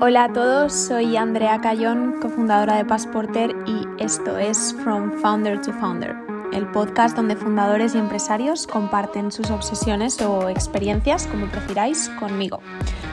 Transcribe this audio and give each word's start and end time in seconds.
Hola 0.00 0.24
a 0.24 0.32
todos, 0.32 0.72
soy 0.72 1.16
Andrea 1.16 1.60
Cayón, 1.60 2.16
cofundadora 2.20 2.76
de 2.76 2.84
Passporter 2.84 3.54
y 3.66 4.02
esto 4.02 4.36
es 4.36 4.74
From 4.82 5.12
Founder 5.20 5.60
to 5.60 5.72
Founder, 5.72 6.14
el 6.52 6.66
podcast 6.72 7.16
donde 7.16 7.36
fundadores 7.36 7.94
y 7.94 7.98
empresarios 7.98 8.66
comparten 8.66 9.30
sus 9.30 9.50
obsesiones 9.50 10.20
o 10.20 10.48
experiencias, 10.48 11.26
como 11.28 11.46
prefiráis, 11.46 12.10
conmigo. 12.20 12.60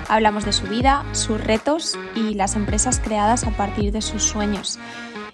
Hablamos 0.10 0.44
de 0.44 0.54
su 0.54 0.66
vida, 0.68 1.06
sus 1.12 1.40
retos 1.40 1.98
y 2.16 2.34
las 2.34 2.56
empresas 2.56 3.00
creadas 3.00 3.46
a 3.46 3.52
partir 3.52 3.92
de 3.92 4.02
sus 4.02 4.24
sueños 4.24 4.80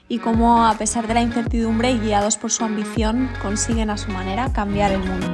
y 0.09 0.19
cómo, 0.19 0.65
a 0.65 0.73
pesar 0.73 1.07
de 1.07 1.13
la 1.13 1.21
incertidumbre 1.21 1.91
y 1.91 1.99
guiados 1.99 2.37
por 2.37 2.51
su 2.51 2.65
ambición, 2.65 3.29
consiguen 3.41 3.89
a 3.89 3.97
su 3.97 4.11
manera 4.11 4.51
cambiar 4.53 4.91
el 4.91 4.99
mundo. 4.99 5.27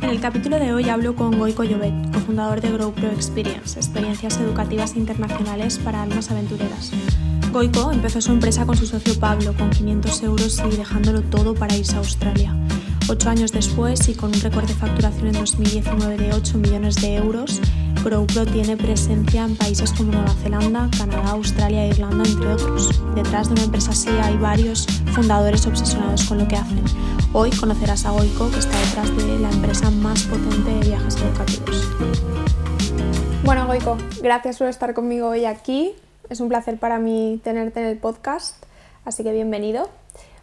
En 0.00 0.10
el 0.10 0.20
capítulo 0.20 0.58
de 0.58 0.72
hoy 0.72 0.88
hablo 0.88 1.14
con 1.14 1.38
Goico 1.38 1.64
Llobet, 1.64 2.07
cofundador 2.28 2.60
de 2.60 2.70
Grow 2.70 2.92
Pro 2.92 3.08
Experience, 3.08 3.78
experiencias 3.78 4.38
educativas 4.38 4.96
internacionales 4.96 5.78
para 5.78 6.02
almas 6.02 6.30
aventureras. 6.30 6.92
Goico 7.50 7.90
empezó 7.90 8.20
su 8.20 8.32
empresa 8.32 8.66
con 8.66 8.76
su 8.76 8.84
socio 8.84 9.18
Pablo, 9.18 9.54
con 9.56 9.70
500 9.70 10.22
euros 10.24 10.62
y 10.70 10.76
dejándolo 10.76 11.22
todo 11.22 11.54
para 11.54 11.74
irse 11.74 11.94
a 11.96 12.00
Australia. 12.00 12.54
Ocho 13.10 13.30
años 13.30 13.52
después 13.52 14.06
y 14.10 14.14
con 14.14 14.34
un 14.34 14.40
récord 14.42 14.66
de 14.66 14.74
facturación 14.74 15.28
en 15.28 15.32
2019 15.32 16.18
de 16.18 16.34
8 16.34 16.58
millones 16.58 16.96
de 16.96 17.16
euros, 17.16 17.58
GrowPro 18.04 18.44
tiene 18.44 18.76
presencia 18.76 19.46
en 19.46 19.56
países 19.56 19.94
como 19.94 20.12
Nueva 20.12 20.34
Zelanda, 20.42 20.90
Canadá, 20.98 21.30
Australia 21.30 21.86
e 21.86 21.88
Irlanda, 21.88 22.28
entre 22.28 22.52
otros. 22.52 23.02
Detrás 23.14 23.48
de 23.48 23.54
una 23.54 23.62
empresa 23.64 23.92
así 23.92 24.10
hay 24.10 24.36
varios 24.36 24.86
fundadores 25.14 25.66
obsesionados 25.66 26.24
con 26.24 26.36
lo 26.36 26.46
que 26.48 26.56
hacen. 26.56 26.84
Hoy 27.32 27.48
conocerás 27.50 28.04
a 28.04 28.10
Goico, 28.10 28.50
que 28.50 28.58
está 28.58 28.78
detrás 28.78 29.16
de 29.16 29.38
la 29.38 29.50
empresa 29.52 29.90
más 29.90 30.24
potente 30.24 30.70
de 30.70 30.80
viajes 30.80 31.16
educativos. 31.16 31.88
Bueno, 33.42 33.66
Goico, 33.66 33.96
gracias 34.22 34.58
por 34.58 34.68
estar 34.68 34.92
conmigo 34.92 35.28
hoy 35.28 35.46
aquí. 35.46 35.94
Es 36.28 36.40
un 36.40 36.50
placer 36.50 36.78
para 36.78 36.98
mí 36.98 37.40
tenerte 37.42 37.80
en 37.80 37.86
el 37.86 37.96
podcast, 37.96 38.62
así 39.06 39.24
que 39.24 39.32
bienvenido. 39.32 39.88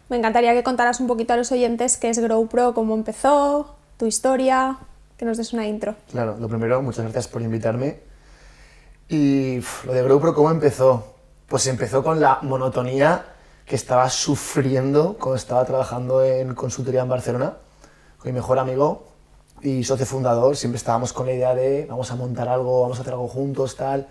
Me 0.08 0.16
encantaría 0.16 0.54
que 0.54 0.62
contaras 0.62 1.00
un 1.00 1.08
poquito 1.08 1.32
a 1.32 1.36
los 1.36 1.50
oyentes 1.50 1.96
qué 1.96 2.10
es 2.10 2.18
GrowPro, 2.20 2.74
cómo 2.74 2.94
empezó, 2.94 3.74
tu 3.96 4.06
historia, 4.06 4.78
que 5.16 5.24
nos 5.24 5.36
des 5.36 5.52
una 5.52 5.66
intro. 5.66 5.96
Claro, 6.12 6.36
lo 6.38 6.48
primero, 6.48 6.80
muchas 6.80 7.02
gracias 7.02 7.26
por 7.26 7.42
invitarme. 7.42 7.98
Y 9.08 9.58
lo 9.84 9.92
de 9.92 10.02
GrowPro, 10.04 10.32
¿cómo 10.32 10.50
empezó? 10.52 11.14
Pues 11.48 11.66
empezó 11.66 12.04
con 12.04 12.20
la 12.20 12.38
monotonía 12.42 13.24
que 13.64 13.74
estaba 13.74 14.08
sufriendo 14.08 15.16
cuando 15.18 15.36
estaba 15.36 15.64
trabajando 15.64 16.22
en 16.24 16.54
consultoría 16.54 17.02
en 17.02 17.08
Barcelona 17.08 17.54
con 18.18 18.30
mi 18.30 18.32
mejor 18.32 18.60
amigo 18.60 19.08
y 19.60 19.82
socio 19.82 20.06
fundador. 20.06 20.56
Siempre 20.56 20.76
estábamos 20.76 21.12
con 21.12 21.26
la 21.26 21.32
idea 21.32 21.52
de 21.56 21.84
vamos 21.86 22.12
a 22.12 22.14
montar 22.14 22.48
algo, 22.48 22.82
vamos 22.82 22.98
a 22.98 23.00
hacer 23.00 23.12
algo 23.12 23.26
juntos, 23.26 23.74
tal, 23.74 24.06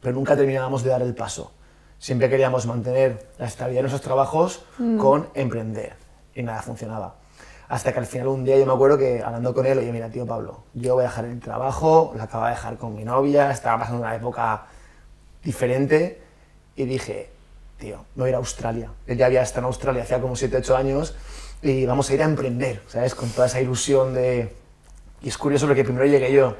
pero 0.00 0.14
nunca 0.14 0.36
terminábamos 0.36 0.84
de 0.84 0.90
dar 0.90 1.02
el 1.02 1.14
paso 1.14 1.50
siempre 2.00 2.30
queríamos 2.30 2.66
mantener 2.66 3.28
la 3.38 3.46
estabilidad 3.46 3.80
de 3.80 3.82
nuestros 3.82 4.02
trabajos 4.02 4.64
mm. 4.78 4.98
con 4.98 5.28
emprender 5.34 5.92
y 6.34 6.42
nada 6.42 6.62
funcionaba. 6.62 7.14
Hasta 7.68 7.92
que 7.92 8.00
al 8.00 8.06
final 8.06 8.26
un 8.28 8.42
día 8.42 8.58
yo 8.58 8.66
me 8.66 8.72
acuerdo 8.72 8.98
que 8.98 9.22
hablando 9.22 9.54
con 9.54 9.64
él, 9.64 9.78
oye, 9.78 9.92
mira, 9.92 10.10
tío 10.10 10.26
Pablo, 10.26 10.64
yo 10.74 10.94
voy 10.94 11.04
a 11.04 11.08
dejar 11.08 11.26
el 11.26 11.38
trabajo, 11.38 12.12
lo 12.16 12.22
acabo 12.22 12.44
de 12.44 12.50
dejar 12.50 12.78
con 12.78 12.96
mi 12.96 13.04
novia, 13.04 13.52
estaba 13.52 13.78
pasando 13.78 14.00
una 14.00 14.16
época 14.16 14.66
diferente 15.44 16.20
y 16.74 16.84
dije, 16.84 17.30
tío, 17.78 17.98
me 18.16 18.22
voy 18.22 18.26
a 18.26 18.30
ir 18.30 18.34
a 18.34 18.38
Australia. 18.38 18.90
Él 19.06 19.18
ya 19.18 19.26
había 19.26 19.42
estado 19.42 19.60
en 19.60 19.64
Australia 19.66 20.02
hacía 20.02 20.20
como 20.20 20.34
7, 20.34 20.56
8 20.56 20.76
años 20.76 21.14
y 21.62 21.84
vamos 21.86 22.10
a 22.10 22.14
ir 22.14 22.22
a 22.22 22.24
emprender, 22.24 22.82
¿sabes? 22.88 23.14
Con 23.14 23.28
toda 23.28 23.46
esa 23.46 23.60
ilusión 23.60 24.14
de... 24.14 24.52
Y 25.22 25.28
es 25.28 25.36
curioso 25.36 25.66
porque 25.66 25.84
primero 25.84 26.06
llegué 26.06 26.32
yo 26.32 26.56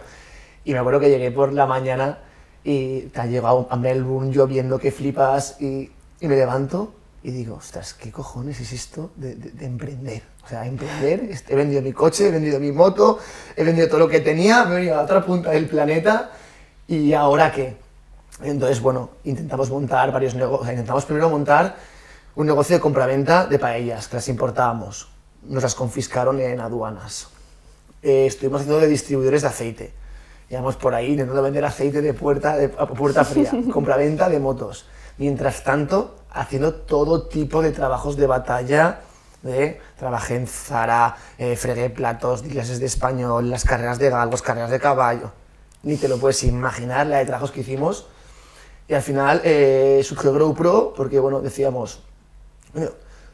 y 0.65 0.75
me 0.75 0.79
acuerdo 0.79 1.01
que 1.01 1.09
llegué 1.09 1.31
por 1.33 1.53
la 1.53 1.67
mañana 1.67 2.19
y 2.65 3.03
te 3.03 3.21
ha 3.21 3.27
llegado 3.27 3.67
a 3.71 3.77
Melbourne 3.77 4.33
lloviendo 4.33 4.79
que 4.79 4.91
flipas 4.91 5.57
y, 5.61 5.91
y, 6.21 6.29
me 6.29 6.37
levanto 6.37 6.93
y 7.23 7.31
digo, 7.31 7.57
ostras, 7.57 7.95
¿qué 7.95 8.11
cojones 8.11 8.61
es 8.61 8.73
esto 8.73 9.11
de, 9.17 9.35
de, 9.35 9.67
emprender? 9.67 10.23
O 10.45 10.49
sea, 10.49 10.67
emprender, 10.67 11.31
he 11.49 11.55
vendido 11.55 11.83
mi 11.83 11.93
coche, 11.93 12.29
he 12.29 12.31
vendido 12.31 12.59
mi 12.61 12.73
moto, 12.73 13.19
he 13.57 13.65
vendido 13.65 13.89
todo 13.89 14.01
lo 14.01 14.09
que 14.09 14.21
tenía, 14.21 14.65
me 14.65 14.73
he 14.73 14.77
venido 14.77 14.95
a 14.95 14.99
la 14.99 15.03
otra 15.05 15.25
punta 15.25 15.51
del 15.51 15.67
planeta 15.69 16.33
y 16.89 17.13
¿ahora 17.13 17.53
qué? 17.53 17.77
Entonces, 18.43 18.81
bueno, 18.81 19.11
intentamos 19.25 19.71
montar 19.71 20.13
varios 20.13 20.35
negocios, 20.35 20.71
intentamos 20.71 21.05
primero 21.05 21.29
montar 21.29 21.77
un 22.37 22.47
negocio 22.47 22.77
de 22.77 22.81
compraventa 22.81 23.47
de 23.47 23.59
paellas, 23.59 24.09
que 24.09 24.17
las 24.17 24.29
importábamos, 24.29 25.11
nos 25.43 25.63
las 25.63 25.75
confiscaron 25.75 26.41
en 26.41 26.61
aduanas. 26.61 27.29
Eh, 28.03 28.27
estuvimos 28.27 28.63
haciendo 28.63 28.81
de 28.81 28.89
distribuidores 28.89 29.43
de 29.43 29.49
aceite 29.49 30.01
íbamos 30.51 30.77
por 30.77 30.95
ahí 30.95 31.13
intentando 31.13 31.43
vender 31.43 31.65
aceite 31.65 32.03
de 32.03 32.13
puerta, 32.13 32.57
de, 32.57 32.69
puerta 32.69 33.25
fría, 33.25 33.51
compraventa 33.73 34.29
de 34.29 34.41
motos. 34.41 34.87
Mientras 35.17 35.63
tanto, 35.63 36.17
haciendo 36.31 36.75
todo 36.75 37.29
tipo 37.29 37.63
de 37.63 37.71
trabajos 37.71 38.17
de 38.17 38.27
batalla, 38.27 39.01
de, 39.43 39.81
trabajé 39.99 40.37
en 40.37 40.47
Zara, 40.47 41.17
eh, 41.39 41.57
fregué 41.57 41.89
platos, 41.91 42.43
clases 42.43 42.81
de 42.81 42.87
español, 42.87 43.49
las 43.49 43.65
carreras 43.65 43.99
de 43.99 44.11
galgos, 44.11 44.43
carreras 44.43 44.71
de 44.71 44.81
caballo. 44.81 45.31
Ni 45.83 45.97
te 45.97 46.09
lo 46.09 46.19
puedes 46.19 46.43
imaginar 46.43 47.07
la 47.07 47.19
de 47.19 47.27
trabajos 47.27 47.53
que 47.53 47.61
hicimos. 47.61 48.07
Y 48.89 48.95
al 48.95 49.03
final 49.03 49.41
eh, 49.45 50.01
surgió 50.03 50.33
GrowPro 50.33 50.95
porque, 50.97 51.21
bueno, 51.21 51.41
decíamos, 51.41 52.03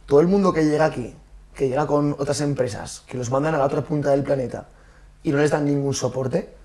todo 0.05 0.21
el 0.21 0.26
mundo 0.28 0.53
que 0.53 0.65
llega 0.65 0.84
aquí, 0.84 1.16
que 1.55 1.69
llega 1.69 1.87
con 1.87 2.12
otras 2.19 2.43
empresas, 2.43 3.03
que 3.06 3.16
los 3.16 3.31
mandan 3.31 3.55
a 3.55 3.59
la 3.59 3.65
otra 3.65 3.81
punta 3.81 4.10
del 4.10 4.22
planeta 4.22 4.69
y 5.22 5.32
no 5.32 5.38
les 5.38 5.50
dan 5.50 5.65
ningún 5.65 5.94
soporte, 5.94 6.56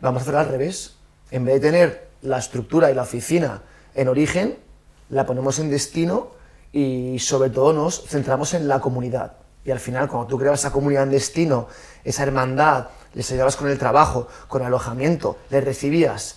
vamos 0.00 0.20
a 0.20 0.22
hacer 0.22 0.36
al 0.36 0.48
revés. 0.48 0.96
En 1.30 1.44
vez 1.44 1.60
de 1.60 1.70
tener 1.70 2.08
la 2.22 2.38
estructura 2.38 2.90
y 2.90 2.94
la 2.94 3.02
oficina 3.02 3.62
en 3.94 4.08
origen, 4.08 4.58
la 5.08 5.26
ponemos 5.26 5.58
en 5.58 5.70
destino 5.70 6.32
y 6.72 7.18
sobre 7.18 7.50
todo 7.50 7.72
nos 7.72 8.04
centramos 8.06 8.54
en 8.54 8.68
la 8.68 8.80
comunidad. 8.80 9.32
Y 9.64 9.70
al 9.70 9.80
final, 9.80 10.08
cuando 10.08 10.26
tú 10.26 10.38
creas 10.38 10.60
esa 10.60 10.72
comunidad 10.72 11.02
en 11.02 11.10
destino, 11.10 11.68
esa 12.04 12.22
hermandad, 12.22 12.88
les 13.14 13.30
ayudabas 13.30 13.56
con 13.56 13.68
el 13.68 13.78
trabajo, 13.78 14.28
con 14.48 14.62
el 14.62 14.68
alojamiento, 14.68 15.36
les 15.50 15.62
recibías, 15.62 16.36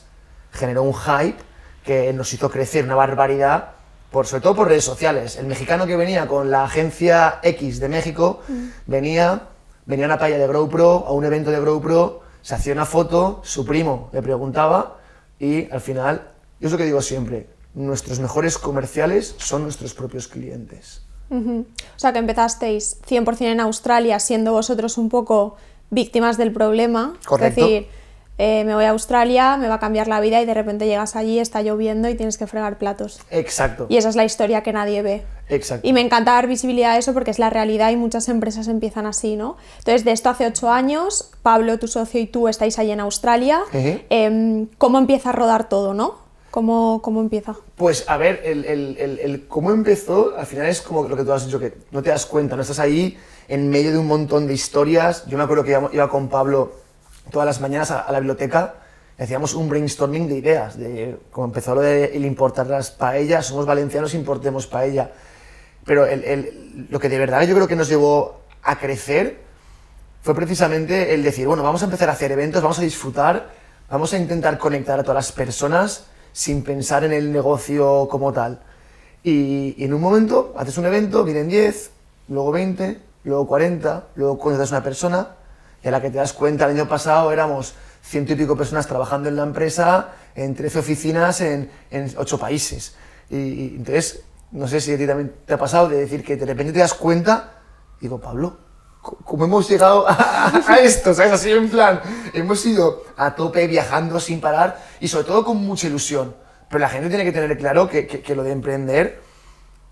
generó 0.52 0.84
un 0.84 0.94
hype 0.94 1.38
que 1.86 2.12
nos 2.14 2.34
hizo 2.34 2.50
crecer 2.50 2.84
una 2.84 2.96
barbaridad, 2.96 3.72
por, 4.12 4.28
sobre 4.28 4.42
todo 4.42 4.56
por 4.56 4.68
redes 4.68 4.84
sociales. 4.84 5.38
El 5.38 5.48
mexicano 5.48 5.86
que 5.86 5.96
venía 5.96 6.28
con 6.28 6.52
la 6.52 6.66
agencia 6.66 7.40
X 7.44 7.80
de 7.80 7.90
México, 7.90 8.42
mm. 8.48 8.68
venía, 8.88 9.44
venía 9.86 10.06
a 10.06 10.10
una 10.10 10.18
playa 10.18 10.38
de 10.38 10.48
GrowPro, 10.48 11.06
a 11.08 11.12
un 11.14 11.26
evento 11.26 11.50
de 11.52 11.60
GrowPro, 11.60 12.23
se 12.44 12.54
hacía 12.54 12.74
una 12.74 12.86
foto, 12.86 13.42
su 13.44 13.66
primo 13.66 14.10
le 14.14 14.22
preguntaba 14.22 15.00
y 15.40 15.72
al 15.72 15.82
final, 15.82 16.30
yo 16.60 16.68
es 16.68 16.72
lo 16.72 16.78
que 16.78 16.86
digo 16.86 17.02
siempre, 17.02 17.48
nuestros 17.74 18.20
mejores 18.20 18.60
comerciales 18.60 19.34
son 19.40 19.64
nuestros 19.64 19.96
propios 19.96 20.28
clientes. 20.28 21.02
O 21.32 21.66
sea 21.96 22.14
que 22.14 22.20
empezasteis 22.20 23.02
100% 23.08 23.42
en 23.46 23.60
Australia 23.60 24.20
siendo 24.20 24.52
vosotros 24.52 25.00
un 25.00 25.10
poco 25.10 25.56
víctimas 25.90 26.38
del 26.38 26.54
problema. 26.54 27.16
Correcto. 27.26 27.62
Es 27.62 27.68
decir, 27.68 27.88
eh, 28.40 28.64
me 28.66 28.74
voy 28.74 28.86
a 28.86 28.90
Australia, 28.90 29.58
me 29.58 29.68
va 29.68 29.76
a 29.76 29.80
cambiar 29.80 30.08
la 30.08 30.20
vida 30.20 30.42
y 30.42 30.46
de 30.46 30.54
repente 30.56 30.88
llegas 30.88 31.16
allí, 31.16 31.40
está 31.40 31.62
lloviendo 31.62 32.10
y 32.10 32.16
tienes 32.16 32.38
que 32.38 32.48
fregar 32.48 32.80
platos. 32.80 33.22
Exacto. 33.30 33.86
Y 33.90 33.98
esa 33.98 34.10
es 34.10 34.16
la 34.16 34.26
historia 34.26 34.64
que 34.64 34.74
nadie 34.74 35.04
ve. 35.04 35.24
Exacto. 35.50 35.88
Y 35.88 35.94
me 35.94 36.02
encanta 36.02 36.34
dar 36.34 36.48
visibilidad 36.48 36.94
a 36.94 36.98
eso 36.98 37.14
porque 37.14 37.30
es 37.30 37.38
la 37.38 37.52
realidad 37.52 37.92
y 37.92 37.96
muchas 37.96 38.30
empresas 38.30 38.68
empiezan 38.68 39.06
así, 39.06 39.36
¿no? 39.36 39.58
Entonces, 39.78 40.04
de 40.04 40.14
esto 40.14 40.30
hace 40.30 40.48
ocho 40.48 40.72
años, 40.72 41.32
Pablo, 41.44 41.78
tu 41.78 41.88
socio 41.88 42.20
y 42.20 42.26
tú 42.26 42.48
estáis 42.48 42.80
ahí 42.80 42.90
en 42.90 43.02
Australia. 43.02 43.62
Em, 44.10 44.68
¿Cómo 44.80 44.98
empieza 44.98 45.30
a 45.30 45.34
rodar 45.34 45.70
todo, 45.70 45.94
no? 45.94 46.24
¿Cómo, 46.50 47.02
¿Cómo, 47.04 47.22
empieza? 47.22 47.56
Pues 47.76 48.06
a 48.08 48.18
ver, 48.18 48.42
el, 48.44 48.66
el, 48.66 49.20
el, 49.20 49.48
cómo 49.48 49.72
empezó, 49.72 50.36
al 50.38 50.46
final 50.46 50.68
es 50.68 50.82
como 50.82 51.08
lo 51.08 51.16
que 51.16 51.24
tú 51.24 51.34
has 51.34 51.46
dicho, 51.46 51.60
que 51.60 51.74
no 51.92 52.04
te 52.04 52.12
das 52.12 52.28
cuenta, 52.28 52.56
no 52.56 52.62
estás 52.62 52.78
ahí 52.78 53.18
en 53.48 53.70
medio 53.70 53.92
de 53.92 53.98
un 53.98 54.06
montón 54.08 54.46
de 54.46 54.54
historias. 54.54 55.26
Yo 55.26 55.38
me 55.38 55.44
acuerdo 55.44 55.64
que 55.64 55.72
iba 55.72 56.10
con 56.10 56.30
Pablo 56.30 56.83
todas 57.32 57.46
las 57.46 57.62
mañanas 57.62 57.92
a, 57.92 58.12
la 58.12 58.20
biblioteca 58.20 58.76
hacíamos 59.18 59.54
un 59.54 59.70
brainstorming 59.70 60.28
de 60.28 60.36
ideas, 60.36 60.78
de 60.78 61.18
como 61.32 61.46
empezó 61.46 61.76
lo 61.76 61.82
de 61.82 62.06
el 62.16 62.26
importar 62.26 62.68
las 62.68 62.92
paellas, 62.92 63.46
somos 63.46 63.66
valencianos, 63.66 64.14
importemos 64.14 64.68
paella. 64.68 65.12
Pero 65.86 66.06
lo 66.90 67.00
que 67.00 67.10
de 67.10 67.20
verdad 67.20 67.44
yo 67.44 67.56
creo 67.56 67.68
que 67.68 67.76
nos 67.76 67.90
llevó 67.90 68.42
a 68.64 68.80
crecer 68.80 69.40
fue 70.22 70.34
precisamente 70.34 71.14
el 71.14 71.24
decir, 71.24 71.48
bueno, 71.48 71.64
vamos 71.64 71.82
a 71.82 71.86
empezar 71.86 72.10
a 72.10 72.14
hacer 72.14 72.32
eventos, 72.32 72.62
vamos 72.62 72.80
a 72.80 72.82
disfrutar, 72.82 73.50
vamos 73.90 74.14
a 74.14 74.18
intentar 74.18 74.58
conectar 74.58 75.00
a 75.00 75.04
todas 75.04 75.16
las 75.16 75.32
personas 75.32 76.06
sin 76.32 76.64
pensar 76.64 77.04
en 77.04 77.12
el 77.12 77.32
negocio 77.32 78.08
como 78.10 78.32
tal. 78.32 78.62
Y, 79.22 79.76
y 79.78 79.84
en 79.84 79.94
un 79.94 80.02
momento 80.02 80.54
haces 80.58 80.78
un 80.78 80.86
evento, 80.86 81.24
vienen 81.24 81.50
10, 81.50 81.92
luego 82.30 82.52
20, 82.52 83.00
luego 83.26 83.48
40, 83.48 84.08
luego 84.16 84.40
conoces 84.40 84.72
a 84.72 84.78
una 84.78 84.84
persona 84.84 85.28
a 85.88 85.92
la 85.92 86.02
que 86.02 86.10
te 86.10 86.18
das 86.18 86.34
cuenta, 86.34 86.66
el 86.66 86.72
año 86.72 86.88
pasado 86.88 87.32
éramos 87.32 87.76
ciento 88.02 88.34
y 88.34 88.36
pico 88.36 88.56
personas 88.56 88.88
trabajando 88.88 89.30
en 89.30 89.36
la 89.36 89.44
empresa, 89.44 90.10
en 90.36 90.56
13 90.56 90.80
oficinas 90.80 91.42
en, 91.42 91.70
en 91.92 92.14
8 92.16 92.38
países. 92.38 92.96
Y, 93.30 93.76
entonces, 93.76 94.24
no 94.52 94.68
sé 94.68 94.82
si 94.82 94.94
a 94.94 94.98
ti 94.98 95.08
también 95.08 95.34
te 95.46 95.54
ha 95.54 95.58
pasado 95.58 95.90
de 95.90 95.98
decir 95.98 96.24
que 96.24 96.36
de 96.36 96.46
repente 96.46 96.74
te 96.74 96.80
das 96.80 96.94
cuenta, 96.94 97.62
digo, 98.00 98.20
Pablo, 98.20 98.58
¿cómo 99.02 99.46
hemos 99.46 99.68
llegado 99.68 100.06
a, 100.08 100.78
esto? 100.82 101.14
¿Sabes? 101.14 101.34
Así 101.34 101.52
en 101.52 101.70
plan, 101.70 102.02
hemos 102.34 102.66
ido 102.66 103.04
a 103.18 103.36
tope 103.36 103.66
viajando 103.68 104.20
sin 104.20 104.40
parar 104.40 104.80
y 105.00 105.08
sobre 105.08 105.26
todo 105.26 105.44
con 105.44 105.58
mucha 105.58 105.88
ilusión. 105.88 106.36
Pero 106.70 106.80
la 106.80 106.90
gente 106.90 107.10
tiene 107.10 107.24
que 107.24 107.32
tener 107.32 107.58
claro 107.58 107.90
que, 107.90 108.08
que, 108.08 108.36
lo 108.36 108.44
de 108.44 108.52
emprender 108.52 109.22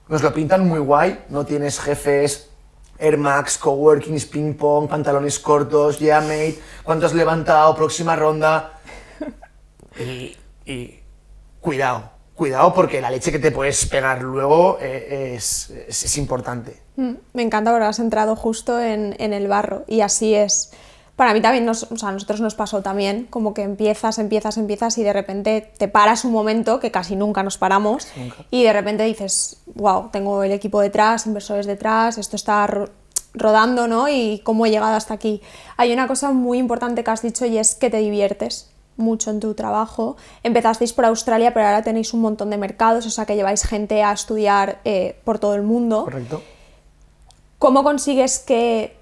nos 0.08 0.24
lo 0.24 0.34
pintan 0.34 0.68
muy 0.68 0.80
guay, 0.80 1.26
no 1.30 1.46
tienes 1.46 1.80
jefes, 1.80 2.51
Air 3.02 3.18
Max, 3.18 3.58
coworkings, 3.58 4.26
ping 4.26 4.54
pong, 4.54 4.88
pantalones 4.88 5.40
cortos, 5.40 5.98
yeah 6.00 6.22
mate, 6.22 6.60
cuánto 6.84 7.08
has 7.08 7.14
levantado, 7.14 7.76
próxima 7.76 8.16
ronda. 8.16 8.80
Y, 10.66 11.00
cuidado, 11.60 12.12
cuidado 12.36 12.74
porque 12.74 13.02
la 13.02 13.12
leche 13.12 13.32
que 13.32 13.40
te 13.40 13.52
puedes 13.52 13.86
pegar 13.88 14.22
luego 14.22 14.78
eh, 14.80 15.34
es, 15.36 16.18
importante. 16.18 16.80
Mm, 16.96 17.14
me 17.34 17.42
encanta 17.42 17.72
porque 17.72 17.86
has 17.86 18.00
entrado 18.00 18.36
justo 18.36 18.80
en, 18.80 19.16
el 19.20 19.48
barro 19.48 19.84
y 19.88 20.02
así 20.02 20.36
es. 20.36 20.72
Para 21.16 21.34
mí 21.34 21.42
también, 21.42 21.66
nos, 21.66 21.84
o 21.92 21.98
sea, 21.98 22.10
a 22.10 22.12
nosotros 22.12 22.42
nos 22.42 22.56
pasó 22.56 22.82
también, 22.82 23.28
como 23.30 23.54
que 23.54 23.62
empiezas, 23.62 24.18
empiezas, 24.18 24.58
empiezas 24.58 24.98
y 24.98 25.04
de 25.04 25.14
repente 25.14 25.72
te 25.78 25.88
paras 25.88 26.26
un 26.26 26.32
momento, 26.32 26.80
que 26.80 26.90
casi 26.90 27.16
nunca 27.16 27.44
nos 27.44 27.58
paramos, 27.58 28.08
y 28.50 28.64
de 28.64 28.74
repente 28.74 29.04
dices, 29.04 29.58
wow, 29.76 30.10
tengo 30.12 30.44
el 30.44 30.52
equipo 30.52 30.82
detrás, 30.82 31.28
inversores 31.28 31.66
detrás, 31.66 32.18
esto 32.18 32.36
está 32.36 32.68
rodando, 33.34 33.88
¿no? 33.88 34.10
Y 34.10 34.42
cómo 34.44 34.66
he 34.66 34.72
llegado 34.72 34.96
hasta 34.96 35.14
aquí. 35.14 35.42
Hay 35.78 35.94
una 35.94 36.08
cosa 36.08 36.32
muy 36.32 36.58
importante 36.58 37.04
que 37.04 37.12
has 37.12 37.22
dicho 37.22 37.46
y 37.46 37.58
es 37.58 37.76
que 37.76 37.90
te 37.90 37.98
diviertes 37.98 38.72
mucho 38.98 39.32
en 39.32 39.40
tu 39.40 39.54
trabajo. 39.54 40.18
Empezasteis 40.44 40.94
por 40.94 41.06
Australia, 41.06 41.54
pero 41.54 41.66
ahora 41.66 41.82
tenéis 41.82 42.14
un 42.14 42.22
montón 42.22 42.50
de 42.50 42.58
mercados, 42.58 43.06
o 43.06 43.10
sea 43.10 43.26
que 43.26 43.36
lleváis 43.36 43.64
gente 43.64 44.04
a 44.04 44.12
estudiar 44.12 44.80
eh, 44.86 45.18
por 45.24 45.40
todo 45.40 45.56
el 45.56 45.64
mundo. 45.64 46.04
Correcto. 46.04 46.42
¿Cómo 47.58 47.84
consigues 47.84 48.40
que 48.40 48.98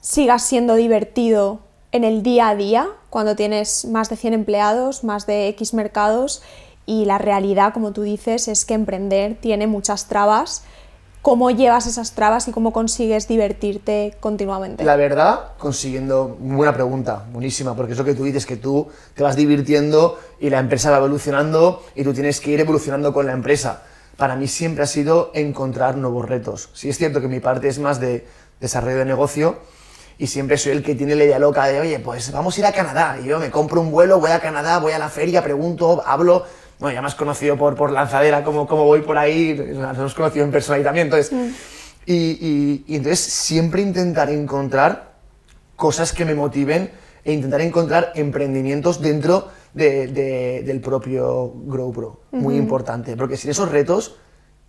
sigas 0.00 0.42
siendo 0.42 0.74
divertido 0.74 1.60
en 1.92 2.04
el 2.04 2.22
día 2.22 2.48
a 2.48 2.54
día 2.54 2.88
cuando 3.10 3.36
tienes 3.36 3.84
más 3.84 4.08
de 4.08 4.16
100 4.16 4.34
empleados, 4.34 5.04
más 5.04 5.26
de 5.26 5.48
X 5.48 5.74
mercados 5.74 6.42
y 6.86 7.04
la 7.04 7.18
realidad, 7.18 7.72
como 7.72 7.92
tú 7.92 8.02
dices, 8.02 8.48
es 8.48 8.64
que 8.64 8.74
emprender 8.74 9.36
tiene 9.40 9.66
muchas 9.66 10.06
trabas? 10.06 10.64
¿Cómo 11.22 11.50
llevas 11.50 11.86
esas 11.86 12.12
trabas 12.12 12.48
y 12.48 12.52
cómo 12.52 12.72
consigues 12.72 13.28
divertirte 13.28 14.16
continuamente? 14.20 14.84
La 14.84 14.96
verdad, 14.96 15.52
consiguiendo, 15.58 16.38
buena 16.40 16.72
pregunta, 16.72 17.26
buenísima, 17.30 17.76
porque 17.76 17.92
es 17.92 17.98
lo 17.98 18.06
que 18.06 18.14
tú 18.14 18.24
dices, 18.24 18.46
que 18.46 18.56
tú 18.56 18.88
te 19.14 19.22
vas 19.22 19.36
divirtiendo 19.36 20.18
y 20.40 20.48
la 20.48 20.58
empresa 20.58 20.90
va 20.90 20.96
evolucionando 20.96 21.82
y 21.94 22.04
tú 22.04 22.14
tienes 22.14 22.40
que 22.40 22.52
ir 22.52 22.60
evolucionando 22.60 23.12
con 23.12 23.26
la 23.26 23.32
empresa. 23.32 23.82
Para 24.16 24.34
mí 24.34 24.48
siempre 24.48 24.84
ha 24.84 24.86
sido 24.86 25.30
encontrar 25.34 25.96
nuevos 25.96 26.26
retos. 26.26 26.70
Sí 26.72 26.88
es 26.88 26.96
cierto 26.96 27.20
que 27.20 27.28
mi 27.28 27.40
parte 27.40 27.68
es 27.68 27.78
más 27.78 28.00
de 28.00 28.26
desarrollo 28.58 28.96
de 28.96 29.04
negocio 29.04 29.58
y 30.20 30.26
siempre 30.26 30.58
soy 30.58 30.72
el 30.72 30.82
que 30.82 30.94
tiene 30.94 31.16
la 31.16 31.24
idea 31.24 31.38
loca 31.38 31.66
de, 31.66 31.80
oye, 31.80 31.98
pues 31.98 32.30
vamos 32.30 32.54
a 32.54 32.60
ir 32.60 32.66
a 32.66 32.72
Canadá. 32.72 33.18
Y 33.24 33.28
yo 33.28 33.40
me 33.40 33.50
compro 33.50 33.80
un 33.80 33.90
vuelo, 33.90 34.20
voy 34.20 34.30
a 34.32 34.38
Canadá, 34.38 34.78
voy 34.78 34.92
a 34.92 34.98
la 34.98 35.08
feria, 35.08 35.42
pregunto, 35.42 36.02
hablo, 36.04 36.44
bueno, 36.78 36.94
ya 36.94 37.00
me 37.00 37.06
has 37.06 37.14
conocido 37.14 37.56
por, 37.56 37.74
por 37.74 37.90
lanzadera, 37.90 38.44
como, 38.44 38.66
como 38.66 38.84
voy 38.84 39.00
por 39.00 39.16
ahí, 39.16 39.54
nos 39.54 39.96
hemos 39.96 40.14
conocido 40.14 40.44
en 40.44 40.50
persona 40.50 40.78
y 40.78 40.82
también, 40.82 41.06
entonces, 41.06 41.32
mm. 41.32 41.48
y, 42.04 42.84
y, 42.86 42.96
entonces 42.96 43.18
siempre 43.18 43.80
intentar 43.80 44.28
encontrar 44.28 45.14
cosas 45.74 46.12
que 46.12 46.26
me 46.26 46.34
motiven 46.34 46.90
e 47.24 47.32
intentar 47.32 47.62
encontrar 47.62 48.12
emprendimientos 48.14 49.00
dentro 49.00 49.48
de, 49.72 50.62
del 50.66 50.82
propio 50.82 51.50
GrowPro, 51.64 52.20
muy 52.32 52.56
importante, 52.56 53.16
porque 53.16 53.38
sin 53.38 53.52
esos 53.52 53.70
retos 53.70 54.16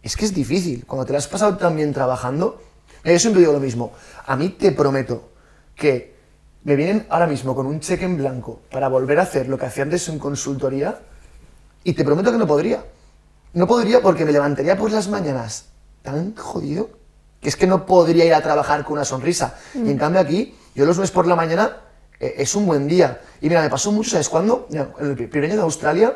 es 0.02 0.16
que 0.16 0.24
es 0.24 0.34
difícil, 0.34 0.86
cuando 0.86 1.06
te 1.06 1.12
lo 1.12 1.18
has 1.18 1.28
pasado 1.28 1.58
tan 1.58 1.76
bien 1.76 1.92
trabajando, 1.92 2.62
yo 3.04 3.20
siempre 3.20 3.42
digo 3.42 3.52
lo 3.52 3.60
mismo, 3.60 3.92
a 4.26 4.38
mí 4.38 4.48
te 4.48 4.72
prometo 4.72 5.31
que 5.82 6.14
me 6.64 6.76
vienen 6.76 7.08
ahora 7.10 7.26
mismo 7.26 7.56
con 7.56 7.66
un 7.66 7.80
cheque 7.80 8.06
en 8.06 8.18
blanco 8.18 8.62
para 8.72 8.88
volver 8.88 9.18
a 9.20 9.24
hacer 9.24 9.50
lo 9.50 9.58
que 9.58 9.66
hacía 9.66 9.84
antes 9.84 10.08
en 10.10 10.20
consultoría, 10.20 11.00
y 11.84 11.94
te 11.94 12.06
prometo 12.06 12.32
que 12.32 12.38
no 12.38 12.46
podría. 12.46 12.86
No 13.54 13.66
podría 13.66 14.00
porque 14.00 14.24
me 14.24 14.32
levantaría 14.32 14.78
por 14.78 14.92
las 14.92 15.08
mañanas 15.08 15.66
tan 16.04 16.36
jodido 16.36 16.90
que 17.42 17.50
es 17.50 17.56
que 17.56 17.66
no 17.66 17.88
podría 17.88 18.24
ir 18.24 18.36
a 18.36 18.42
trabajar 18.42 18.84
con 18.84 18.94
una 18.94 19.06
sonrisa. 19.06 19.58
Y 19.74 19.80
en 19.90 19.96
mm. 19.96 19.98
cambio 19.98 20.22
aquí, 20.22 20.56
yo 20.76 20.86
los 20.86 20.96
lunes 20.98 21.10
por 21.10 21.26
la 21.26 21.36
mañana 21.36 21.78
eh, 22.20 22.36
es 22.38 22.54
un 22.54 22.68
buen 22.68 22.88
día. 22.88 23.20
Y 23.42 23.50
mira, 23.50 23.64
me 23.64 23.70
pasó 23.70 23.92
mucho, 23.92 24.12
¿sabes 24.12 24.30
cuándo? 24.30 24.68
En 24.72 24.88
el 25.00 25.16
primer 25.16 25.50
año 25.50 25.56
de 25.56 25.64
Australia 25.64 26.14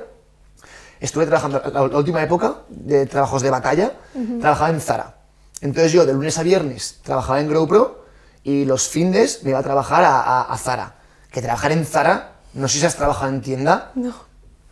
estuve 1.00 1.25
trabajando, 1.25 1.59
la, 1.73 1.81
última 1.97 2.21
época 2.21 2.57
de 2.69 3.07
trabajos 3.07 3.41
de 3.41 3.50
batalla, 3.50 3.94
trabajaba 4.39 4.69
en 4.69 4.79
Zara. 4.79 5.17
Entonces 5.62 5.91
yo 5.91 6.06
de 6.06 6.13
lunes 6.13 6.38
a 6.38 6.44
viernes 6.44 7.00
trabajaba 7.01 7.41
en 7.41 7.50
GrowPro 7.50 8.05
y 8.45 8.63
los 8.63 8.88
findes 8.88 9.44
me 9.44 9.50
iba 9.50 9.59
a 9.59 9.63
trabajar 9.63 10.06
a, 10.06 10.44
a 10.44 10.57
Zara. 10.57 10.95
Que 11.30 11.42
trabajar 11.42 11.74
en 11.74 11.86
Zara, 11.86 12.36
no 12.53 12.69
sé 12.69 12.80
si 12.80 12.86
has 12.86 12.95
trabajado 12.95 13.33
en 13.33 13.42
tienda, 13.42 13.92
no. 13.95 14.13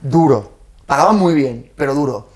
duro 0.02 0.54
pagaban 0.86 1.18
muy 1.18 1.34
bien, 1.34 1.72
pero 1.76 1.96
duro. 1.96 2.30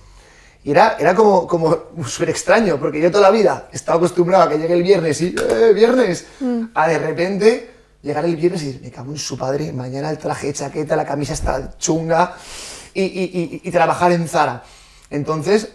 Y 0.64 0.72
era, 0.72 0.98
era 1.00 1.16
como, 1.16 1.48
como 1.48 1.78
súper 2.06 2.30
extraño, 2.30 2.80
porque 2.80 3.00
yo 3.00 3.12
toda 3.12 3.30
la 3.30 3.32
vida 3.32 3.70
estaba 3.72 3.98
acostumbrado 3.98 4.44
a 4.44 4.50
que 4.50 4.58
llegue 4.58 4.74
el 4.74 4.84
viernes 4.84 5.22
y, 5.22 5.36
¡eh, 5.38 5.74
viernes! 5.74 6.26
Mm. 6.40 6.64
A 6.74 6.88
de 6.88 6.98
repente 6.98 7.72
llegar 8.02 8.26
el 8.26 8.36
viernes 8.36 8.64
y 8.64 8.80
me 8.82 8.92
cago 8.92 9.12
en 9.12 9.18
su 9.18 9.38
padre, 9.38 9.72
mañana 9.72 10.10
el 10.10 10.18
traje, 10.18 10.52
chaqueta, 10.54 10.96
la 10.96 11.06
camisa 11.06 11.34
está 11.34 11.78
chunga 11.78 12.36
y, 12.94 13.04
y, 13.04 13.62
y, 13.64 13.72
trabajar 13.72 14.12
en 14.12 14.28
Zara. 14.28 14.64
Entonces, 15.10 15.70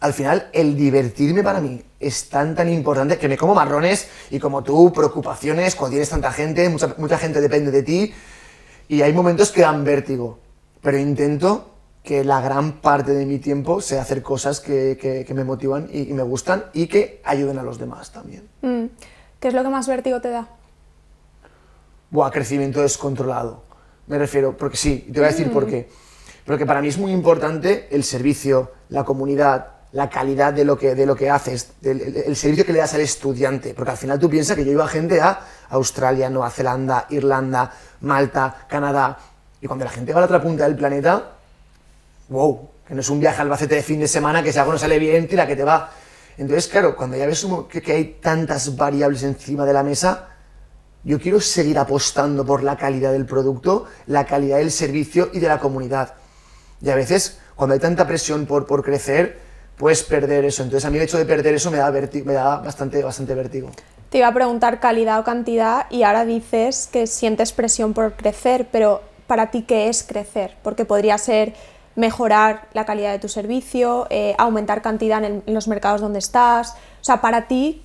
al 0.00 0.14
final, 0.14 0.48
el 0.52 0.76
divertirme 0.76 1.42
para 1.42 1.60
mí 1.60 1.82
es 1.98 2.28
tan, 2.30 2.54
tan 2.54 2.72
importante 2.72 3.18
que 3.18 3.28
me 3.28 3.36
como 3.36 3.54
marrones 3.54 4.08
y 4.30 4.38
como 4.38 4.62
tú, 4.62 4.92
preocupaciones, 4.92 5.76
cuando 5.76 5.92
tienes 5.92 6.08
tanta 6.08 6.32
gente, 6.32 6.68
mucha, 6.70 6.94
mucha 6.96 7.18
gente 7.18 7.40
depende 7.40 7.70
de 7.70 7.82
ti 7.82 8.12
y 8.88 9.02
hay 9.02 9.12
momentos 9.12 9.52
que 9.52 9.60
dan 9.60 9.84
vértigo, 9.84 10.38
pero 10.80 10.98
intento 10.98 11.70
que 12.02 12.24
la 12.24 12.40
gran 12.40 12.80
parte 12.80 13.12
de 13.12 13.26
mi 13.26 13.38
tiempo 13.38 13.82
sea 13.82 14.00
hacer 14.00 14.22
cosas 14.22 14.60
que, 14.60 14.96
que, 15.26 15.34
me 15.34 15.44
motivan 15.44 15.88
y, 15.92 16.12
me 16.14 16.22
gustan 16.22 16.64
y 16.72 16.86
que 16.86 17.20
ayuden 17.24 17.58
a 17.58 17.62
los 17.62 17.78
demás 17.78 18.10
también. 18.10 18.48
Mm. 18.62 18.86
¿Qué 19.38 19.48
es 19.48 19.54
lo 19.54 19.62
que 19.62 19.68
más 19.68 19.86
vértigo 19.86 20.20
te 20.20 20.30
da? 20.30 20.48
Buah, 22.10 22.30
crecimiento 22.30 22.80
descontrolado. 22.80 23.62
Me 24.06 24.18
refiero, 24.18 24.56
porque 24.56 24.76
sí, 24.76 25.08
te 25.12 25.20
voy 25.20 25.28
a 25.28 25.30
decir 25.30 25.52
por 25.52 25.66
mm. 25.66 25.70
qué. 25.70 25.88
Porque 26.46 26.66
para 26.66 26.80
mí 26.80 26.88
es 26.88 26.98
muy 26.98 27.12
importante 27.12 27.86
el 27.90 28.02
servicio, 28.02 28.72
la 28.88 29.04
comunidad, 29.04 29.79
la 29.92 30.08
calidad 30.08 30.52
de 30.52 30.64
lo 30.64 30.78
que, 30.78 30.94
de 30.94 31.04
lo 31.04 31.16
que 31.16 31.28
haces, 31.30 31.72
el, 31.82 32.36
servicio 32.36 32.64
que 32.64 32.72
le 32.72 32.78
das 32.78 32.94
al 32.94 33.00
estudiante. 33.00 33.74
Porque 33.74 33.90
al 33.90 33.96
final 33.96 34.18
tú 34.18 34.30
piensas 34.30 34.56
que 34.56 34.64
yo 34.64 34.72
iba 34.72 34.86
gente 34.86 35.20
a 35.20 35.40
Australia, 35.70 36.30
Nueva 36.30 36.50
Zelanda, 36.50 37.06
Irlanda, 37.10 37.72
Malta, 38.02 38.66
Canadá. 38.68 39.18
Y 39.60 39.66
cuando 39.66 39.84
la 39.84 39.90
gente 39.90 40.12
va 40.12 40.18
a 40.18 40.20
la 40.22 40.26
otra 40.26 40.42
punta 40.42 40.64
del 40.64 40.76
planeta, 40.76 41.32
wow, 42.28 42.70
que 42.86 42.94
no 42.94 43.00
es 43.00 43.08
un 43.10 43.20
viaje 43.20 43.40
al 43.40 43.48
Albacete 43.48 43.76
de 43.76 43.82
fin 43.82 44.00
de 44.00 44.08
semana 44.08 44.42
que 44.42 44.52
si 44.52 44.58
algo 44.58 44.72
no 44.72 44.78
sale 44.78 44.98
bien, 44.98 45.26
tira 45.28 45.46
que 45.46 45.56
te 45.56 45.64
va. 45.64 45.90
Entonces, 46.38 46.68
claro, 46.68 46.96
cuando 46.96 47.16
ya 47.16 47.26
ves 47.26 47.46
que, 47.68 47.92
hay 47.92 48.18
tantas 48.20 48.74
variables 48.76 49.22
encima 49.24 49.66
de 49.66 49.72
la 49.72 49.82
mesa, 49.82 50.28
yo 51.02 51.20
quiero 51.20 51.40
seguir 51.40 51.78
apostando 51.78 52.46
por 52.46 52.62
la 52.62 52.76
calidad 52.76 53.12
del 53.12 53.26
producto, 53.26 53.86
la 54.06 54.24
calidad 54.24 54.58
del 54.58 54.70
servicio 54.70 55.30
y 55.32 55.40
de 55.40 55.48
la 55.48 55.58
comunidad. 55.58 56.14
Y 56.80 56.88
a 56.88 56.94
veces, 56.94 57.38
cuando 57.56 57.74
hay 57.74 57.80
tanta 57.80 58.06
presión 58.06 58.46
por, 58.46 58.66
por 58.66 58.82
crecer, 58.82 59.49
puedes 59.80 60.02
perder 60.02 60.44
eso. 60.44 60.62
Entonces, 60.62 60.84
a 60.84 60.90
mí 60.90 60.98
el 60.98 61.04
hecho 61.04 61.16
de 61.16 61.24
perder 61.24 61.54
eso 61.54 61.70
me 61.70 61.78
da, 61.78 61.90
me 61.90 62.32
da 62.34 62.58
bastante, 62.58 63.02
bastante 63.02 63.34
vértigo. 63.34 63.70
Te 64.10 64.18
iba 64.18 64.28
a 64.28 64.34
preguntar 64.34 64.78
calidad 64.78 65.18
o 65.18 65.24
cantidad 65.24 65.86
y 65.88 66.02
ahora 66.02 66.26
dices 66.26 66.88
que 66.92 67.06
sientes 67.06 67.52
presión 67.52 67.94
por 67.94 68.12
crecer, 68.12 68.68
pero 68.70 69.00
para 69.26 69.50
ti, 69.50 69.62
¿qué 69.62 69.88
es 69.88 70.02
crecer? 70.02 70.56
Porque 70.62 70.84
podría 70.84 71.16
ser 71.16 71.54
mejorar 71.96 72.68
la 72.74 72.84
calidad 72.84 73.10
de 73.10 73.18
tu 73.18 73.28
servicio, 73.28 74.06
eh, 74.10 74.34
aumentar 74.36 74.82
cantidad 74.82 75.24
en, 75.24 75.42
los 75.46 75.66
mercados 75.66 76.02
donde 76.02 76.18
estás. 76.18 76.74
O 77.00 77.04
sea, 77.04 77.22
para 77.22 77.48
ti, 77.48 77.82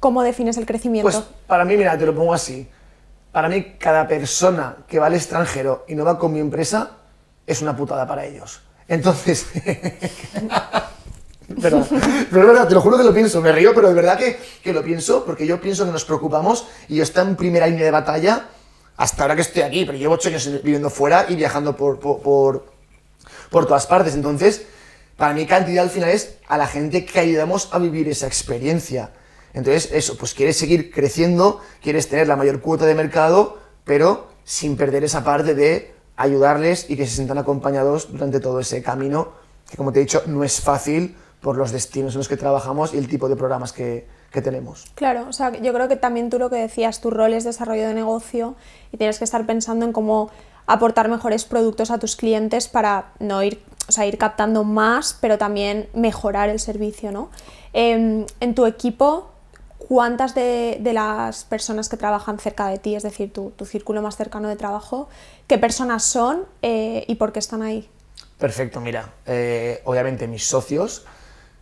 ¿cómo 0.00 0.24
defines 0.24 0.56
el 0.56 0.66
crecimiento? 0.66 1.10
Pues 1.10 1.24
para 1.46 1.64
mí, 1.64 1.76
mira, 1.76 1.96
te 1.96 2.06
lo 2.06 2.14
pongo 2.14 2.34
así. 2.34 2.68
Para 3.30 3.48
mí, 3.48 3.76
cada 3.78 4.08
persona 4.08 4.78
que 4.88 4.98
va 4.98 5.06
al 5.06 5.14
extranjero 5.14 5.84
y 5.86 5.94
no 5.94 6.04
va 6.04 6.18
con 6.18 6.32
mi 6.32 6.40
empresa 6.40 6.90
es 7.46 7.62
una 7.62 7.76
putada 7.76 8.04
para 8.04 8.24
ellos. 8.24 8.62
Entonces, 8.88 9.46
pero, 11.60 11.86
pero 12.30 12.42
es 12.42 12.46
verdad, 12.48 12.68
te 12.68 12.74
lo 12.74 12.80
juro 12.80 12.96
que 12.96 13.04
lo 13.04 13.14
pienso, 13.14 13.40
me 13.40 13.52
río, 13.52 13.72
pero 13.74 13.88
es 13.88 13.94
verdad 13.94 14.18
que, 14.18 14.38
que, 14.62 14.72
lo 14.72 14.82
pienso 14.82 15.24
porque 15.24 15.46
yo 15.46 15.60
pienso 15.60 15.84
que 15.84 15.92
nos 15.92 16.04
preocupamos 16.04 16.66
y 16.88 16.96
yo 16.96 17.02
estoy 17.02 17.26
en 17.26 17.36
primera 17.36 17.66
línea 17.66 17.84
de 17.84 17.90
batalla 17.90 18.48
hasta 18.96 19.22
ahora 19.22 19.36
que 19.36 19.42
estoy 19.42 19.62
aquí, 19.62 19.84
pero 19.84 19.98
llevo 19.98 20.14
ocho 20.14 20.28
años 20.28 20.48
viviendo 20.62 20.90
fuera 20.90 21.26
y 21.28 21.36
viajando 21.36 21.76
por, 21.76 22.00
por 22.00 22.76
por 23.50 23.66
todas 23.66 23.86
partes. 23.86 24.14
Entonces, 24.14 24.62
para 25.16 25.34
mí 25.34 25.46
cantidad 25.46 25.84
al 25.84 25.90
final 25.90 26.10
es 26.10 26.36
a 26.48 26.58
la 26.58 26.66
gente 26.66 27.04
que 27.04 27.18
ayudamos 27.18 27.68
a 27.72 27.78
vivir 27.78 28.08
esa 28.08 28.26
experiencia. 28.26 29.12
Entonces, 29.54 29.90
eso, 29.92 30.16
pues 30.16 30.34
quieres 30.34 30.56
seguir 30.56 30.90
creciendo, 30.92 31.60
quieres 31.82 32.08
tener 32.08 32.28
la 32.28 32.36
mayor 32.36 32.60
cuota 32.60 32.84
de 32.84 32.94
mercado, 32.94 33.58
pero 33.84 34.28
sin 34.44 34.76
perder 34.76 35.04
esa 35.04 35.24
parte 35.24 35.54
de 35.54 35.94
ayudarles 36.16 36.90
y 36.90 36.96
que 36.96 37.06
se 37.06 37.14
sientan 37.14 37.38
acompañados 37.38 38.12
durante 38.12 38.40
todo 38.40 38.60
ese 38.60 38.82
camino, 38.82 39.32
que 39.68 39.76
como 39.76 39.92
te 39.92 40.00
he 40.00 40.02
dicho, 40.02 40.22
no 40.26 40.44
es 40.44 40.60
fácil 40.60 41.16
por 41.46 41.56
los 41.56 41.70
destinos 41.70 42.14
en 42.14 42.18
los 42.18 42.26
que 42.26 42.36
trabajamos 42.36 42.92
y 42.92 42.98
el 42.98 43.06
tipo 43.06 43.28
de 43.28 43.36
programas 43.36 43.72
que, 43.72 44.04
que 44.32 44.42
tenemos. 44.42 44.86
Claro, 44.96 45.26
o 45.28 45.32
sea, 45.32 45.52
yo 45.52 45.72
creo 45.72 45.86
que 45.86 45.94
también 45.94 46.28
tú 46.28 46.40
lo 46.40 46.50
que 46.50 46.56
decías, 46.56 47.00
tu 47.00 47.08
rol 47.08 47.34
es 47.34 47.44
desarrollo 47.44 47.86
de 47.86 47.94
negocio 47.94 48.56
y 48.90 48.96
tienes 48.96 49.18
que 49.18 49.24
estar 49.24 49.46
pensando 49.46 49.86
en 49.86 49.92
cómo 49.92 50.28
aportar 50.66 51.08
mejores 51.08 51.44
productos 51.44 51.92
a 51.92 52.00
tus 52.00 52.16
clientes 52.16 52.66
para 52.66 53.12
no 53.20 53.44
ir, 53.44 53.62
o 53.88 53.92
sea, 53.92 54.06
ir 54.06 54.18
captando 54.18 54.64
más, 54.64 55.16
pero 55.20 55.38
también 55.38 55.88
mejorar 55.94 56.48
el 56.48 56.58
servicio, 56.58 57.12
¿no? 57.12 57.30
Em, 57.72 58.26
en 58.40 58.54
tu 58.56 58.66
equipo, 58.66 59.30
¿cuántas 59.78 60.34
de, 60.34 60.80
las 60.82 61.44
personas 61.44 61.88
que 61.88 61.96
trabajan 61.96 62.40
cerca 62.40 62.66
de 62.66 62.78
ti, 62.80 62.96
es 62.96 63.04
decir, 63.04 63.32
tu, 63.32 63.52
círculo 63.64 64.02
más 64.02 64.16
cercano 64.16 64.48
de 64.48 64.56
trabajo, 64.56 65.08
qué 65.46 65.58
personas 65.58 66.02
son 66.02 66.42
eh, 66.62 67.04
y 67.06 67.14
por 67.14 67.32
qué 67.32 67.38
están 67.38 67.62
ahí? 67.62 67.88
Perfecto, 68.36 68.80
mira, 68.80 69.14
eh, 69.26 69.80
obviamente 69.84 70.26
mis 70.26 70.44
socios, 70.44 71.06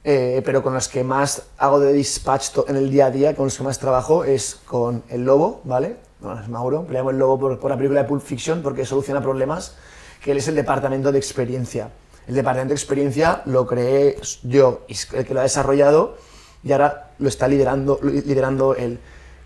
eh, 0.05 0.43
pero 0.45 0.63
con 0.63 0.75
los 0.75 0.87
que 0.89 1.03
más 1.03 1.45
hago 1.57 1.81
de 1.81 1.93
dispatch 1.95 2.59
en 2.69 2.77
el 2.77 2.91
día 2.91 3.07
a 3.07 3.11
día, 3.11 3.35
con 3.35 3.47
los 3.47 3.57
que 3.57 3.65
más 3.65 3.79
trabajo, 3.79 4.25
es 4.25 4.61
con 4.67 5.03
el 5.09 5.25
Lobo, 5.25 5.63
¿vale? 5.65 5.97
Bueno, 6.21 6.41
es 6.41 6.49
Mauro, 6.49 6.87
le 6.89 6.99
llamo 6.99 7.11
el 7.11 7.19
Lobo 7.19 7.59
por, 7.59 7.71
la 7.71 7.77
película 7.77 8.03
de 8.03 8.09
Pulp 8.09 8.23
Fiction 8.23 8.63
porque 8.63 8.85
soluciona 8.85 9.23
problemas, 9.23 9.77
que 10.23 10.33
él 10.33 10.39
es 10.39 10.49
el 10.49 10.55
departamento 10.55 11.11
de 11.11 11.19
experiencia. 11.19 11.91
El 12.27 12.35
departamento 12.35 12.75
de 12.75 12.77
experiencia 12.77 13.43
lo 13.47 13.67
creé 13.67 14.17
yo, 14.43 14.83
el 15.13 15.25
que 15.25 15.35
lo 15.35 15.41
ha 15.41 15.45
desarrollado, 15.45 16.17
y 16.63 16.73
ahora 16.73 17.13
lo 17.19 17.29
está 17.29 17.49
liderando, 17.49 17.99
liderando 18.03 18.75
él. 18.75 19.01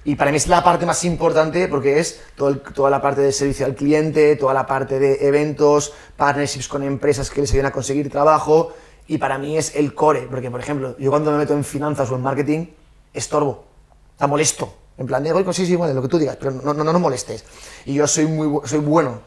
Y 0.05 0.15
para 0.17 0.31
mí 0.31 0.39
es 0.39 0.47
la 0.47 0.65
parte 0.65 0.87
más 0.87 1.05
importante 1.05 1.69
porque 1.69 1.99
es 1.99 2.21
toda 2.37 2.91
la 2.91 3.03
parte 3.03 3.21
de 3.21 3.31
servicio 3.33 3.67
al 3.67 3.75
cliente, 3.75 4.37
toda 4.37 4.55
la 4.55 4.67
parte 4.67 4.99
de 4.99 5.27
eventos, 5.27 5.93
partnerships 6.17 6.67
con 6.67 6.83
empresas 6.83 7.31
que 7.31 7.43
les 7.43 7.51
ayudan 7.51 7.67
a 7.67 7.73
conseguir 7.73 8.11
trabajo, 8.11 8.73
y 9.09 9.17
para 9.19 9.39
mí 9.39 9.57
es 9.57 9.75
el 9.75 9.95
core, 9.95 10.29
porque 10.31 10.51
por 10.51 10.61
ejemplo, 10.61 10.97
yo 10.99 11.11
cuando 11.11 11.33
me 11.33 11.39
meto 11.39 11.55
en 11.55 11.65
finanzas 11.65 12.11
o 12.11 12.17
en 12.17 12.23
marketing, 12.23 12.67
estorbo, 13.13 13.65
está 14.13 14.27
molesto. 14.27 14.75
En 14.99 15.07
plan, 15.07 15.25
digo, 15.25 15.53
sí, 15.53 15.65
sí, 15.65 15.77
bueno, 15.77 15.95
lo 15.95 16.03
que 16.03 16.09
tú 16.09 16.19
digas, 16.19 16.37
pero 16.37 16.51
no, 16.51 16.75
no, 16.75 16.85
no 16.85 16.99
molestes. 16.99 17.45
Y 17.87 17.95
yo 17.95 18.07
soy, 18.07 18.27
muy, 18.27 18.61
soy 18.69 18.81
bueno 18.81 19.21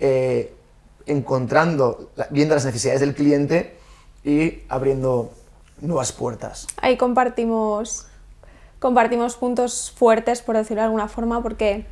eh, 0.00 0.54
encontrando, 1.04 2.10
viendo 2.30 2.54
las 2.54 2.64
necesidades 2.64 3.00
del 3.00 3.14
cliente 3.14 3.76
y 4.24 4.62
abriendo 4.68 5.32
nuevas 5.80 6.12
puertas. 6.12 6.66
Ahí 6.80 6.96
compartimos, 6.96 8.06
compartimos 8.78 9.36
puntos 9.36 9.92
fuertes, 9.94 10.40
por 10.42 10.56
decirlo 10.56 10.80
de 10.80 10.86
alguna 10.86 11.08
forma, 11.08 11.42
porque 11.42 11.86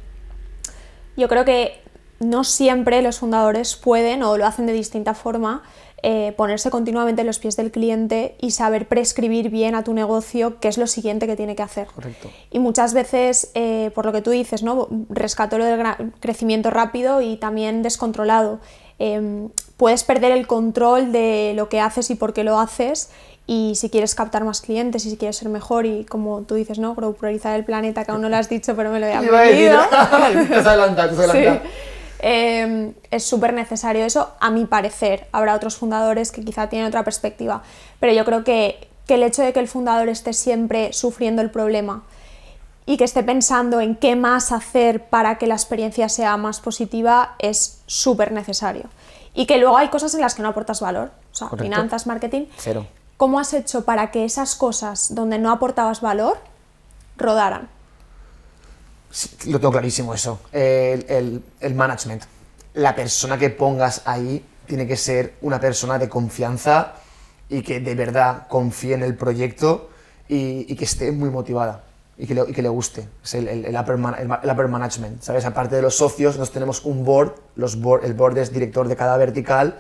yo 1.17 1.29
creo 1.29 1.45
que 1.45 1.83
no 2.21 2.45
siempre 2.45 3.03
los 3.03 3.19
fundadores 3.19 3.77
pueden 3.77 4.23
o 4.23 4.39
lo 4.39 4.47
hacen 4.47 4.67
de 4.67 4.73
distinta 4.73 5.13
forma 5.13 5.63
eh, 6.07 6.35
ponerse 6.37 6.69
continuamente 6.69 7.23
en 7.23 7.27
los 7.27 7.39
pies 7.39 7.57
del 7.57 7.71
cliente 7.71 8.37
y 8.39 8.51
saber 8.51 8.87
prescribir 8.87 9.49
bien 9.49 9.75
a 9.75 9.85
tu 9.85 9.95
negocio 9.95 10.61
qué 10.61 10.69
es 10.69 10.77
lo 10.77 10.87
siguiente 10.87 11.27
que 11.27 11.35
tiene 11.35 11.57
que 11.57 11.63
hacer. 11.63 11.87
Correcto. 11.87 12.31
Y 12.51 12.59
muchas 12.59 12.93
veces, 12.93 13.51
eh, 13.55 13.91
por 13.95 14.05
lo 14.05 14.13
que 14.13 14.21
tú 14.21 14.31
dices, 14.31 14.63
¿no? 14.63 14.87
rescato 15.09 15.57
lo 15.57 15.65
del 15.65 15.83
crecimiento 16.21 16.69
rápido 16.69 17.23
y 17.23 17.39
también 17.39 17.81
descontrolado. 17.83 18.61
Em, 18.99 19.49
puedes 19.79 20.05
perder 20.05 20.33
el 20.33 20.47
control 20.47 21.11
de 21.11 21.55
lo 21.57 21.71
que 21.71 21.81
haces 21.81 22.11
y 22.11 22.17
por 22.17 22.35
qué 22.35 22.45
lo 22.45 22.61
haces 22.61 23.09
y 23.47 23.73
si 23.77 23.89
quieres 23.89 24.15
captar 24.15 24.45
más 24.45 24.61
clientes 24.61 25.07
y 25.07 25.11
si 25.11 25.17
quieres 25.17 25.39
ser 25.39 25.49
mejor 25.49 25.87
y 25.87 26.05
como 26.05 26.43
tú 26.43 26.57
dices, 26.57 26.79
¿no? 26.79 26.95
Priorizar 26.95 27.57
el 27.57 27.65
planeta, 27.65 28.05
que 28.05 28.13
aún 28.13 28.21
no 28.21 28.29
lo 28.29 28.37
has 28.37 28.51
dicho, 28.51 28.77
pero 28.77 28.91
me 28.91 29.01
lo 29.01 29.07
he 29.07 29.15
aprendido. 29.15 29.81
te 30.49 30.55
has 30.55 30.67
adelantado, 30.67 31.17
te 31.17 31.23
has 31.23 31.31
adelantado. 31.31 31.71
Em, 32.27 32.95
es 33.11 33.23
súper 33.27 33.53
necesario 33.53 34.03
eso, 34.07 34.31
a 34.41 34.49
mi 34.49 34.65
parecer. 34.65 35.27
Habrá 35.31 35.55
otros 35.55 35.77
fundadores 35.77 36.33
que 36.33 36.43
quizá 36.43 36.71
tienen 36.71 36.89
otra 36.89 37.05
perspectiva, 37.05 37.63
pero 38.01 38.15
yo 38.15 38.25
creo 38.25 38.45
que, 38.45 38.89
el 39.09 39.23
hecho 39.23 39.43
de 39.43 39.53
que 39.53 39.61
el 39.61 39.69
fundador 39.69 40.09
esté 40.09 40.33
siempre 40.33 40.95
sufriendo 40.95 41.43
el 41.43 41.51
problema 41.51 42.03
y 42.87 42.97
que 42.97 43.05
esté 43.05 43.23
pensando 43.23 43.83
en 43.83 43.95
qué 43.95 44.17
más 44.17 44.53
hacer 44.53 45.05
para 45.05 45.37
que 45.37 45.47
la 45.47 45.55
experiencia 45.55 46.09
sea 46.09 46.39
más 46.39 46.61
positiva 46.61 47.35
es 47.39 47.83
súper 47.85 48.33
necesario. 48.33 48.85
Y 49.35 49.45
que 49.45 49.59
luego 49.59 49.77
hay 49.77 49.89
cosas 49.89 50.15
en 50.15 50.23
las 50.23 50.35
que 50.35 50.41
no 50.41 50.49
aportas 50.49 50.81
valor, 50.81 51.11
o 51.31 51.35
sea, 51.35 51.51
finanzas, 51.51 52.07
marketing. 52.07 52.47
Cero. 52.57 52.87
¿Cómo 53.19 53.39
has 53.39 53.53
hecho 53.53 53.85
para 53.85 54.11
que 54.11 54.25
esas 54.25 54.57
cosas 54.57 55.15
donde 55.15 55.39
no 55.39 55.53
aportabas 55.53 56.01
valor 56.01 56.39
rodaran? 57.19 57.69
Lo 59.47 59.59
tengo 59.59 59.73
clarísimo 59.73 60.15
eso. 60.15 60.41
El, 60.53 61.43
el, 61.61 61.75
management. 61.75 62.23
La 62.75 62.95
persona 62.95 63.39
que 63.39 63.51
pongas 63.51 64.03
ahí 64.05 64.45
tiene 64.67 64.87
que 64.87 64.97
ser 64.97 65.35
una 65.43 65.61
persona 65.61 65.99
de 65.99 66.09
confianza 66.09 66.95
y 67.49 67.63
que 67.63 67.81
de 67.81 67.95
verdad 67.95 68.47
confíe 68.49 68.95
en 68.95 69.03
el 69.03 69.17
proyecto 69.17 69.91
y, 70.29 70.75
que 70.75 70.85
esté 70.85 71.13
muy 71.13 71.31
motivada 71.31 71.85
y 72.17 72.27
que 72.27 72.35
le, 72.35 72.47
que 72.47 72.63
le 72.63 72.69
guste. 72.69 73.09
Es 73.23 73.35
el, 73.35 73.49
el, 73.49 73.77
upper 73.77 73.97
upper 73.97 74.69
management, 74.69 75.23
¿sabes? 75.23 75.45
Aparte 75.45 75.77
de 75.77 75.83
los 75.83 75.97
socios, 75.97 76.39
nos 76.39 76.51
tenemos 76.51 76.85
un 76.85 77.05
board, 77.05 77.35
los 77.57 77.81
board, 77.81 78.05
el 78.05 78.15
board 78.15 78.39
es 78.39 78.53
director 78.53 78.89
de 78.89 78.97
cada 78.97 79.17
vertical 79.17 79.79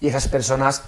y 0.00 0.08
esas 0.08 0.28
personas 0.28 0.82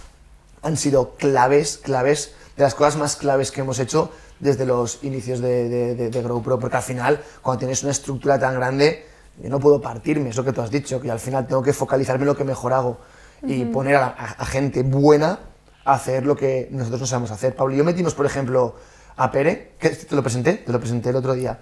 han 0.62 0.76
sido 0.76 1.14
claves, 1.14 1.78
claves, 1.78 2.34
de 2.58 2.64
las 2.64 2.74
cosas 2.74 2.96
más 2.96 3.14
claves 3.14 3.52
que 3.52 3.60
hemos 3.60 3.78
hecho 3.78 4.10
desde 4.40 4.66
los 4.66 5.04
inicios 5.04 5.38
de, 5.38 5.68
de, 5.68 6.10
de, 6.10 6.22
GrowPro, 6.22 6.58
porque 6.58 6.76
al 6.76 6.82
final, 6.82 7.22
cuando 7.40 7.60
tienes 7.60 7.84
una 7.84 7.92
estructura 7.92 8.36
tan 8.36 8.54
grande, 8.54 9.06
yo 9.40 9.48
no 9.48 9.60
puedo 9.60 9.80
partirme, 9.80 10.30
eso 10.30 10.44
que 10.44 10.52
tú 10.52 10.60
has 10.60 10.70
dicho, 10.70 11.00
que 11.00 11.08
al 11.08 11.20
final 11.20 11.46
tengo 11.46 11.62
que 11.62 11.72
focalizarme 11.72 12.22
en 12.22 12.26
lo 12.26 12.36
que 12.36 12.42
mejor 12.42 12.72
hago 12.72 12.98
y 13.44 13.64
poner 13.66 13.94
a, 13.94 14.44
gente 14.44 14.82
buena 14.82 15.38
a 15.84 15.94
hacer 15.94 16.26
lo 16.26 16.34
que 16.34 16.66
nosotros 16.72 17.02
no 17.02 17.06
sabemos 17.06 17.30
hacer. 17.30 17.54
Pablo 17.54 17.74
y 17.74 17.78
yo 17.78 17.84
metimos, 17.84 18.14
por 18.14 18.26
ejemplo, 18.26 18.74
a 19.16 19.30
Pere, 19.30 19.74
que 19.78 19.90
te 19.90 20.16
lo 20.16 20.22
presenté, 20.24 20.54
te 20.54 20.72
lo 20.72 20.80
presenté 20.80 21.10
el 21.10 21.16
otro 21.16 21.34
día. 21.34 21.60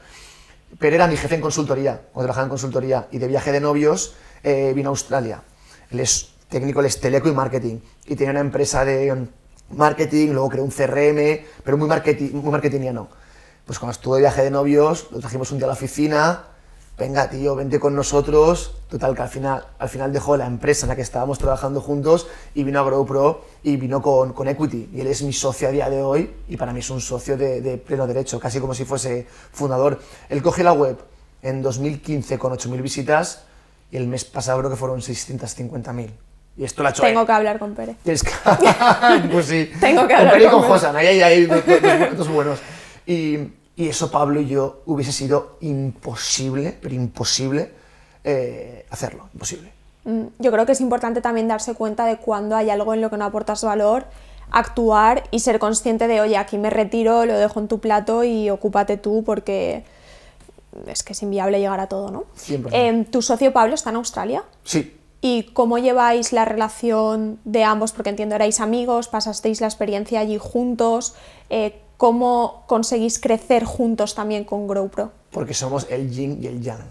Pere 0.78 0.96
era 0.96 1.06
mi 1.06 1.18
jefe 1.18 1.34
en 1.34 1.42
consultoría, 1.42 2.06
o 2.14 2.20
trabajaba 2.20 2.44
en 2.44 2.50
consultoría, 2.50 3.06
y 3.10 3.18
de 3.18 3.28
viaje 3.28 3.52
de 3.52 3.60
novios 3.60 4.14
eh, 4.42 4.72
vino 4.74 4.88
a 4.88 4.92
Australia. 4.92 5.42
Él 5.90 6.00
es 6.00 6.30
técnico, 6.48 6.80
él 6.80 6.86
es 6.86 6.98
teleco 7.00 7.28
y 7.28 7.32
marketing, 7.32 7.80
y 8.06 8.16
tiene 8.16 8.30
una 8.30 8.40
empresa 8.40 8.82
de 8.86 9.28
marketing, 9.70 10.28
luego 10.28 10.48
creó 10.48 10.64
un 10.64 10.70
CRM, 10.70 11.44
pero 11.64 11.76
muy, 11.76 11.88
marketing, 11.88 12.30
muy 12.34 12.50
marketingiano. 12.50 13.08
Pues 13.64 13.78
cuando 13.78 13.92
estuve 13.92 14.16
de 14.16 14.22
viaje 14.22 14.42
de 14.42 14.50
novios, 14.50 15.08
lo 15.10 15.18
trajimos 15.18 15.50
un 15.50 15.58
día 15.58 15.66
a 15.66 15.68
la 15.68 15.74
oficina, 15.74 16.44
venga 16.96 17.28
tío, 17.28 17.56
vente 17.56 17.78
con 17.80 17.94
nosotros, 17.94 18.76
total 18.88 19.14
que 19.14 19.22
al 19.22 19.28
final, 19.28 19.66
al 19.78 19.88
final 19.88 20.12
dejó 20.12 20.36
la 20.36 20.46
empresa 20.46 20.86
en 20.86 20.90
la 20.90 20.96
que 20.96 21.02
estábamos 21.02 21.38
trabajando 21.38 21.80
juntos 21.80 22.26
y 22.54 22.64
vino 22.64 22.80
a 22.80 22.84
GrowPro 22.84 23.44
y 23.62 23.76
vino 23.76 24.00
con, 24.00 24.32
con 24.32 24.48
Equity 24.48 24.90
y 24.94 25.00
él 25.00 25.08
es 25.08 25.22
mi 25.22 25.32
socio 25.32 25.68
a 25.68 25.72
día 25.72 25.90
de 25.90 26.02
hoy 26.02 26.32
y 26.48 26.56
para 26.56 26.72
mí 26.72 26.80
es 26.80 26.90
un 26.90 27.00
socio 27.00 27.36
de, 27.36 27.60
de 27.60 27.76
pleno 27.76 28.06
derecho, 28.06 28.38
casi 28.38 28.60
como 28.60 28.72
si 28.72 28.84
fuese 28.84 29.26
fundador. 29.52 30.00
Él 30.28 30.42
cogió 30.42 30.64
la 30.64 30.72
web 30.72 30.96
en 31.42 31.60
2015 31.60 32.38
con 32.38 32.52
8.000 32.52 32.80
visitas 32.80 33.42
y 33.90 33.96
el 33.96 34.06
mes 34.06 34.24
pasado 34.24 34.58
creo 34.60 34.70
que 34.70 34.76
fueron 34.76 35.00
650.000. 35.00 36.10
Y 36.58 36.64
esto 36.64 36.82
la 36.82 36.92
Tengo 36.92 37.26
que 37.26 37.32
hablar 37.32 37.58
con 37.58 37.74
Pere. 37.74 37.96
pues 38.04 39.46
sí. 39.46 39.70
Tengo 39.78 40.06
que 40.06 40.14
hablar 40.14 40.32
con 40.32 40.38
Pere 40.38 40.44
y 40.44 40.50
con 40.50 40.62
Josan, 40.62 40.96
ahí 40.96 41.20
hay 41.20 41.46
dos, 41.46 42.28
buenos. 42.28 42.60
Y, 43.06 43.38
y, 43.76 43.88
eso 43.88 44.10
Pablo 44.10 44.40
y 44.40 44.48
yo 44.48 44.82
hubiese 44.86 45.12
sido 45.12 45.58
imposible, 45.60 46.76
pero 46.80 46.94
imposible 46.94 47.72
eh, 48.24 48.84
hacerlo, 48.90 49.28
imposible. 49.34 49.70
Mm, 50.04 50.24
yo 50.40 50.50
creo 50.50 50.66
que 50.66 50.72
es 50.72 50.80
importante 50.80 51.20
también 51.20 51.46
darse 51.46 51.74
cuenta 51.74 52.06
de 52.06 52.16
cuando 52.16 52.56
hay 52.56 52.70
algo 52.70 52.92
en 52.92 53.00
lo 53.00 53.08
que 53.08 53.16
no 53.16 53.24
aportas 53.24 53.62
valor, 53.62 54.06
actuar 54.50 55.24
y 55.30 55.40
ser 55.40 55.60
consciente 55.60 56.08
de, 56.08 56.20
oye, 56.20 56.36
aquí 56.36 56.58
me 56.58 56.70
retiro, 56.70 57.24
lo 57.24 57.38
dejo 57.38 57.60
en 57.60 57.68
tu 57.68 57.78
plato 57.78 58.24
y 58.24 58.50
ocúpate 58.50 58.96
tú 58.96 59.22
porque 59.24 59.84
es 60.86 61.02
que 61.02 61.12
es 61.12 61.22
inviable 61.22 61.60
llegar 61.60 61.78
a 61.78 61.86
todo, 61.86 62.10
¿no? 62.10 62.24
Eh, 62.72 63.06
¿Tu 63.10 63.22
socio 63.22 63.52
Pablo 63.52 63.74
está 63.74 63.90
en 63.90 63.96
Australia? 63.96 64.42
Sí, 64.64 64.96
¿Y 65.28 65.42
cómo 65.54 65.78
lleváis 65.78 66.32
la 66.32 66.44
relación 66.44 67.40
de 67.44 67.64
ambos? 67.64 67.90
Porque 67.90 68.10
entiendo, 68.10 68.36
erais 68.36 68.60
amigos, 68.60 69.08
pasasteis 69.08 69.60
la 69.60 69.66
experiencia 69.66 70.20
allí 70.20 70.38
juntos. 70.38 71.16
Eh, 71.50 71.82
¿Cómo 71.96 72.62
conseguís 72.68 73.18
crecer 73.18 73.64
juntos 73.64 74.14
también 74.14 74.44
con 74.44 74.68
GrowPro? 74.68 75.10
Porque 75.32 75.52
somos 75.52 75.88
el 75.90 76.12
yin 76.12 76.38
y 76.40 76.46
el 76.46 76.62
yang. 76.62 76.86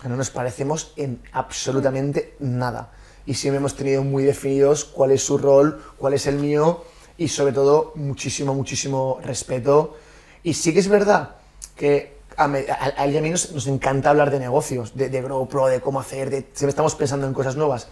Que 0.00 0.08
no 0.08 0.16
nos 0.16 0.30
parecemos 0.30 0.94
en 0.96 1.20
absolutamente 1.32 2.34
nada. 2.40 2.92
Y 3.26 3.34
siempre 3.34 3.58
hemos 3.58 3.76
tenido 3.76 4.02
muy 4.02 4.22
definidos 4.22 4.86
cuál 4.86 5.10
es 5.10 5.22
su 5.22 5.36
rol, 5.36 5.78
cuál 5.98 6.14
es 6.14 6.26
el 6.26 6.36
mío 6.36 6.82
y 7.18 7.28
sobre 7.28 7.52
todo 7.52 7.92
muchísimo, 7.94 8.54
muchísimo 8.54 9.20
respeto. 9.22 9.98
Y 10.42 10.54
sí 10.54 10.72
que 10.72 10.80
es 10.80 10.88
verdad 10.88 11.36
que 11.76 12.15
a, 12.36 13.04
él 13.04 13.12
y 13.12 13.18
a 13.18 13.20
mí 13.20 13.30
nos, 13.30 13.66
encanta 13.66 14.10
hablar 14.10 14.30
de 14.30 14.38
negocios, 14.38 14.94
de, 14.94 15.08
de 15.08 15.22
GrowPro, 15.22 15.66
de 15.66 15.80
cómo 15.80 16.00
hacer, 16.00 16.30
de, 16.30 16.46
siempre 16.52 16.70
estamos 16.70 16.94
pensando 16.94 17.26
en 17.26 17.34
cosas 17.34 17.56
nuevas. 17.56 17.88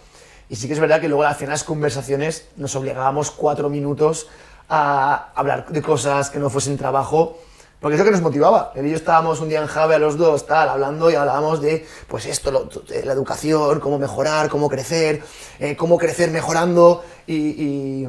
Y 0.49 0.55
sí 0.55 0.67
que 0.67 0.73
es 0.73 0.79
verdad 0.79 1.01
que 1.01 1.07
luego 1.07 1.23
final 1.33 1.53
las 1.53 1.63
conversaciones 1.63 2.47
nos 2.55 2.75
obligábamos 2.75 3.31
cuatro 3.31 3.69
minutos 3.69 4.27
a 4.69 5.31
hablar 5.35 5.67
de 5.69 5.81
cosas 5.81 6.29
que 6.29 6.39
no 6.39 6.49
fuesen 6.49 6.77
trabajo, 6.77 7.39
porque 7.79 7.95
es 7.95 7.99
lo 7.99 8.05
que 8.05 8.11
nos 8.11 8.21
motivaba. 8.21 8.71
Él 8.75 8.85
y 8.85 8.91
yo 8.91 8.95
estábamos 8.95 9.39
un 9.41 9.49
día 9.49 9.61
en 9.61 9.67
Jave 9.67 9.95
a 9.95 9.99
los 9.99 10.17
dos, 10.17 10.45
tal, 10.45 10.69
hablando 10.69 11.09
y 11.09 11.15
hablábamos 11.15 11.61
de, 11.61 11.85
pues 12.07 12.25
esto, 12.25 12.51
la 12.51 13.13
educación, 13.13 13.79
cómo 13.79 13.97
mejorar, 13.97 14.49
cómo 14.49 14.69
crecer, 14.69 15.23
eh, 15.59 15.75
cómo 15.75 15.97
crecer 15.97 16.31
mejorando 16.31 17.03
y, 17.27 18.07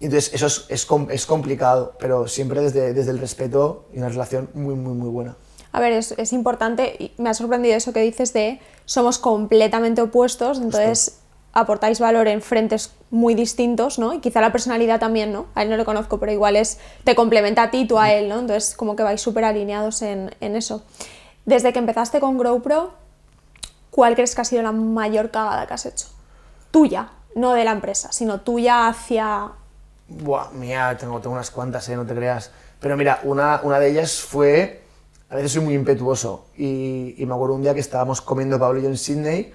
Y 0.00 0.04
entonces 0.04 0.32
eso 0.32 0.46
es, 0.46 0.66
es, 0.68 0.86
es 1.10 1.26
complicado, 1.26 1.94
pero 1.98 2.28
siempre 2.28 2.60
desde, 2.60 2.94
desde 2.94 3.10
el 3.10 3.18
respeto 3.18 3.86
y 3.92 3.98
una 3.98 4.08
relación 4.08 4.48
muy, 4.54 4.74
muy, 4.74 4.94
muy 4.94 5.08
buena. 5.08 5.36
A 5.72 5.80
ver, 5.80 5.92
es, 5.92 6.12
es 6.12 6.32
importante, 6.32 6.96
y 6.98 7.12
me 7.18 7.28
ha 7.30 7.34
sorprendido 7.34 7.76
eso 7.76 7.92
que 7.92 8.00
dices 8.00 8.32
de 8.32 8.60
somos 8.84 9.18
completamente 9.18 10.00
opuestos, 10.00 10.58
entonces 10.58 11.18
aportáis 11.52 11.98
valor 11.98 12.28
en 12.28 12.40
frentes 12.40 12.92
muy 13.10 13.34
distintos, 13.34 13.98
¿no? 13.98 14.14
Y 14.14 14.20
quizá 14.20 14.40
la 14.40 14.52
personalidad 14.52 15.00
también, 15.00 15.32
¿no? 15.32 15.46
A 15.54 15.62
él 15.62 15.70
no 15.70 15.76
le 15.76 15.84
conozco, 15.84 16.18
pero 16.18 16.32
igual 16.32 16.56
es, 16.56 16.78
te 17.04 17.14
complementa 17.14 17.64
a 17.64 17.70
ti, 17.70 17.86
tú 17.86 17.98
a 17.98 18.12
él, 18.12 18.28
¿no? 18.28 18.38
Entonces 18.38 18.74
como 18.76 18.96
que 18.96 19.02
vais 19.02 19.20
súper 19.20 19.44
alineados 19.44 20.02
en, 20.02 20.34
en 20.40 20.56
eso. 20.56 20.82
Desde 21.44 21.72
que 21.72 21.78
empezaste 21.78 22.20
con 22.20 22.38
GrowPro, 22.38 22.92
¿cuál 23.90 24.14
crees 24.14 24.34
que 24.34 24.40
ha 24.42 24.44
sido 24.44 24.62
la 24.62 24.72
mayor 24.72 25.30
cagada 25.30 25.66
que 25.66 25.74
has 25.74 25.86
hecho? 25.86 26.06
Tuya, 26.70 27.08
no 27.34 27.54
de 27.54 27.64
la 27.64 27.72
empresa, 27.72 28.12
sino 28.12 28.40
tuya 28.40 28.88
hacia... 28.88 29.48
Buah, 30.08 30.50
mía, 30.52 30.96
tengo, 30.98 31.20
tengo 31.20 31.34
unas 31.34 31.50
cuantas, 31.50 31.88
¿eh? 31.88 31.96
no 31.96 32.06
te 32.06 32.14
creas. 32.14 32.50
Pero 32.80 32.96
mira, 32.96 33.20
una, 33.24 33.60
una 33.62 33.80
de 33.80 33.90
ellas 33.90 34.20
fue, 34.20 34.82
a 35.30 35.36
veces 35.36 35.52
soy 35.52 35.62
muy 35.62 35.74
impetuoso, 35.74 36.46
y, 36.56 37.14
y 37.18 37.26
me 37.26 37.34
acuerdo 37.34 37.54
un 37.54 37.62
día 37.62 37.74
que 37.74 37.80
estábamos 37.80 38.20
comiendo 38.20 38.58
Pablo 38.58 38.80
y 38.80 38.82
yo 38.82 38.88
en 38.88 38.96
Sydney, 38.96 39.52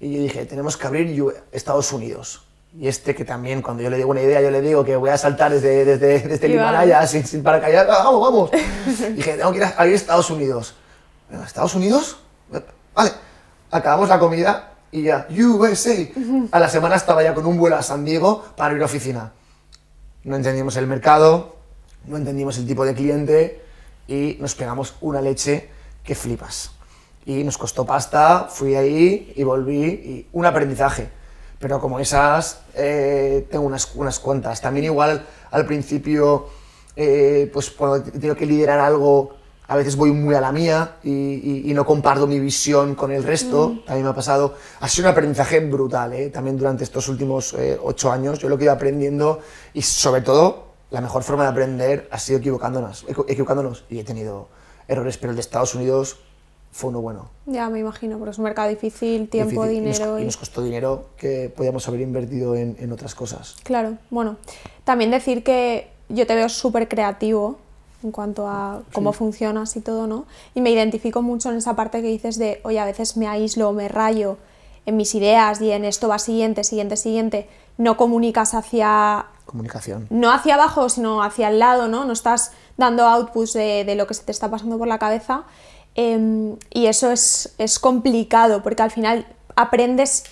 y 0.00 0.14
yo 0.14 0.22
dije, 0.22 0.46
tenemos 0.46 0.76
que 0.76 0.86
abrir 0.86 1.34
Estados 1.52 1.92
Unidos. 1.92 2.42
Y 2.78 2.88
este 2.88 3.14
que 3.14 3.24
también, 3.24 3.62
cuando 3.62 3.82
yo 3.82 3.88
le 3.88 3.96
digo 3.96 4.10
una 4.10 4.20
idea, 4.20 4.42
yo 4.42 4.50
le 4.50 4.60
digo 4.60 4.84
que 4.84 4.96
voy 4.96 5.08
a 5.08 5.16
saltar 5.16 5.50
desde, 5.50 5.86
desde, 5.86 6.20
desde 6.20 6.46
el 6.46 6.52
Y. 6.52 6.54
Himalaya 6.56 7.06
sin, 7.06 7.24
sin 7.24 7.42
paracaídas, 7.42 7.86
¡Ah, 7.88 8.04
vamos, 8.04 8.20
vamos. 8.20 8.50
dije, 9.16 9.38
tengo 9.38 9.50
que 9.52 9.58
ir 9.58 9.64
a 9.64 9.68
abrir 9.70 9.94
Estados 9.94 10.28
Unidos. 10.30 10.74
¿Estados 11.46 11.74
Unidos? 11.74 12.18
Vale, 12.94 13.12
acabamos 13.70 14.10
la 14.10 14.18
comida 14.18 14.74
y 14.92 15.04
ya, 15.04 15.26
USA. 15.30 15.96
A 16.52 16.60
la 16.60 16.68
semana 16.68 16.96
estaba 16.96 17.22
ya 17.22 17.32
con 17.32 17.46
un 17.46 17.56
vuelo 17.56 17.76
a 17.76 17.82
San 17.82 18.04
Diego 18.04 18.44
para 18.56 18.68
abrir 18.68 18.82
oficina 18.82 19.32
no 20.26 20.34
entendíamos 20.34 20.76
el 20.76 20.88
mercado, 20.88 21.56
no 22.04 22.16
entendíamos 22.16 22.58
el 22.58 22.66
tipo 22.66 22.84
de 22.84 22.94
cliente 22.94 23.62
y 24.08 24.36
nos 24.40 24.54
pegamos 24.54 24.94
una 25.00 25.20
leche 25.20 25.68
que 26.04 26.14
flipas. 26.14 26.70
Y 27.24 27.42
nos 27.42 27.58
costó 27.58 27.84
pasta, 27.84 28.46
fui 28.48 28.74
ahí 28.76 29.32
y 29.34 29.42
volví, 29.42 29.82
y 29.84 30.26
un 30.32 30.46
aprendizaje. 30.46 31.08
Pero 31.58 31.80
como 31.80 31.98
esas, 31.98 32.60
eh, 32.74 33.46
tengo 33.50 33.64
unas, 33.64 33.90
unas 33.94 34.18
cuantas. 34.20 34.60
También 34.60 34.84
igual 34.84 35.24
al 35.50 35.66
principio, 35.66 36.46
eh, 36.94 37.50
pues 37.52 37.70
cuando 37.70 38.02
tengo 38.12 38.34
que 38.36 38.46
liderar 38.46 38.78
algo, 38.78 39.34
a 39.68 39.74
veces 39.74 39.96
voy 39.96 40.12
muy 40.12 40.34
a 40.36 40.40
la 40.40 40.52
mía 40.52 40.96
y, 41.02 41.10
y- 41.10 41.62
y 41.70 41.74
no 41.74 41.84
comparto 41.84 42.28
mi 42.28 42.38
visión 42.38 42.94
con 42.94 43.10
el 43.10 43.24
resto. 43.24 43.80
También 43.84 44.04
me 44.04 44.10
ha 44.10 44.14
pasado. 44.14 44.54
Ha 44.78 44.88
sido 44.88 45.08
un 45.08 45.12
aprendizaje 45.12 45.58
brutal, 45.58 46.12
¿eh? 46.12 46.28
también 46.30 46.56
durante 46.56 46.84
estos 46.84 47.08
últimos 47.08 47.52
eh, 47.54 47.76
ocho 47.82 48.12
años. 48.12 48.38
Yo 48.38 48.48
lo 48.48 48.56
que 48.56 48.62
he 48.62 48.66
ido 48.66 48.72
aprendiendo 48.74 49.40
y 49.74 49.82
sobre 49.82 50.20
todo, 50.20 50.65
la 50.96 51.02
mejor 51.02 51.22
forma 51.24 51.42
de 51.42 51.50
aprender 51.50 52.08
ha 52.10 52.18
sido 52.18 52.38
equivocándonos, 52.38 53.06
equi- 53.06 53.26
equivocándonos. 53.28 53.84
Y 53.90 53.98
he 53.98 54.04
tenido 54.04 54.48
errores, 54.88 55.18
pero 55.18 55.28
el 55.30 55.36
de 55.36 55.42
Estados 55.42 55.74
Unidos 55.74 56.16
fue 56.72 56.88
uno 56.88 57.02
bueno. 57.02 57.28
Ya 57.44 57.68
me 57.68 57.80
imagino, 57.80 58.16
porque 58.16 58.30
es 58.30 58.38
un 58.38 58.44
mercado 58.44 58.70
difícil, 58.70 59.28
tiempo, 59.28 59.64
Difícil. 59.64 59.84
Y 59.84 59.88
nos- 59.88 59.98
dinero 59.98 60.18
y 60.18 60.22
y... 60.22 60.24
nos 60.24 60.38
costó 60.38 60.62
dinero 60.62 61.04
que 61.18 61.52
podíamos 61.54 61.86
haber 61.86 62.00
invertido 62.00 62.54
en, 62.56 62.76
en 62.80 62.92
otras 62.92 63.14
cosas. 63.14 63.56
Claro, 63.62 63.98
bueno, 64.08 64.36
también 64.84 65.10
decir 65.10 65.44
que 65.44 65.90
yo 66.08 66.26
te 66.26 66.34
veo 66.34 66.48
súper 66.48 66.88
creativo 66.88 67.58
en 68.02 68.10
cuanto 68.10 68.48
a 68.48 68.80
cómo 68.94 69.12
funcionas 69.12 69.76
y 69.76 69.82
todo, 69.82 70.06
¿no? 70.06 70.24
Y 70.54 70.62
me 70.62 70.70
identifico 70.70 71.20
mucho 71.20 71.50
en 71.50 71.56
esa 71.58 71.76
parte 71.76 72.00
que 72.00 72.08
dices 72.08 72.38
de, 72.38 72.60
oye, 72.64 72.78
a 72.80 72.86
veces 72.86 73.18
me 73.18 73.26
aíslo, 73.28 73.70
me 73.74 73.88
rayo 73.88 74.38
en 74.86 74.96
mis 74.96 75.14
ideas 75.14 75.60
y 75.60 75.72
en 75.72 75.84
esto 75.84 76.08
va 76.08 76.18
siguiente, 76.18 76.64
siguiente, 76.64 76.96
siguiente. 76.96 77.48
No 77.78 77.96
comunicas 77.96 78.54
hacia, 78.54 79.26
Comunicación. 79.44 80.06
no 80.10 80.30
hacia 80.32 80.54
abajo, 80.54 80.88
sino 80.88 81.22
hacia 81.22 81.48
el 81.48 81.58
lado, 81.58 81.88
¿no? 81.88 82.04
No 82.04 82.12
estás 82.12 82.52
dando 82.76 83.04
outputs 83.06 83.52
de, 83.52 83.84
de 83.84 83.94
lo 83.94 84.06
que 84.06 84.14
se 84.14 84.22
te 84.24 84.32
está 84.32 84.50
pasando 84.50 84.78
por 84.78 84.88
la 84.88 84.98
cabeza. 84.98 85.44
Em, 85.94 86.56
y 86.70 86.86
eso 86.86 87.10
es, 87.10 87.54
es 87.58 87.78
complicado, 87.78 88.62
porque 88.62 88.82
al 88.82 88.90
final 88.90 89.26
aprendes 89.56 90.24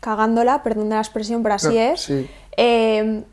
cagándola, 0.00 0.62
perdón 0.62 0.88
de 0.88 0.94
la 0.94 1.00
expresión, 1.02 1.42
pero 1.42 1.54
así 1.56 1.74
No, 1.74 1.80
es. 1.80 2.00
sí. 2.02 2.30
Em, 2.56 3.24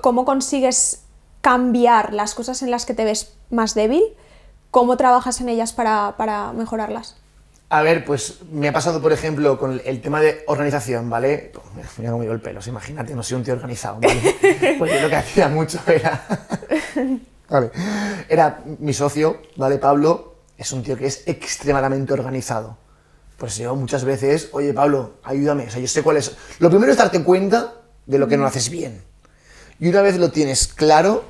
¿Cómo 0.00 0.24
consigues 0.24 1.02
cambiar 1.42 2.12
las 2.14 2.34
cosas 2.34 2.62
en 2.62 2.70
las 2.70 2.86
que 2.86 2.94
te 2.94 3.04
ves 3.04 3.34
más 3.50 3.74
débil? 3.74 4.02
¿Cómo 4.70 4.96
trabajas 4.96 5.40
en 5.40 5.48
ellas 5.50 5.72
para, 5.72 6.14
para 6.16 6.52
mejorarlas? 6.52 7.16
A 7.68 7.82
ver, 7.82 8.04
pues 8.04 8.38
me 8.52 8.68
ha 8.68 8.72
pasado, 8.72 9.02
por 9.02 9.12
ejemplo, 9.12 9.58
con 9.58 9.80
el, 9.84 10.00
tema 10.00 10.20
de 10.20 10.44
organización, 10.46 11.10
¿vale? 11.10 11.50
Pues, 11.52 11.86
Mira, 11.98 12.12
cómo 12.12 12.22
llevo 12.22 12.34
el 12.34 12.40
pelo, 12.40 12.60
imagínate, 12.64 13.14
no 13.14 13.24
soy 13.24 13.38
un 13.38 13.42
tío 13.42 13.54
organizado, 13.54 13.98
¿vale? 14.00 14.76
Pues 14.78 14.92
yo 14.92 15.00
lo 15.00 15.08
que 15.08 15.16
hacía 15.16 15.48
mucho 15.48 15.80
era... 15.86 16.24
Vale. 17.48 17.70
Era 18.28 18.60
mi 18.80 18.92
socio, 18.92 19.40
¿vale? 19.56 19.78
Pablo, 19.78 20.34
es 20.58 20.72
un 20.72 20.82
tío 20.82 20.96
que 20.96 21.06
es 21.06 21.22
extremadamente 21.26 22.12
organizado. 22.12 22.76
Pues 23.36 23.56
yo 23.56 23.76
muchas 23.76 24.04
veces, 24.04 24.48
oye 24.52 24.72
Pablo, 24.72 25.18
ayúdame, 25.22 25.66
o 25.66 25.70
sea, 25.70 25.80
yo 25.80 25.86
sé 25.86 26.02
cuál 26.02 26.16
es... 26.16 26.36
Lo 26.58 26.70
primero 26.70 26.90
es 26.90 26.98
darte 26.98 27.22
cuenta 27.22 27.74
de 28.06 28.18
lo 28.18 28.26
que 28.26 28.36
no 28.36 28.46
haces 28.46 28.68
bien. 28.68 29.02
Y 29.78 29.88
una 29.88 30.02
vez 30.02 30.16
lo 30.16 30.30
tienes 30.30 30.66
claro, 30.66 31.24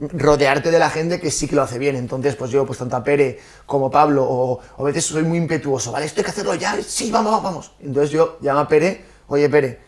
rodearte 0.00 0.70
de 0.70 0.78
la 0.78 0.90
gente 0.90 1.20
que 1.20 1.30
sí 1.30 1.48
que 1.48 1.56
lo 1.56 1.62
hace 1.62 1.78
bien. 1.78 1.96
Entonces, 1.96 2.36
pues 2.36 2.50
yo, 2.50 2.64
pues 2.64 2.78
tanto 2.78 2.96
a 2.96 3.02
Pere 3.02 3.38
como 3.66 3.90
Pablo, 3.90 4.24
o, 4.24 4.60
o 4.76 4.82
a 4.82 4.84
veces 4.84 5.04
soy 5.04 5.24
muy 5.24 5.38
impetuoso, 5.38 5.92
¿vale? 5.92 6.06
Esto 6.06 6.20
hay 6.20 6.24
que 6.24 6.30
hacerlo 6.30 6.54
ya, 6.54 6.80
sí, 6.82 7.10
vamos, 7.10 7.32
vamos, 7.32 7.44
vamos. 7.44 7.72
Entonces 7.80 8.10
yo 8.10 8.38
llamo 8.40 8.60
a 8.60 8.68
Pere, 8.68 9.04
oye 9.26 9.48
Pere, 9.48 9.78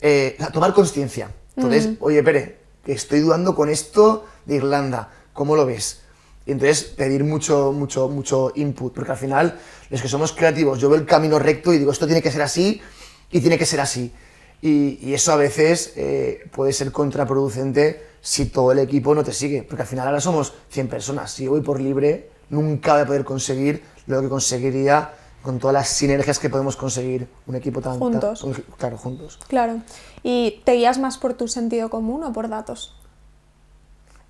eh, 0.00 0.36
a 0.40 0.50
tomar 0.50 0.72
conciencia. 0.74 1.30
Entonces, 1.56 1.90
oye 2.00 2.22
Pere, 2.22 2.58
que 2.84 2.92
estoy 2.92 3.20
dudando 3.20 3.54
con 3.54 3.68
esto 3.68 4.26
de 4.44 4.56
Irlanda, 4.56 5.10
¿cómo 5.32 5.54
lo 5.54 5.64
ves? 5.66 6.00
Y 6.46 6.52
entonces 6.52 6.84
pedir 6.84 7.24
mucho, 7.24 7.72
mucho, 7.72 8.08
mucho 8.08 8.52
input, 8.56 8.92
porque 8.92 9.12
al 9.12 9.16
final, 9.16 9.58
los 9.88 10.02
que 10.02 10.08
somos 10.08 10.32
creativos, 10.32 10.78
yo 10.80 10.90
veo 10.90 10.98
el 10.98 11.06
camino 11.06 11.38
recto 11.38 11.72
y 11.72 11.78
digo, 11.78 11.92
esto 11.92 12.06
tiene 12.06 12.20
que 12.20 12.30
ser 12.30 12.42
así 12.42 12.82
y 13.30 13.40
tiene 13.40 13.56
que 13.56 13.64
ser 13.64 13.80
así. 13.80 14.12
Y, 14.60 14.98
y 15.00 15.14
eso 15.14 15.32
a 15.32 15.36
veces 15.36 15.92
eh, 15.96 16.48
puede 16.52 16.72
ser 16.72 16.90
contraproducente 16.90 18.13
si 18.24 18.46
todo 18.46 18.72
el 18.72 18.78
equipo 18.78 19.14
no 19.14 19.22
te 19.22 19.34
sigue, 19.34 19.62
porque 19.64 19.82
al 19.82 19.88
final 19.88 20.06
ahora 20.08 20.18
somos 20.20 20.54
100 20.70 20.88
personas. 20.88 21.30
Si 21.30 21.44
yo 21.44 21.50
voy 21.50 21.60
por 21.60 21.78
libre, 21.78 22.30
nunca 22.48 22.94
voy 22.94 23.02
a 23.02 23.06
poder 23.06 23.22
conseguir 23.24 23.82
lo 24.06 24.22
que 24.22 24.30
conseguiría 24.30 25.12
con 25.42 25.58
todas 25.58 25.74
las 25.74 25.88
sinergias 25.90 26.38
que 26.38 26.48
podemos 26.48 26.74
conseguir 26.74 27.28
un 27.46 27.54
equipo 27.54 27.82
tan... 27.82 27.92
tan- 27.92 28.00
Juntos. 28.00 28.46
claro, 28.78 28.96
juntos. 28.96 29.38
Claro. 29.46 29.82
¿Y 30.22 30.62
te 30.64 30.72
guías 30.72 30.98
más 30.98 31.18
por 31.18 31.34
tu 31.34 31.48
sentido 31.48 31.90
común 31.90 32.24
o 32.24 32.32
por 32.32 32.48
datos? 32.48 32.96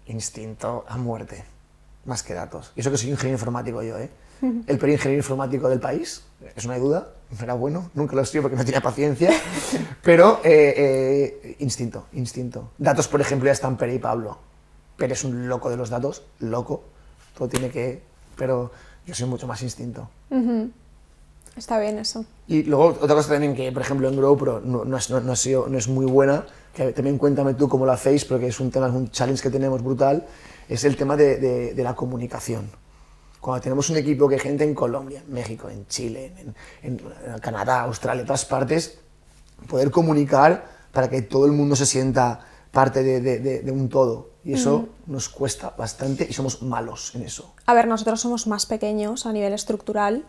Instinto 0.06 0.84
a 0.88 0.96
muerte, 0.98 1.44
más 2.04 2.24
que 2.24 2.34
datos. 2.34 2.72
Y 2.74 2.80
eso 2.80 2.90
que 2.90 2.98
soy 2.98 3.10
ingeniero 3.10 3.36
informático 3.36 3.80
yo, 3.82 3.96
¿eh? 3.98 4.10
El 4.42 4.76
peor 4.78 4.90
ingeniero 4.90 5.20
informático 5.22 5.68
del 5.68 5.78
país, 5.80 6.24
eso 6.56 6.66
no 6.68 6.74
hay 6.74 6.80
duda, 6.80 7.08
no 7.38 7.44
era 7.44 7.54
bueno, 7.54 7.90
nunca 7.94 8.14
lo 8.16 8.22
he 8.22 8.26
sido 8.26 8.42
porque 8.42 8.56
no 8.56 8.64
tenía 8.64 8.80
paciencia, 8.80 9.30
pero 10.02 10.40
eh, 10.44 10.74
eh, 11.42 11.56
instinto, 11.60 12.06
instinto. 12.12 12.70
Datos, 12.78 13.08
por 13.08 13.20
ejemplo, 13.20 13.46
ya 13.46 13.52
están 13.52 13.76
Pere 13.76 13.94
y 13.94 13.98
Pablo. 13.98 14.38
Pere 14.96 15.14
es 15.14 15.24
un 15.24 15.48
loco 15.48 15.70
de 15.70 15.76
los 15.76 15.90
datos, 15.90 16.22
loco, 16.40 16.82
todo 17.36 17.48
tiene 17.48 17.70
que... 17.70 18.02
Pero 18.36 18.70
yo 19.06 19.14
soy 19.14 19.28
mucho 19.28 19.46
más 19.46 19.62
instinto. 19.62 20.08
Está 21.56 21.78
bien 21.78 21.98
eso. 21.98 22.24
Y 22.48 22.64
luego 22.64 22.86
otra 23.00 23.14
cosa 23.14 23.30
también 23.30 23.54
que, 23.54 23.70
por 23.70 23.82
ejemplo, 23.82 24.08
en 24.08 24.16
GrowPro 24.16 24.60
no, 24.64 24.84
no, 24.84 24.96
es, 24.96 25.08
no, 25.10 25.20
no 25.20 25.32
ha 25.32 25.36
sido- 25.36 25.68
no 25.68 25.78
es 25.78 25.86
muy 25.88 26.04
buena, 26.06 26.44
que 26.74 26.92
también 26.92 27.16
cuéntame 27.16 27.54
tú 27.54 27.68
cómo 27.68 27.86
lo 27.86 27.92
hacéis, 27.92 28.24
porque 28.24 28.48
es 28.48 28.58
un 28.58 28.70
tema, 28.72 28.88
es 28.88 28.92
un 28.94 29.08
challenge 29.10 29.40
que 29.42 29.50
tenemos 29.50 29.80
brutal, 29.82 30.26
es 30.68 30.82
el 30.84 30.96
tema 30.96 31.16
de, 31.16 31.36
de- 31.36 31.74
de 31.74 31.82
la 31.84 31.94
comunicación. 31.94 32.68
Cuando 33.44 33.60
tenemos 33.60 33.90
un 33.90 33.98
equipo 33.98 34.26
que 34.26 34.36
hay 34.36 34.40
gente 34.40 34.64
en 34.64 34.74
Colombia, 34.74 35.20
en 35.26 35.30
México, 35.34 35.68
en 35.68 35.86
Chile, 35.86 36.32
en, 36.38 36.54
en- 36.82 37.00
en 37.26 37.38
Canadá, 37.40 37.82
Australia, 37.82 38.22
en 38.22 38.26
todas 38.26 38.46
partes, 38.46 38.96
poder 39.68 39.90
comunicar 39.90 40.64
para 40.92 41.10
que 41.10 41.20
todo 41.20 41.44
el 41.44 41.52
mundo 41.52 41.76
se 41.76 41.84
sienta 41.84 42.40
parte 42.72 43.02
de, 43.02 43.20
de- 43.20 43.40
de- 43.40 43.60
de 43.60 43.70
un 43.70 43.90
todo. 43.90 44.30
Y 44.46 44.54
eso 44.54 44.88
nos 45.06 45.28
cuesta 45.28 45.74
bastante 45.76 46.26
y 46.28 46.32
somos 46.32 46.62
malos 46.62 47.14
en 47.14 47.22
eso. 47.22 47.52
A 47.66 47.74
ver, 47.74 47.86
nosotros 47.86 48.18
somos 48.18 48.46
más 48.46 48.64
pequeños 48.64 49.26
a 49.26 49.32
nivel 49.34 49.52
estructural, 49.52 50.24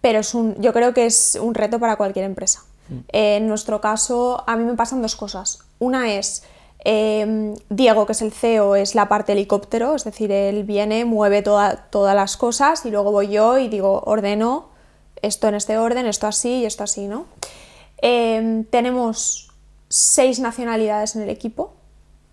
pero 0.00 0.18
es 0.18 0.34
un, 0.34 0.60
yo 0.60 0.72
creo 0.72 0.92
que 0.92 1.06
es 1.06 1.38
un 1.40 1.54
reto 1.54 1.78
para 1.78 1.94
cualquier 1.94 2.24
empresa. 2.24 2.64
Eh, 3.12 3.36
en 3.36 3.46
nuestro 3.46 3.80
caso, 3.80 4.42
a 4.46 4.56
mí 4.56 4.64
me 4.64 4.74
pasan 4.74 5.02
dos 5.02 5.14
cosas. 5.14 5.60
Una 5.78 6.12
es, 6.14 6.42
eh, 6.88 7.54
Diego, 7.68 8.06
que 8.06 8.12
es 8.12 8.22
el 8.22 8.30
CEO, 8.32 8.76
es 8.76 8.94
la 8.94 9.08
parte 9.08 9.32
helicóptero, 9.32 9.96
es 9.96 10.04
decir, 10.04 10.30
él 10.30 10.62
viene, 10.62 11.04
mueve 11.04 11.42
toda- 11.42 11.88
todas 11.90 12.14
las 12.14 12.36
cosas 12.36 12.86
y 12.86 12.90
luego 12.92 13.10
voy 13.10 13.26
yo 13.28 13.58
y 13.58 13.66
digo, 13.68 14.02
ordeno 14.06 14.68
esto 15.20 15.48
en 15.48 15.56
este 15.56 15.78
orden, 15.78 16.06
esto 16.06 16.28
así 16.28 16.60
y 16.60 16.64
esto 16.64 16.84
así, 16.84 17.08
¿no? 17.08 17.24
Eh, 18.02 18.64
tenemos 18.70 19.48
seis 19.88 20.38
nacionalidades 20.38 21.16
en 21.16 21.22
el 21.22 21.30
equipo. 21.30 21.72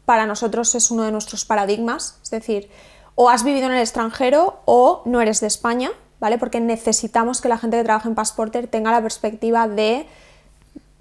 Para 0.06 0.28
nosotros 0.28 0.76
es 0.76 0.92
uno 0.92 1.02
de 1.04 1.12
nuestros 1.12 1.46
paradigmas, 1.46 2.20
es 2.22 2.30
decir, 2.30 2.70
o 3.16 3.30
has 3.32 3.44
vivido 3.44 3.66
en 3.68 3.72
el 3.74 3.80
extranjero 3.82 4.60
o 4.66 5.02
no 5.06 5.20
eres 5.22 5.40
de 5.42 5.48
España, 5.48 5.92
¿vale? 6.20 6.38
Porque 6.38 6.60
necesitamos 6.60 7.42
que 7.42 7.50
la 7.50 7.58
gente 7.58 7.78
que 7.78 7.84
trabaja 7.86 8.08
en 8.08 8.14
Passporter 8.14 8.68
tenga 8.68 8.92
la 8.92 9.02
perspectiva 9.02 9.68
de, 9.68 10.06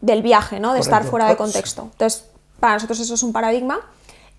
del 0.00 0.22
viaje, 0.22 0.58
¿no? 0.60 0.72
De 0.72 0.80
estar 0.80 1.04
fuera 1.04 1.26
de 1.28 1.34
Pues- 1.34 1.50
contexto. 1.52 1.82
Entonces, 1.92 2.24
para 2.62 2.75
nosotros 2.75 3.01
eso 3.01 3.14
es 3.14 3.22
un 3.25 3.33
paradigma. 3.33 3.81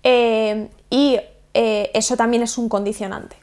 Eh, 0.02 0.68
y 0.88 1.20
eh, 1.52 1.90
eso 1.92 2.16
también 2.16 2.42
es 2.42 2.56
un 2.56 2.70
condicionante. 2.70 3.36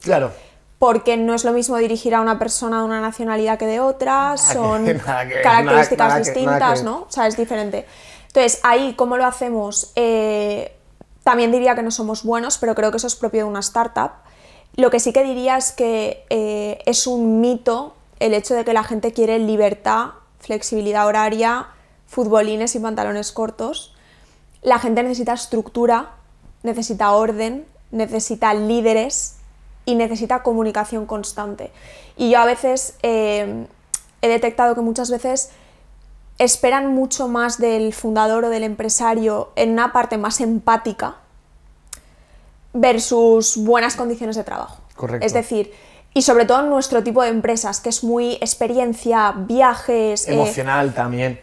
Claro. 0.00 0.32
Porque 0.78 1.18
no 1.18 1.34
es 1.34 1.44
lo 1.44 1.52
mismo 1.52 1.76
dirigir 1.76 2.14
a 2.14 2.22
una 2.22 2.38
persona 2.38 2.78
de 2.78 2.84
una 2.84 3.00
nacionalidad 3.02 3.58
que 3.58 3.66
de 3.66 3.80
otra, 3.80 4.34
que- 4.36 4.54
son 4.54 4.84
que- 4.86 4.96
características 4.98 6.08
nada- 6.08 6.18
distintas, 6.20 6.78
que- 6.80 6.84
¿no? 6.84 6.96
O 7.02 7.10
sea, 7.10 7.26
es 7.26 7.36
diferente. 7.36 7.86
Entonces, 8.28 8.60
ahí, 8.62 8.94
¿cómo 8.96 9.18
lo 9.18 9.26
hacemos? 9.26 9.92
Eh, 9.94 10.74
también 11.22 11.52
diría 11.52 11.74
que 11.74 11.82
no 11.82 11.90
somos 11.90 12.24
buenos, 12.24 12.56
pero 12.56 12.74
creo 12.74 12.90
que 12.90 12.96
eso 12.96 13.06
es 13.06 13.14
propio 13.16 13.40
de 13.44 13.50
una 13.50 13.60
startup. 13.60 14.10
Lo 14.76 14.90
que 14.90 15.00
sí 15.00 15.12
que 15.12 15.22
diría 15.22 15.58
es 15.58 15.70
que 15.72 16.24
eh, 16.30 16.78
es 16.86 17.06
un 17.06 17.40
mito 17.42 17.94
el 18.20 18.32
hecho 18.32 18.54
de 18.54 18.64
que 18.64 18.72
la 18.72 18.84
gente 18.84 19.12
quiere 19.12 19.38
libertad, 19.38 20.06
flexibilidad 20.40 21.06
horaria, 21.06 21.66
futbolines 22.06 22.74
y 22.74 22.80
pantalones 22.80 23.32
cortos. 23.32 23.93
La 24.64 24.80
gente 24.80 25.02
necesita 25.02 25.34
estructura, 25.34 26.10
necesita 26.64 27.12
orden, 27.12 27.66
necesita 27.92 28.52
líderes 28.54 29.36
y 29.84 29.94
necesita 29.94 30.42
comunicación 30.42 31.06
constante. 31.06 31.70
Y 32.16 32.30
yo 32.30 32.40
a 32.40 32.46
veces 32.46 32.94
eh, 33.02 33.66
he 34.22 34.28
detectado 34.28 34.74
que 34.74 34.80
muchas 34.80 35.10
veces 35.10 35.50
esperan 36.38 36.94
mucho 36.94 37.28
más 37.28 37.58
del 37.58 37.92
fundador 37.92 38.46
o 38.46 38.50
del 38.50 38.64
empresario 38.64 39.52
en 39.54 39.70
una 39.72 39.92
parte 39.92 40.18
más 40.18 40.40
empática 40.40 41.16
versus 42.72 43.56
buenas 43.58 43.94
condiciones 43.96 44.34
de 44.34 44.44
trabajo. 44.44 44.78
Correcto. 44.96 45.24
Es 45.24 45.32
decir, 45.32 45.72
y 46.14 46.22
sobre 46.22 46.46
todo 46.46 46.60
en 46.60 46.70
nuestro 46.70 47.02
tipo 47.02 47.22
de 47.22 47.28
empresas, 47.28 47.80
que 47.80 47.88
es 47.88 48.02
muy 48.02 48.34
experiencia, 48.34 49.32
viajes, 49.36 50.26
eh, 50.28 50.34
Emocional 50.34 50.94
también. 50.94 51.40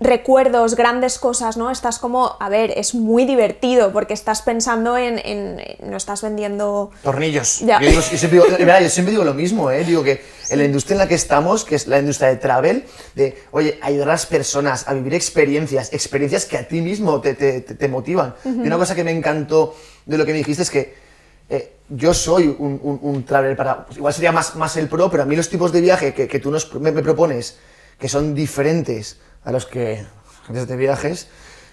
Recuerdos, 0.00 0.74
grandes 0.76 1.18
cosas, 1.18 1.56
¿no? 1.56 1.70
Estás 1.70 1.98
como, 1.98 2.36
a 2.40 2.48
ver, 2.48 2.72
es 2.76 2.94
muy 2.94 3.24
divertido 3.24 3.92
porque 3.92 4.14
estás 4.14 4.42
pensando 4.42 4.96
en, 4.96 5.18
en- 5.18 5.60
en- 5.60 5.90
no 5.90 5.96
estás 5.96 6.22
vendiendo... 6.22 6.90
Tornillos. 7.02 7.60
Yo, 7.80 7.88
digo- 7.90 8.00
yo 8.00 8.18
siempre 8.18 8.40
digo, 8.40 8.44
verdad, 8.58 8.80
yo 8.80 8.88
siempre 8.90 9.10
digo 9.12 9.24
lo 9.24 9.34
mismo, 9.34 9.70
¿eh? 9.70 9.84
Digo 9.84 10.02
que 10.02 10.22
en 10.50 10.58
la 10.58 10.64
industria 10.64 10.94
en 10.94 10.98
la 10.98 11.08
que 11.08 11.14
estamos, 11.14 11.64
que 11.64 11.74
es 11.74 11.86
la 11.86 11.98
industria 11.98 12.28
de 12.28 12.36
travel, 12.36 12.84
de, 13.14 13.42
oye, 13.50 13.78
ayudar 13.82 14.08
a 14.08 14.12
las 14.12 14.26
personas 14.26 14.86
a 14.88 14.94
vivir 14.94 15.14
experiencias, 15.14 15.92
experiencias 15.92 16.44
que 16.44 16.56
a 16.58 16.68
ti 16.68 16.80
mismo 16.80 17.20
te, 17.20 17.34
te- 17.34 17.60
te- 17.60 17.74
te 17.74 17.88
motivan. 17.88 18.34
Y 18.44 18.48
una 18.66 18.76
cosa 18.78 18.94
que 18.94 19.04
me 19.04 19.10
encantó 19.10 19.74
de 20.04 20.18
lo 20.18 20.24
que 20.24 20.32
me 20.32 20.38
dijiste 20.38 20.62
es 20.62 20.70
que 20.70 20.94
eh, 21.48 21.72
yo 21.88 22.12
soy 22.14 22.46
un, 22.58 22.80
un, 22.82 22.98
un 23.02 23.24
traveler 23.24 23.56
para... 23.56 23.86
igual 23.96 24.12
sería 24.12 24.32
más, 24.32 24.54
más 24.56 24.76
el 24.76 24.88
pro, 24.88 25.10
pero 25.10 25.22
a 25.22 25.26
mí 25.26 25.36
los 25.36 25.48
tipos 25.48 25.72
de 25.72 25.80
viaje 25.80 26.12
que, 26.14 26.26
que 26.28 26.38
tú 26.40 26.50
nos, 26.50 26.72
me, 26.74 26.90
me 26.92 27.02
propones, 27.02 27.58
que 27.98 28.08
son 28.08 28.34
diferentes 28.34 29.18
a 29.46 29.52
los 29.52 29.64
que 29.64 30.04
agencias 30.42 30.68
de 30.68 30.76
viajes, 30.76 31.28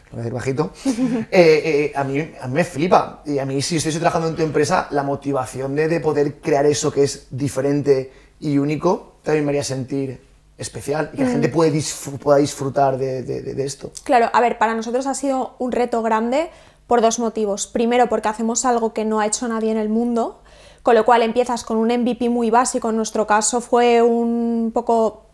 lo 0.05 0.11
voy 0.11 0.19
a 0.19 0.23
decir 0.23 0.33
bajito, 0.33 0.71
eh, 0.85 1.31
eh, 1.31 1.91
a, 1.95 2.03
mí, 2.05 2.19
a 2.39 2.47
mí 2.47 2.53
me 2.53 2.63
flipa. 2.63 3.21
Y 3.25 3.39
a 3.39 3.45
mí, 3.45 3.61
si 3.61 3.75
estoy 3.77 3.91
trabajando 3.93 4.29
en 4.29 4.35
tu 4.35 4.43
empresa, 4.43 4.87
la 4.91 5.03
motivación 5.03 5.75
de, 5.75 5.87
de 5.89 5.99
poder 5.99 6.35
crear 6.39 6.65
eso 6.65 6.91
que 6.91 7.03
es 7.03 7.27
diferente 7.31 8.11
y 8.39 8.57
único 8.57 9.17
también 9.23 9.43
me 9.45 9.51
haría 9.51 9.63
sentir 9.63 10.21
especial 10.57 11.09
y 11.13 11.17
que 11.17 11.23
la 11.23 11.29
gente 11.31 11.49
puede 11.49 11.73
disfr- 11.73 12.17
pueda 12.19 12.37
disfrutar 12.37 12.97
de, 12.97 13.23
de- 13.23 13.41
de- 13.41 13.53
de 13.55 13.65
esto. 13.65 13.91
Claro, 14.03 14.29
a 14.31 14.39
ver, 14.39 14.57
para 14.57 14.75
nosotros 14.75 15.07
ha 15.07 15.13
sido 15.15 15.55
un 15.59 15.71
reto 15.71 16.01
grande 16.03 16.49
por 16.87 17.01
dos 17.01 17.17
motivos. 17.19 17.65
Primero, 17.67 18.07
porque 18.07 18.27
hacemos 18.27 18.65
algo 18.65 18.93
que 18.93 19.03
no 19.05 19.19
ha 19.19 19.25
hecho 19.25 19.47
nadie 19.47 19.71
en 19.71 19.77
el 19.77 19.89
mundo, 19.89 20.41
con 20.83 20.93
lo 20.95 21.05
cual 21.05 21.21
empiezas 21.23 21.63
con 21.63 21.77
un 21.77 21.87
MVP 21.87 22.29
muy 22.29 22.49
básico. 22.51 22.89
En 22.91 22.97
nuestro 22.97 23.25
caso 23.25 23.61
fue 23.61 24.01
un 24.03 24.71
poco 24.73 25.25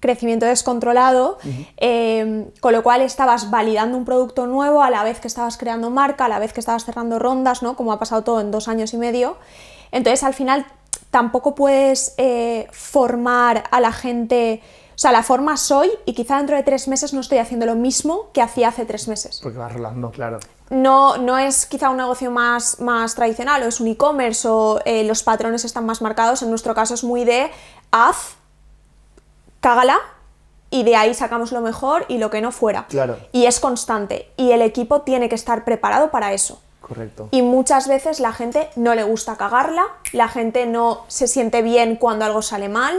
crecimiento 0.00 0.46
descontrolado, 0.46 1.38
eh, 1.78 2.48
con 2.60 2.72
lo 2.72 2.82
cual 2.82 3.02
estabas 3.02 3.50
validando 3.50 3.96
un 3.96 4.04
producto 4.04 4.46
nuevo 4.46 4.82
a 4.82 4.90
la 4.90 5.02
vez 5.04 5.20
que 5.20 5.28
estabas 5.28 5.56
creando 5.56 5.90
marca, 5.90 6.26
a 6.26 6.28
la 6.28 6.38
vez 6.38 6.52
que 6.52 6.60
estabas 6.60 6.84
cerrando 6.84 7.18
rondas, 7.18 7.62
¿no? 7.62 7.76
Como 7.76 7.92
ha 7.92 7.98
pasado 7.98 8.22
todo 8.22 8.40
en 8.40 8.50
dos 8.50 8.68
años 8.68 8.92
y 8.94 8.98
medio. 8.98 9.36
Entonces, 9.92 10.22
al 10.22 10.34
final, 10.34 10.66
tampoco 11.10 11.54
puedes 11.54 12.14
eh, 12.18 12.68
formar 12.72 13.64
a 13.70 13.80
la 13.80 13.92
gente. 13.92 14.62
O 14.94 14.98
sea, 14.98 15.12
la 15.12 15.22
formas 15.22 15.70
hoy 15.70 15.90
y 16.06 16.14
quizá 16.14 16.38
dentro 16.38 16.56
de 16.56 16.62
tres 16.62 16.88
meses 16.88 17.12
no 17.12 17.20
estoy 17.20 17.38
haciendo 17.38 17.66
lo 17.66 17.74
mismo 17.74 18.30
que 18.32 18.40
hacía 18.40 18.68
hace 18.68 18.86
tres 18.86 19.08
meses 19.08 19.40
Porque 19.42 19.58
vas 19.58 19.70
rolando, 19.70 20.10
claro. 20.10 20.38
no, 20.70 21.18
no 21.18 21.36
es 21.36 21.66
quizá 21.66 21.90
un 21.90 21.98
negocio 21.98 22.30
más, 22.30 22.80
más 22.80 23.14
tradicional 23.14 23.62
o 23.62 23.66
es 23.66 23.78
un 23.78 23.88
e-commerce 23.88 24.48
o 24.48 24.80
eh, 24.86 25.04
los 25.04 25.22
patrones 25.22 25.66
están 25.66 25.84
más 25.84 26.00
marcados. 26.00 26.42
En 26.42 26.48
nuestro 26.48 26.74
caso 26.74 26.94
es 26.94 27.04
muy 27.04 27.24
de 27.24 27.50
haz, 27.90 28.36
cágala 29.60 29.98
y 30.70 30.82
de 30.82 30.96
ahí 30.96 31.14
sacamos 31.14 31.52
lo 31.52 31.60
mejor 31.60 32.04
y 32.08 32.18
lo 32.18 32.30
que 32.30 32.40
no 32.40 32.52
fuera. 32.52 32.86
Claro. 32.88 33.18
Y 33.32 33.46
es 33.46 33.60
constante 33.60 34.30
y 34.36 34.52
el 34.52 34.62
equipo 34.62 35.02
tiene 35.02 35.28
que 35.28 35.34
estar 35.34 35.64
preparado 35.64 36.10
para 36.10 36.32
eso. 36.32 36.60
Correcto. 36.80 37.28
Y 37.32 37.42
muchas 37.42 37.88
veces 37.88 38.20
la 38.20 38.32
gente 38.32 38.68
no 38.76 38.94
le 38.94 39.02
gusta 39.02 39.36
cagarla, 39.36 39.84
la 40.12 40.28
gente 40.28 40.66
no 40.66 41.04
se 41.08 41.26
siente 41.26 41.62
bien 41.62 41.96
cuando 41.96 42.24
algo 42.24 42.42
sale 42.42 42.68
mal 42.68 42.96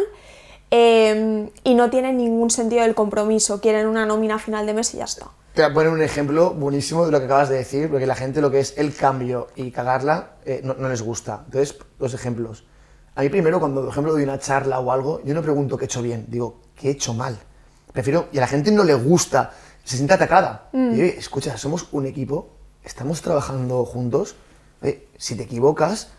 eh, 0.72 1.50
y 1.64 1.74
no 1.74 1.90
tiene 1.90 2.12
ningún 2.12 2.50
sentido 2.50 2.82
del 2.84 2.96
compromiso. 2.96 3.62
Quieren 3.62 3.88
una 3.88 4.06
nómina 4.06 4.40
final 4.40 4.66
de 4.66 4.74
mes 4.74 4.94
y 4.94 4.98
ya 4.98 5.06
está. 5.06 5.28
Te 5.54 5.62
voy 5.62 5.72
a 5.72 5.74
poner 5.74 5.92
un 5.92 6.02
ejemplo 6.02 6.52
buenísimo 6.52 7.06
de 7.06 7.12
lo 7.12 7.20
que 7.20 7.26
acabas 7.26 7.50
de 7.50 7.56
decir, 7.56 7.90
porque 7.90 8.06
la 8.06 8.16
gente 8.16 8.42
lo 8.42 8.52
que 8.52 8.60
es 8.60 8.78
el 8.78 8.94
cambio 8.94 9.48
y 9.56 9.72
cagarla 9.72 10.32
eh, 10.46 10.62
no, 10.64 10.74
no 10.76 10.90
les 10.90 11.02
gusta. 11.02 11.44
Entonces, 11.46 11.78
los 11.98 12.14
ejemplos. 12.14 12.66
A 13.18 13.22
mí 13.22 13.30
primero, 13.30 13.60
cuando 13.60 13.82
por 13.82 13.90
ejemplo 13.90 14.14
doy 14.14 14.22
una 14.22 14.38
charla 14.38 14.80
o 14.80 14.92
algo, 14.92 15.24
yo 15.24 15.34
no 15.34 15.42
pregunto 15.42 15.76
qué 15.76 15.86
he 15.86 15.88
hecho 15.88 16.04
bien, 16.04 16.28
digo, 16.28 16.62
¿qué 16.76 16.90
he 16.90 16.92
hecho 16.92 17.16
mal? 17.16 17.36
Prefiero, 17.92 18.28
y 18.32 18.38
a 18.38 18.42
la 18.42 18.48
gente 18.48 18.72
no 18.72 18.84
le 18.84 18.94
gusta, 18.94 19.54
se 19.84 19.96
siente 19.96 20.14
atacada. 20.14 20.70
Y, 20.72 20.78
oye, 20.78 21.18
escucha, 21.18 21.58
somos 21.58 21.88
un 21.94 22.06
equipo, 22.06 22.50
estamos 22.84 23.24
trabajando 23.24 23.84
juntos, 23.86 24.36
oye, 24.84 25.08
si 25.18 25.34
te 25.34 25.42
equivocas, 25.42 26.10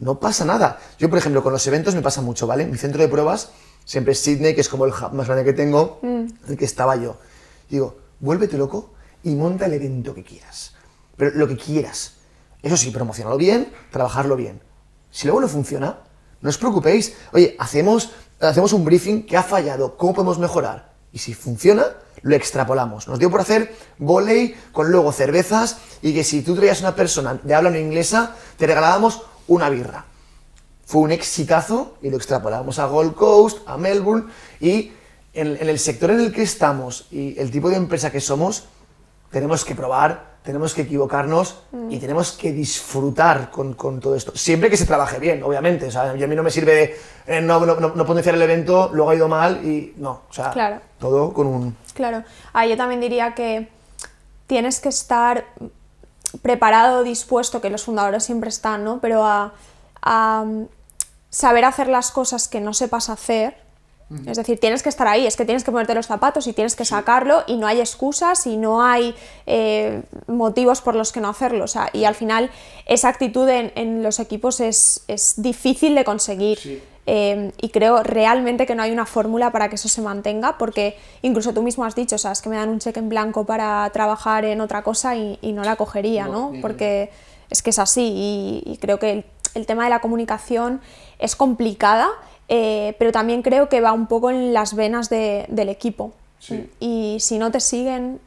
no 0.00 0.18
pasa 0.18 0.44
nada. 0.44 0.80
Yo, 0.98 1.08
por 1.08 1.18
ejemplo, 1.18 1.44
con 1.44 1.52
los 1.52 1.64
eventos 1.68 1.94
me 1.94 2.02
pasa 2.02 2.22
mucho, 2.22 2.48
¿vale? 2.48 2.66
Mi 2.66 2.76
centro 2.76 3.00
de 3.00 3.06
pruebas 3.06 3.52
siempre 3.84 4.14
es 4.14 4.18
Sydney, 4.18 4.56
que 4.56 4.62
es 4.62 4.68
como 4.68 4.84
el 4.84 4.90
hub 4.90 5.12
más 5.12 5.28
grande 5.28 5.44
que 5.44 5.52
tengo, 5.52 6.00
en 6.02 6.36
el 6.48 6.56
que 6.56 6.64
estaba 6.64 6.96
yo. 6.96 7.18
Digo, 7.70 7.98
vuélvete 8.18 8.58
loco 8.58 8.94
y 9.22 9.36
monta 9.36 9.66
el 9.66 9.74
evento 9.74 10.12
que 10.12 10.24
quieras. 10.24 10.74
Pero 11.16 11.30
lo 11.36 11.46
que 11.46 11.56
quieras. 11.56 12.14
Eso 12.62 12.76
sí, 12.76 12.90
promocionarlo 12.90 13.38
bien, 13.38 13.72
trabajarlo 13.92 14.34
bien. 14.34 14.60
Si 15.12 15.28
luego 15.28 15.40
no 15.40 15.46
funciona, 15.46 16.00
no 16.40 16.50
os 16.50 16.58
preocupéis. 16.58 17.14
Oye, 17.32 17.56
hacemos, 17.58 18.10
hacemos 18.40 18.72
un 18.72 18.84
briefing 18.84 19.26
que 19.26 19.36
ha 19.36 19.42
fallado, 19.42 19.96
¿cómo 19.96 20.14
podemos 20.14 20.38
mejorar? 20.38 20.92
Y 21.12 21.18
si 21.18 21.34
funciona, 21.34 21.86
lo 22.22 22.34
extrapolamos. 22.36 23.08
Nos 23.08 23.18
dio 23.18 23.30
por 23.30 23.40
hacer 23.40 23.74
volei 23.98 24.54
con 24.72 24.90
luego 24.90 25.12
cervezas 25.12 25.78
y 26.02 26.14
que 26.14 26.24
si 26.24 26.42
tú 26.42 26.54
traías 26.54 26.80
una 26.80 26.94
persona 26.94 27.38
de 27.42 27.54
habla 27.54 27.70
no 27.70 27.78
inglesa, 27.78 28.34
te 28.56 28.66
regalábamos 28.66 29.22
una 29.46 29.70
birra. 29.70 30.04
Fue 30.84 31.02
un 31.02 31.12
exitazo 31.12 31.96
y 32.02 32.10
lo 32.10 32.16
extrapolamos 32.16 32.78
a 32.78 32.86
Gold 32.86 33.14
Coast, 33.14 33.58
a 33.66 33.76
Melbourne 33.76 34.26
y 34.60 34.92
en, 35.34 35.56
en 35.60 35.68
el 35.68 35.78
sector 35.78 36.10
en 36.10 36.20
el 36.20 36.32
que 36.32 36.42
estamos 36.42 37.06
y 37.10 37.38
el 37.38 37.50
tipo 37.50 37.68
de 37.68 37.76
empresa 37.76 38.10
que 38.10 38.20
somos, 38.20 38.64
tenemos 39.30 39.64
que 39.64 39.74
probar, 39.74 40.38
tenemos 40.42 40.72
que 40.72 40.82
equivocarnos 40.82 41.58
y 41.90 41.98
tenemos 41.98 42.32
que 42.32 42.52
disfrutar 42.52 43.50
con, 43.50 43.74
con 43.74 44.00
todo 44.00 44.14
esto. 44.14 44.32
Siempre 44.34 44.70
que 44.70 44.76
se 44.78 44.86
trabaje 44.86 45.18
bien, 45.18 45.42
obviamente. 45.42 45.86
O 45.86 45.90
sea, 45.90 46.10
a 46.10 46.14
mí 46.14 46.34
no 46.36 46.42
me 46.42 46.50
sirve 46.50 46.74
de 46.74 46.96
eh, 47.26 47.40
no, 47.42 47.64
no, 47.66 47.74
no, 47.78 47.92
no 47.94 48.06
potenciar 48.06 48.34
el 48.34 48.42
evento, 48.42 48.90
luego 48.92 49.10
ha 49.10 49.14
ido 49.14 49.28
mal 49.28 49.62
y 49.64 49.92
no. 49.98 50.22
O 50.30 50.32
sea, 50.32 50.50
Claro. 50.50 50.80
todo 50.98 51.32
con 51.34 51.46
un... 51.46 51.76
Claro. 51.94 52.24
Ah, 52.54 52.66
yo 52.66 52.76
también 52.78 53.00
diría 53.00 53.34
que 53.34 53.68
tienes 54.46 54.80
que 54.80 54.88
estar 54.88 55.44
preparado, 56.40 57.02
dispuesto, 57.02 57.60
que 57.60 57.68
los 57.70 57.84
fundadores 57.84 58.24
siempre 58.24 58.48
están, 58.48 58.84
¿no? 58.84 59.00
Pero 59.00 59.24
a, 59.26 59.52
a, 60.00 60.44
mm, 60.46 60.66
saber 61.30 61.64
hacer 61.66 61.88
las 61.88 62.10
cosas 62.10 62.48
que 62.48 62.60
no 62.60 62.72
sepas 62.72 63.10
hacer. 63.10 63.56
Es 64.26 64.38
decir, 64.38 64.58
tienes 64.58 64.82
que 64.82 64.88
estar 64.88 65.06
ahí, 65.06 65.26
es 65.26 65.36
que 65.36 65.44
tienes 65.44 65.64
que 65.64 65.70
ponerte 65.70 65.94
los 65.94 66.06
zapatos 66.06 66.46
y 66.46 66.54
tienes 66.54 66.74
que 66.74 66.86
sacarlo 66.86 67.44
y 67.46 67.56
no 67.56 67.66
hay 67.66 67.80
excusas 67.80 68.46
y 68.46 68.56
no 68.56 68.82
hay 68.82 69.14
eh, 69.46 70.02
motivos 70.26 70.80
por 70.80 70.94
los 70.94 71.12
que 71.12 71.20
no 71.20 71.28
hacerlo. 71.28 71.64
O 71.64 71.68
sea, 71.68 71.90
y 71.92 72.04
al 72.04 72.14
final 72.14 72.50
esa 72.86 73.08
actitud 73.08 73.46
en, 73.48 73.70
en 73.74 74.02
los 74.02 74.18
equipos 74.18 74.60
es, 74.60 75.04
es 75.08 75.34
difícil 75.42 75.94
de 75.94 76.04
conseguir. 76.04 76.58
Sí. 76.58 76.82
Eh, 77.10 77.52
y 77.60 77.70
creo 77.70 78.02
realmente 78.02 78.66
que 78.66 78.74
no 78.74 78.82
hay 78.82 78.92
una 78.92 79.06
fórmula 79.06 79.50
para 79.50 79.70
que 79.70 79.76
eso 79.76 79.88
se 79.88 80.02
mantenga, 80.02 80.58
porque 80.58 80.96
incluso 81.22 81.54
tú 81.54 81.62
mismo 81.62 81.86
has 81.86 81.94
dicho, 81.94 82.16
o 82.16 82.18
sea, 82.18 82.32
es 82.32 82.42
que 82.42 82.50
me 82.50 82.56
dan 82.56 82.68
un 82.68 82.80
cheque 82.80 83.00
en 83.00 83.08
blanco 83.08 83.44
para 83.44 83.88
trabajar 83.94 84.44
en 84.44 84.60
otra 84.60 84.82
cosa 84.82 85.16
y, 85.16 85.38
y 85.40 85.52
no 85.52 85.64
la 85.64 85.76
cogería, 85.76 86.26
No, 86.28 86.52
Porque 86.60 87.10
es 87.48 87.62
que 87.62 87.70
es 87.70 87.78
así 87.78 88.62
y, 88.66 88.72
y 88.72 88.76
creo 88.76 88.98
que 88.98 89.10
el, 89.10 89.24
el 89.54 89.64
tema 89.64 89.84
de 89.84 89.90
la 89.90 90.00
comunicación 90.00 90.82
es 91.18 91.34
complicada, 91.34 92.10
eh, 92.48 92.96
pero 92.98 93.12
también 93.12 93.42
creo 93.42 93.68
que 93.68 93.80
va 93.80 93.92
un 93.92 94.06
poco 94.06 94.30
en 94.30 94.52
las 94.52 94.74
venas 94.74 95.08
de- 95.10 95.46
del 95.48 95.68
equipo. 95.68 96.12
Sí. 96.38 96.70
Y 96.80 97.18
si 97.20 97.38
no 97.38 97.50
te 97.50 97.60
siguen, 97.60 98.20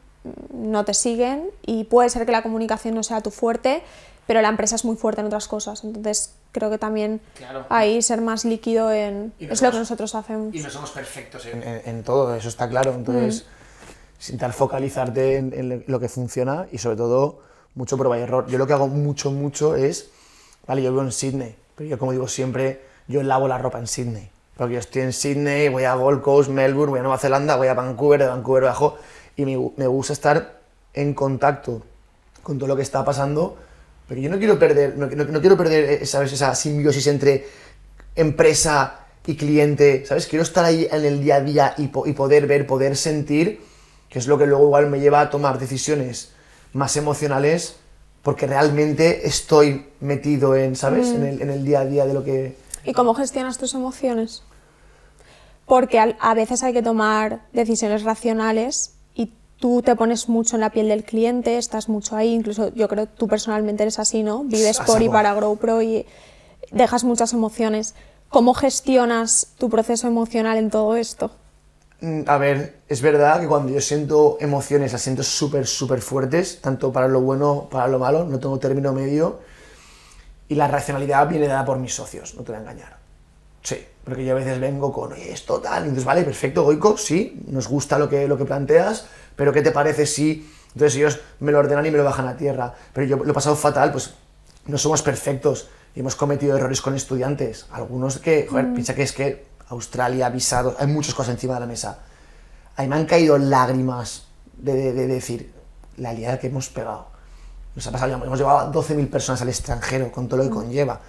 no 0.54 0.86
te 0.86 0.94
siguen 0.94 1.50
y 1.66 1.86
puede 1.86 2.10
ser 2.10 2.26
que 2.26 2.32
la 2.32 2.44
comunicación 2.44 2.94
no 2.96 3.04
sea 3.04 3.22
tu 3.22 3.32
fuerte, 3.32 3.82
pero 4.28 4.42
la 4.42 4.50
empresa 4.50 4.76
es 4.76 4.86
muy 4.86 4.96
fuerte 4.96 5.22
en 5.22 5.28
otras 5.28 5.48
cosas. 5.48 5.84
Entonces 5.84 6.34
creo 6.52 6.70
que 6.70 6.78
también 6.78 7.22
Claro. 7.36 7.66
ahí 7.70 8.02
ser 8.02 8.22
más 8.22 8.46
líquido 8.46 8.92
en... 8.92 9.34
No 9.40 9.54
es 9.54 9.62
lo 9.62 9.70
somos- 9.70 9.72
que 9.72 9.80
nosotros 9.80 10.16
hacemos. 10.16 10.54
Y 10.54 10.60
no 10.60 10.70
somos 10.70 10.92
perfectos 10.92 11.46
en, 11.48 11.64
en- 11.64 11.82
en 11.86 12.04
todo, 12.04 12.36
eso 12.36 12.50
está 12.50 12.70
claro. 12.70 12.94
Entonces, 12.94 13.46
intentar 14.22 14.54
focalizarte 14.54 15.38
en, 15.38 15.54
en 15.54 15.84
lo 15.88 16.00
que 16.00 16.08
funciona 16.10 16.68
y 16.72 16.78
sobre 16.78 16.98
todo, 16.98 17.40
mucho 17.74 17.98
prueba 17.98 18.20
y 18.20 18.22
error. 18.22 18.46
Yo 18.48 18.58
lo 18.58 18.68
que 18.68 18.74
hago 18.74 18.88
mucho, 18.88 19.32
mucho 19.32 19.76
es, 19.76 20.10
vale, 20.68 20.84
yo 20.84 20.92
vivo 20.92 21.02
en 21.02 21.12
Sydney, 21.12 21.56
pero 21.76 21.90
yo 21.90 21.98
como 21.98 22.12
digo 22.12 22.28
siempre, 22.28 22.82
yo 23.12 23.22
lavo 23.24 23.48
la 23.48 23.58
ropa 23.58 23.78
en 23.80 23.88
Sydney. 23.88 24.30
Porque 24.58 24.74
yo 24.76 24.80
estoy 24.80 25.02
en 25.04 25.14
Sydney, 25.14 25.70
voy 25.70 25.84
a 25.86 25.94
Gold 25.96 26.22
Coast, 26.22 26.50
Melbourne, 26.50 26.92
voy 26.92 27.00
a 27.00 27.04
Nueva 27.04 27.18
Zelanda, 27.18 27.56
voy 27.56 27.68
a 27.68 27.74
Vancouver, 27.74 28.20
de 28.20 28.28
Vancouver 28.28 28.64
bajo, 28.64 28.98
y 29.36 29.46
me, 29.46 29.72
me 29.78 29.88
gusta 29.88 30.14
estar 30.14 30.60
en 30.94 31.14
contacto 31.14 31.82
con 32.44 32.58
todo 32.58 32.68
lo 32.68 32.76
que 32.76 32.82
está 32.82 33.04
pasando, 33.06 33.58
pero 34.08 34.20
yo 34.22 34.30
no 34.30 34.38
quiero 34.38 34.60
perder, 34.60 34.98
no, 34.98 35.08
no- 35.08 35.24
no 35.26 35.40
quiero 35.42 35.56
perder 35.58 36.06
¿sabes? 36.06 36.34
esa 36.34 36.54
simbiosis 36.54 37.08
entre 37.08 37.46
empresa 38.16 39.00
y 39.26 39.36
cliente, 39.36 40.06
¿sabes? 40.06 40.28
Quiero 40.28 40.44
estar 40.44 40.66
ahí 40.66 40.88
en 40.92 41.06
el 41.06 41.22
día 41.24 41.36
a 41.36 41.42
día 41.42 41.74
y, 41.78 41.88
po- 41.88 42.06
y 42.08 42.14
poder 42.14 42.48
ver, 42.48 42.68
poder 42.68 42.98
sentir, 42.98 43.62
que 44.10 44.20
es 44.20 44.28
lo 44.28 44.38
que 44.38 44.46
luego 44.48 44.66
igual 44.66 44.90
me 44.90 45.00
lleva 45.00 45.22
a 45.22 45.30
tomar 45.30 45.60
decisiones 45.60 46.32
más 46.74 46.98
emocionales, 46.98 47.78
porque 48.24 48.48
realmente 48.48 49.28
estoy 49.28 49.88
metido 50.02 50.56
en, 50.56 50.76
¿sabes? 50.76 51.08
En, 51.10 51.24
el, 51.26 51.42
en 51.42 51.50
el 51.50 51.64
día 51.66 51.80
a 51.82 51.86
día 51.86 52.06
de 52.06 52.14
lo 52.14 52.24
que... 52.24 52.56
¿Y 52.86 52.94
cómo 52.94 53.14
gestionas 53.14 53.58
tus 53.58 53.74
emociones? 53.74 54.44
Porque 55.66 56.00
a 56.00 56.34
veces 56.34 56.64
hay 56.64 56.74
que 56.74 56.82
tomar 56.82 57.42
decisiones 57.54 58.04
racionales 58.04 58.94
y 59.16 59.32
tú 59.58 59.82
te 59.82 59.96
pones 59.96 60.28
mucho 60.28 60.56
en 60.56 60.62
la 60.62 60.72
piel 60.72 60.90
del 60.90 61.04
cliente, 61.04 61.58
estás 61.58 61.88
mucho 61.88 62.16
ahí, 62.16 62.34
incluso 62.34 62.74
yo 62.74 62.88
creo 62.90 63.06
que 63.06 63.12
tú 63.16 63.28
personalmente 63.28 63.84
eres 63.84 64.00
así, 64.00 64.24
¿no? 64.24 64.44
Vives 64.44 64.80
A 64.80 64.86
por 64.86 65.02
y 65.02 65.08
para 65.10 65.34
GrowPro 65.34 65.82
y 65.82 66.06
dejas 66.72 67.04
muchas 67.04 67.34
emociones. 67.34 67.94
¿Cómo 68.30 68.54
gestionas 68.54 69.54
tu 69.58 69.70
proceso 69.70 70.08
emocional 70.08 70.58
en 70.58 70.70
todo 70.70 70.96
esto? 70.96 71.32
Mm, 72.02 72.22
A 72.28 72.38
ver, 72.38 72.78
es 72.88 73.02
verdad 73.02 73.40
que 73.40 73.48
cuando 73.48 73.72
yo 73.72 73.82
siento 73.82 74.38
emociones, 74.42 74.92
las 74.92 75.02
siento 75.02 75.24
súper, 75.24 75.68
súper 75.68 76.02
fuertes, 76.02 76.60
tanto 76.62 76.92
para 76.92 77.08
lo 77.08 77.22
bueno, 77.22 77.68
para 77.70 77.88
lo 77.88 78.00
malo, 78.00 78.26
no 78.26 78.40
tengo 78.40 78.58
término 78.60 78.92
medio. 78.94 79.40
Y 80.52 80.56
la 80.56 80.68
racionalidad 80.68 81.30
viene 81.30 81.48
dada 81.48 81.64
por 81.64 81.78
mis 81.80 81.96
socios, 81.96 82.36
no 82.36 82.44
te 82.44 82.52
voy 82.52 82.58
a 82.58 82.62
engañar. 82.62 82.98
Sí, 83.64 83.78
porque 84.04 84.26
yo 84.26 84.34
a 84.34 84.36
veces 84.36 84.60
vengo 84.60 84.92
con, 84.92 85.14
oye, 85.14 85.32
esto 85.32 85.62
tal, 85.62 85.84
y 85.84 85.86
entonces, 85.86 86.04
vale, 86.04 86.24
perfecto, 86.24 86.64
Goico, 86.64 86.98
sí, 86.98 87.42
nos 87.48 87.70
gusta 87.70 87.98
lo 87.98 88.10
que, 88.10 88.28
lo 88.28 88.38
que 88.38 88.44
planteas, 88.44 89.06
pero 89.38 89.54
¿qué 89.54 89.62
te 89.62 89.72
parece 89.72 90.06
si...? 90.06 90.52
Entonces 90.74 90.98
ellos 90.98 91.20
me 91.40 91.54
lo 91.54 91.60
ordenan 91.60 91.86
y 91.86 91.92
me 91.92 91.98
lo 91.98 92.04
bajan 92.04 92.28
a 92.28 92.36
tierra. 92.36 92.74
Pero 92.94 93.08
yo 93.08 93.16
lo 93.18 93.32
he 93.32 93.34
pasado 93.34 93.56
fatal, 93.56 93.94
pues 93.94 94.14
no 94.66 94.78
somos 94.78 95.02
perfectos 95.02 95.70
y 95.96 96.02
hemos 96.02 96.16
cometido 96.16 96.58
errores 96.58 96.82
con 96.82 96.96
estudiantes. 96.96 97.68
Algunos 97.72 98.20
que, 98.20 98.48
joder, 98.50 98.74
piensa 98.74 98.94
que 98.94 99.04
es 99.04 99.14
que 99.14 99.46
Australia, 99.70 100.30
visados, 100.30 100.76
hay 100.80 100.88
muchas 100.88 101.14
cosas 101.14 101.36
encima 101.36 101.54
de 101.54 101.60
la 101.62 101.66
mesa. 101.66 102.00
A 102.76 102.82
mí 102.82 102.88
me 102.90 102.96
han 102.98 103.06
caído 103.06 103.38
lágrimas 103.38 104.26
de, 104.58 104.74
de- 104.74 104.94
de 104.94 105.08
decir 105.08 105.54
la 105.96 106.12
liada 106.14 106.40
que 106.40 106.48
hemos 106.48 106.68
pegado. 106.70 107.08
Nos 107.76 107.88
ha 107.88 107.92
pasado, 107.92 108.14
hemos 108.24 108.38
llevado 108.38 108.60
a 108.60 108.72
12.000 108.72 109.10
personas 109.10 109.42
al 109.42 109.50
extranjero 109.50 110.12
con 110.12 110.28
todo 110.28 110.38
lo 110.38 110.44
que 110.44 110.50
conlleva. 110.50 111.00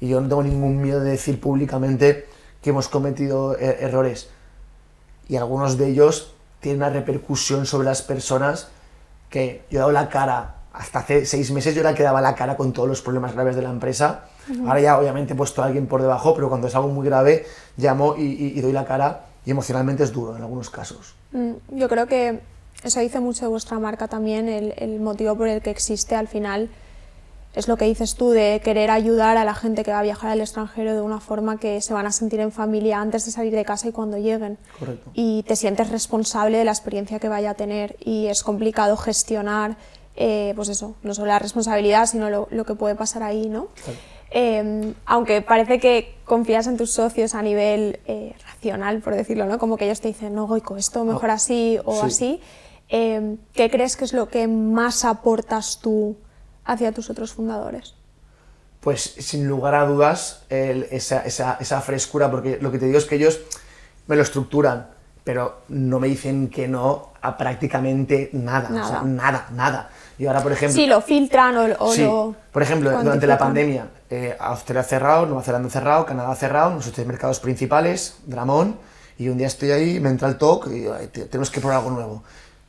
Y 0.00 0.08
yo 0.08 0.20
no 0.20 0.28
tengo 0.28 0.42
ningún 0.42 0.80
miedo 0.80 1.00
de 1.00 1.10
decir 1.10 1.40
públicamente 1.40 2.26
que 2.62 2.70
hemos 2.70 2.88
cometido 2.88 3.56
eh, 3.58 3.78
errores. 3.80 4.28
Y 5.28 5.36
algunos 5.36 5.76
de 5.78 5.88
ellos 5.88 6.32
tienen 6.60 6.82
una 6.82 6.90
repercusión 6.90 7.66
sobre 7.66 7.86
las 7.86 8.02
personas 8.02 8.68
que 9.30 9.62
yo 9.70 9.78
he 9.78 9.80
dado 9.80 9.92
la 9.92 10.08
cara. 10.08 10.56
Hasta 10.72 11.00
hace 11.00 11.24
seis 11.26 11.50
meses 11.50 11.74
yo 11.74 11.80
era 11.80 11.94
que 11.94 12.02
daba 12.02 12.20
la 12.20 12.34
cara 12.34 12.56
con 12.56 12.72
todos 12.72 12.88
los 12.88 13.00
problemas 13.02 13.32
graves 13.34 13.54
de 13.56 13.62
la 13.62 13.70
empresa. 13.70 14.24
Ahora 14.66 14.80
ya 14.80 14.98
obviamente 14.98 15.32
he 15.32 15.36
puesto 15.36 15.62
a 15.62 15.66
alguien 15.66 15.86
por 15.86 16.02
debajo, 16.02 16.34
pero 16.34 16.48
cuando 16.48 16.66
es 16.68 16.74
algo 16.74 16.88
muy 16.88 17.06
grave 17.06 17.46
llamo 17.76 18.16
y, 18.16 18.22
y- 18.22 18.58
y 18.58 18.60
doy 18.60 18.72
la 18.72 18.84
cara 18.84 19.26
y 19.46 19.50
emocionalmente 19.52 20.02
es 20.02 20.12
duro 20.12 20.36
en 20.36 20.42
algunos 20.42 20.70
casos. 20.70 21.14
Mm, 21.32 21.52
Yo 21.70 21.88
creo 21.88 22.06
que 22.06 22.40
eso 22.84 23.00
dice 23.00 23.20
mucho 23.20 23.46
de 23.46 23.48
vuestra 23.48 23.78
marca 23.78 24.08
también, 24.08 24.48
el, 24.48 24.74
el 24.76 25.00
motivo 25.00 25.36
por 25.36 25.48
el 25.48 25.62
que 25.62 25.70
existe 25.70 26.14
al 26.14 26.28
final 26.28 26.68
es 27.54 27.68
lo 27.68 27.76
que 27.76 27.84
dices 27.84 28.16
tú 28.16 28.30
de 28.30 28.60
querer 28.64 28.90
ayudar 28.90 29.36
a 29.36 29.44
la 29.44 29.54
gente 29.54 29.84
que 29.84 29.92
va 29.92 30.00
a 30.00 30.02
viajar 30.02 30.30
al 30.30 30.40
extranjero 30.40 30.92
de 30.94 31.00
una 31.00 31.20
forma 31.20 31.56
que 31.58 31.80
se 31.80 31.94
van 31.94 32.04
a 32.04 32.10
sentir 32.10 32.40
en 32.40 32.50
familia 32.50 33.00
antes 33.00 33.24
de 33.26 33.30
salir 33.30 33.54
de 33.54 33.64
casa 33.64 33.86
y 33.88 33.92
cuando 33.92 34.18
lleguen. 34.18 34.58
Correcto. 34.78 35.10
Y 35.14 35.44
te 35.44 35.54
sientes 35.54 35.88
responsable 35.90 36.58
de 36.58 36.64
la 36.64 36.72
experiencia 36.72 37.20
que 37.20 37.28
vaya 37.28 37.50
a 37.50 37.54
tener 37.54 37.94
y 38.04 38.26
es 38.26 38.42
complicado 38.42 38.96
gestionar, 38.96 39.76
eh, 40.16 40.52
pues 40.56 40.68
eso, 40.68 40.96
no 41.04 41.14
solo 41.14 41.28
la 41.28 41.38
responsabilidad, 41.38 42.06
sino 42.06 42.28
lo, 42.28 42.48
lo 42.50 42.64
que 42.64 42.74
puede 42.74 42.96
pasar 42.96 43.22
ahí, 43.22 43.48
¿no? 43.48 43.68
Claro. 43.84 43.98
Eh, 44.32 44.92
aunque 45.06 45.40
parece 45.42 45.78
que 45.78 46.16
confías 46.24 46.66
en 46.66 46.76
tus 46.76 46.90
socios 46.90 47.36
a 47.36 47.42
nivel 47.42 48.00
eh, 48.06 48.34
racional, 48.50 49.00
por 49.00 49.14
decirlo, 49.14 49.46
¿no? 49.46 49.60
Como 49.60 49.76
que 49.76 49.84
ellos 49.84 50.00
te 50.00 50.08
dicen, 50.08 50.34
no, 50.34 50.48
Goico, 50.48 50.76
esto 50.76 51.04
mejor 51.04 51.30
así 51.30 51.78
o 51.84 51.94
Sí. 51.94 52.06
así. 52.06 52.40
Eh, 52.88 53.36
¿Qué 53.52 53.70
crees 53.70 53.96
que 53.96 54.04
es 54.04 54.12
lo 54.12 54.28
que 54.28 54.46
más 54.48 55.04
aportas 55.04 55.78
tú 55.80 56.16
hacia 56.64 56.92
tus 56.92 57.10
otros 57.10 57.32
fundadores? 57.32 57.94
Pues 58.80 59.00
sin 59.02 59.48
lugar 59.48 59.74
a 59.74 59.86
dudas, 59.86 60.42
el- 60.50 60.86
esa, 60.90 61.20
esa- 61.24 61.56
esa 61.60 61.80
frescura, 61.80 62.30
porque 62.30 62.58
lo 62.60 62.70
que 62.70 62.78
te 62.78 62.86
digo 62.86 62.98
es 62.98 63.06
que 63.06 63.14
ellos 63.16 63.40
me 64.06 64.16
lo 64.16 64.22
estructuran, 64.22 64.88
pero 65.24 65.62
no 65.68 65.98
me 65.98 66.08
dicen 66.08 66.48
que 66.50 66.68
no 66.68 67.12
a 67.22 67.38
prácticamente 67.38 68.28
nada, 68.34 68.68
o 68.68 68.86
sea, 68.86 69.00
Nada. 69.00 69.02
nada, 69.04 69.48
nada. 69.52 69.90
Y 70.18 70.26
ahora, 70.26 70.42
por 70.42 70.52
ejemplo... 70.52 70.74
Sí, 70.76 70.86
lo 70.86 71.00
filtran 71.00 71.56
o, 71.56 71.66
o 71.78 71.92
Sí, 71.92 72.02
lo... 72.02 72.34
por 72.52 72.62
ejemplo, 72.62 72.90
durante 73.02 73.26
la 73.26 73.38
pandemia, 73.38 73.88
eh, 74.10 74.36
Australia 74.38 74.82
cerrado, 74.84 75.24
Nueva 75.26 75.42
Zelanda 75.42 75.70
cerrado, 75.70 76.04
Canadá 76.04 76.34
cerrado, 76.36 76.70
nuestros 76.70 76.94
tres 76.94 77.06
mercados 77.06 77.40
principales, 77.40 78.18
Dramón, 78.26 78.76
y 79.16 79.28
un 79.30 79.38
día 79.38 79.46
estoy 79.46 79.70
ahí, 79.70 79.98
me 79.98 80.10
entra 80.10 80.28
el 80.28 80.36
talk 80.36 80.66
y 80.66 80.70
digo, 80.70 80.92
"Ay, 80.92 81.06
te- 81.06 81.24
tenemos 81.24 81.50
que 81.50 81.60
probar 81.60 81.78
algo 81.78 81.90
nuevo. 81.90 82.22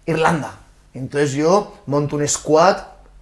Irlanda. 0.05 0.59
Entonces 0.93 1.33
yo 1.33 1.73
monto 1.87 2.15
un 2.15 2.27
squad, 2.27 2.77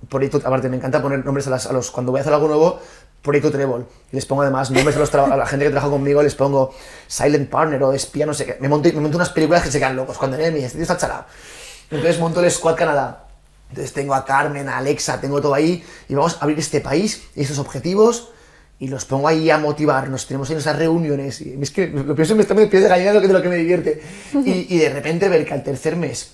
proyecto, 0.09 0.37
aparte 0.43 0.69
me 0.69 0.77
encanta 0.77 1.01
poner 1.01 1.23
nombres 1.25 1.47
a, 1.47 1.51
las- 1.51 1.65
a 1.67 1.73
los, 1.73 1.91
cuando 1.91 2.11
voy 2.11 2.19
a 2.19 2.21
hacer 2.21 2.33
algo 2.33 2.47
nuevo, 2.47 2.79
proyecto 3.21 3.51
Trébol. 3.51 3.85
Y 4.11 4.15
les 4.17 4.25
pongo 4.25 4.41
además 4.41 4.69
nombres 4.69 4.95
a, 4.95 4.99
los 4.99 5.13
a 5.15 5.35
la 5.37 5.45
gente 5.45 5.65
que 5.65 5.71
trabaja 5.71 5.89
conmigo, 5.89 6.21
les 6.21 6.35
pongo 6.35 6.73
Silent 7.07 7.49
Partner 7.49 7.81
o 7.83 7.93
Espía, 7.93 8.25
no 8.25 8.33
sé 8.33 8.45
qué. 8.45 8.57
Me 8.59 8.67
monto, 8.67 8.89
me 8.93 8.99
monto 8.99 9.17
unas 9.17 9.29
películas 9.29 9.63
que 9.63 9.71
se 9.71 9.79
quedan 9.79 9.95
locos. 9.95 10.17
Cuando 10.17 10.37
viene 10.37 10.51
mi, 10.51 10.63
este 10.63 10.77
tío 10.77 10.83
está 10.83 10.97
chalado. 10.97 11.25
Entonces 11.89 12.19
monto 12.19 12.43
el 12.43 12.51
Squad 12.51 12.75
Canadá. 12.75 13.25
Entonces 13.69 13.93
tengo 13.93 14.13
a 14.13 14.23
Carmen, 14.25 14.67
a 14.69 14.77
Alexa, 14.77 15.19
tengo 15.19 15.41
todo 15.41 15.53
ahí 15.55 15.83
y 16.07 16.13
vamos 16.13 16.35
a 16.35 16.41
abrir 16.43 16.59
este 16.59 16.79
país 16.79 17.23
y 17.35 17.41
estos 17.41 17.57
objetivos 17.57 18.29
y 18.77 18.87
los 18.87 19.05
pongo 19.05 19.27
ahí 19.27 19.49
a 19.49 19.57
motivarnos. 19.57 20.27
Tenemos 20.27 20.49
ahí 20.51 20.57
esas 20.57 20.77
reuniones 20.77 21.41
y 21.41 21.57
es 21.59 21.71
que 21.71 21.87
lo 21.87 22.13
pienso 22.13 22.35
me 22.35 22.41
está 22.43 22.53
me 22.53 22.67
de 22.67 22.87
gallina 22.87 23.13
de 23.13 23.27
lo 23.27 23.41
que 23.41 23.49
me 23.49 23.55
divierte. 23.55 23.99
Y, 24.45 24.75
y 24.75 24.77
de 24.77 24.89
repente 24.89 25.27
ver 25.29 25.43
que 25.45 25.53
al 25.53 25.63
tercer 25.63 25.95
mes 25.95 26.33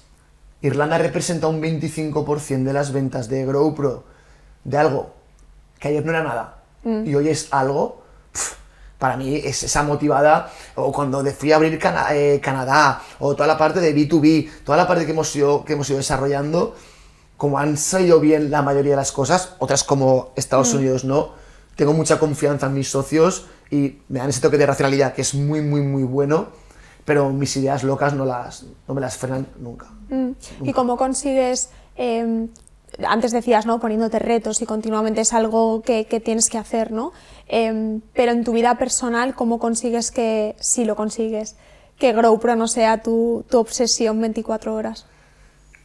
Irlanda 0.61 0.97
representa 0.97 1.47
un 1.47 1.61
25% 1.61 2.63
de 2.63 2.73
las 2.73 2.91
ventas 2.91 3.29
de 3.29 3.45
GrowPro 3.45 4.03
de 4.63 4.77
algo 4.77 5.13
que 5.79 5.87
ayer 5.87 6.03
no 6.05 6.11
era 6.11 6.23
nada 6.23 6.55
y 7.05 7.13
hoy 7.15 7.27
es 7.29 7.47
algo, 7.51 8.01
pf, 8.31 8.55
para 8.97 9.15
mí 9.17 9.35
es 9.35 9.63
esa 9.63 9.83
motivada, 9.83 10.51
o 10.75 10.91
cuando 10.91 11.23
fui 11.31 11.51
a 11.51 11.57
abrir 11.57 11.77
Cana- 11.79 12.07
eh, 12.13 12.39
Canadá, 12.41 13.01
o 13.19 13.33
toda 13.35 13.47
la 13.47 13.57
parte 13.57 13.79
de 13.79 13.93
B2B, 13.95 14.49
toda 14.65 14.77
la 14.77 14.87
parte 14.87 15.05
que 15.05 15.11
hemos 15.11 15.33
ido, 15.35 15.63
que 15.65 15.73
hemos 15.73 15.89
ido 15.89 15.97
desarrollando, 15.97 16.75
como 17.37 17.57
han 17.59 17.77
salido 17.77 18.19
bien 18.19 18.49
la 18.51 18.61
mayoría 18.61 18.91
de 18.91 18.97
las 18.97 19.11
cosas, 19.13 19.55
otras 19.59 19.83
como 19.85 20.31
Estados 20.35 20.73
Unidos 20.73 21.03
no, 21.05 21.31
tengo 21.75 21.93
mucha 21.93 22.19
confianza 22.19 22.67
en 22.67 22.73
mis 22.73 22.89
socios 22.89 23.45
y 23.71 23.99
me 24.09 24.19
dan 24.19 24.29
ese 24.29 24.41
toque 24.41 24.57
de 24.57 24.65
racionalidad 24.65 25.13
que 25.13 25.21
es 25.21 25.33
muy, 25.35 25.61
muy, 25.61 25.81
muy 25.81 26.03
bueno, 26.03 26.47
pero 27.09 27.31
mis 27.31 27.57
ideas 27.57 27.83
locas 27.83 28.13
no, 28.13 28.23
las, 28.23 28.65
no 28.87 28.93
me 28.93 29.01
las 29.01 29.17
frenan 29.17 29.47
nunca. 29.59 29.87
Mm. 30.09 30.33
¿Y 30.61 30.73
cómo 30.73 30.95
consigues, 30.95 31.71
eh, 31.95 32.45
antes 33.03 33.31
decías, 33.31 33.65
¿no? 33.65 33.79
Poniéndote 33.79 34.19
retos 34.19 34.61
y 34.61 34.67
continuamente 34.67 35.21
es 35.21 35.33
algo 35.33 35.81
que, 35.81 36.05
que 36.05 36.19
tienes 36.19 36.51
que 36.51 36.59
hacer, 36.59 36.91
¿no? 36.91 37.11
Eh, 37.47 37.99
pero 38.13 38.31
en 38.31 38.43
tu 38.43 38.51
vida 38.53 38.77
personal, 38.77 39.33
¿cómo 39.33 39.57
consigues 39.57 40.11
que, 40.11 40.55
si 40.59 40.85
lo 40.85 40.95
consigues, 40.95 41.55
que 41.97 42.13
GrowPro 42.13 42.55
no 42.55 42.67
sea 42.67 43.01
tu, 43.01 43.43
tu 43.49 43.57
obsesión 43.57 44.21
24 44.21 44.75
horas? 44.75 45.07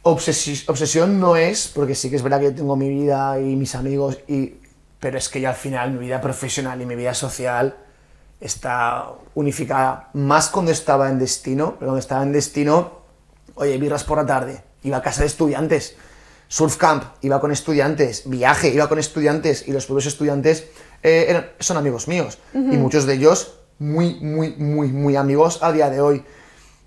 Obsesi- 0.03 0.69
obsesión 0.69 1.19
no 1.19 1.37
es, 1.37 1.67
porque 1.73 1.95
sí 1.95 2.11
que 2.11 2.17
es 2.17 2.21
verdad 2.21 2.39
que 2.39 2.51
tengo 2.51 2.75
mi 2.75 2.89
vida 2.89 3.39
y 3.39 3.55
mis 3.55 3.73
amigos, 3.73 4.19
y, 4.27 4.57
pero 4.99 5.17
es 5.17 5.27
que 5.27 5.41
yo 5.41 5.49
al 5.49 5.55
final 5.55 5.89
mi 5.93 5.97
vida 6.05 6.21
profesional 6.21 6.79
y 6.83 6.85
mi 6.85 6.95
vida 6.95 7.15
social 7.15 7.77
está 8.41 9.07
unificada. 9.33 10.09
Más 10.13 10.49
cuando 10.49 10.71
estaba 10.71 11.09
en 11.09 11.19
destino, 11.19 11.75
pero 11.79 11.87
cuando 11.91 11.99
estaba 11.99 12.23
en 12.23 12.31
destino, 12.31 12.91
oye, 13.55 13.77
birras 13.77 14.03
por 14.03 14.17
la 14.17 14.25
tarde, 14.25 14.63
iba 14.83 14.97
a 14.97 15.01
casa 15.01 15.21
de 15.21 15.27
estudiantes, 15.27 15.95
surf 16.47 16.77
camp, 16.77 17.03
iba 17.21 17.39
con 17.39 17.51
estudiantes, 17.51 18.23
viaje, 18.29 18.69
iba 18.69 18.87
con 18.87 18.99
estudiantes, 18.99 19.67
y 19.67 19.71
los 19.71 19.85
propios 19.85 20.05
estudiantes 20.07 20.65
eh, 21.03 21.25
eran- 21.29 21.49
son 21.59 21.77
amigos 21.77 22.07
míos, 22.07 22.37
y 22.53 22.57
muchos 22.77 23.05
de 23.05 23.13
ellos 23.13 23.55
muy, 23.79 24.15
muy, 24.21 24.55
muy, 24.57 24.89
muy 24.91 25.15
amigos 25.15 25.59
a 25.61 25.71
día 25.71 25.89
de 25.89 26.01
hoy. 26.01 26.23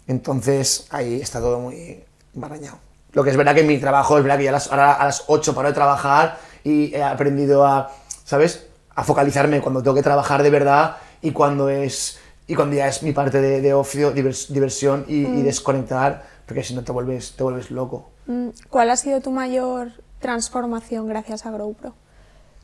Entonces 0.07 0.87
ahí 0.91 1.21
está 1.21 1.41
todo 1.41 1.59
muy 1.61 2.03
embarañado. 2.35 2.79
Lo 3.13 3.25
que 3.25 3.31
es 3.31 3.37
verdad 3.37 3.55
que 3.55 3.63
mi 3.63 3.79
trabajo 3.79 4.17
es 4.19 4.25
verdad 4.25 4.39
que 4.39 4.45
ya 4.45 4.51
a 4.51 4.53
las, 4.55 4.71
ahora 4.71 4.93
a 4.95 5.05
las 5.07 5.25
8 5.27 5.55
paro 5.55 5.69
de 5.69 5.75
trabajar 5.75 6.39
y 6.65 6.95
he 6.95 7.03
aprendido 7.03 7.67
a, 7.67 7.91
¿sabes? 8.25 8.67
A 8.95 9.05
focalizarme 9.05 9.61
cuando 9.61 9.83
tengo 9.83 9.95
que 9.95 10.03
trabajar 10.03 10.43
de 10.43 10.51
verdad 10.51 10.97
y 11.23 11.33
cuando 11.33 11.69
es 11.69 12.19
y 12.47 12.55
cuando 12.55 12.77
ya 12.77 12.89
es 12.89 13.03
mi 13.03 13.13
parte 13.13 13.41
de, 13.43 13.61
de 13.61 13.75
ocio, 13.75 14.15
divers- 14.15 14.49
diversión 14.49 15.05
y, 15.07 15.17
y 15.27 15.43
desconectar, 15.43 16.25
porque 16.47 16.65
si 16.65 16.75
no 16.75 16.83
te 16.83 16.93
vuelves, 16.93 17.33
te 17.37 17.43
vuelves 17.43 17.71
loco. 17.71 18.09
Mm, 18.27 18.49
¿Cuál 18.71 18.89
ha 18.91 18.97
sido 18.97 19.21
tu 19.21 19.31
mayor 19.31 19.93
transformación 20.21 21.09
gracias 21.09 21.45
a 21.45 21.51
GrowPro? 21.51 21.95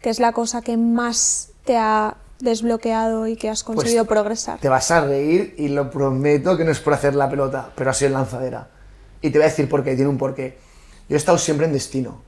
¿Qué 0.00 0.08
es 0.10 0.20
la 0.20 0.32
cosa 0.32 0.62
que 0.62 0.76
más 0.78 1.50
te 1.64 1.76
ha 1.76 2.16
desbloqueado 2.40 3.26
y 3.26 3.36
que 3.36 3.50
has 3.50 3.62
Pues 3.62 3.76
conseguido 3.76 4.04
progresar? 4.06 4.58
Te 4.58 4.68
vas 4.70 4.90
a 4.90 5.02
reír 5.02 5.54
y 5.58 5.68
lo 5.68 5.90
prometo 5.90 6.56
que 6.56 6.64
no 6.64 6.70
es 6.70 6.80
por 6.80 6.94
hacer 6.94 7.14
la 7.14 7.28
pelota, 7.28 7.70
pero 7.74 7.90
ha 7.90 7.94
sido 7.94 8.08
en 8.08 8.14
lanzadera. 8.14 8.68
Y 9.20 9.30
te 9.30 9.38
voy 9.38 9.46
a 9.46 9.48
decir 9.50 9.68
por 9.68 9.84
qué, 9.84 9.94
tiene 9.96 10.08
un 10.10 10.18
porqué. 10.18 10.58
Yo 11.08 11.16
he 11.16 11.18
estado 11.18 11.36
siempre 11.38 11.66
en 11.66 11.72
destino. 11.72 12.22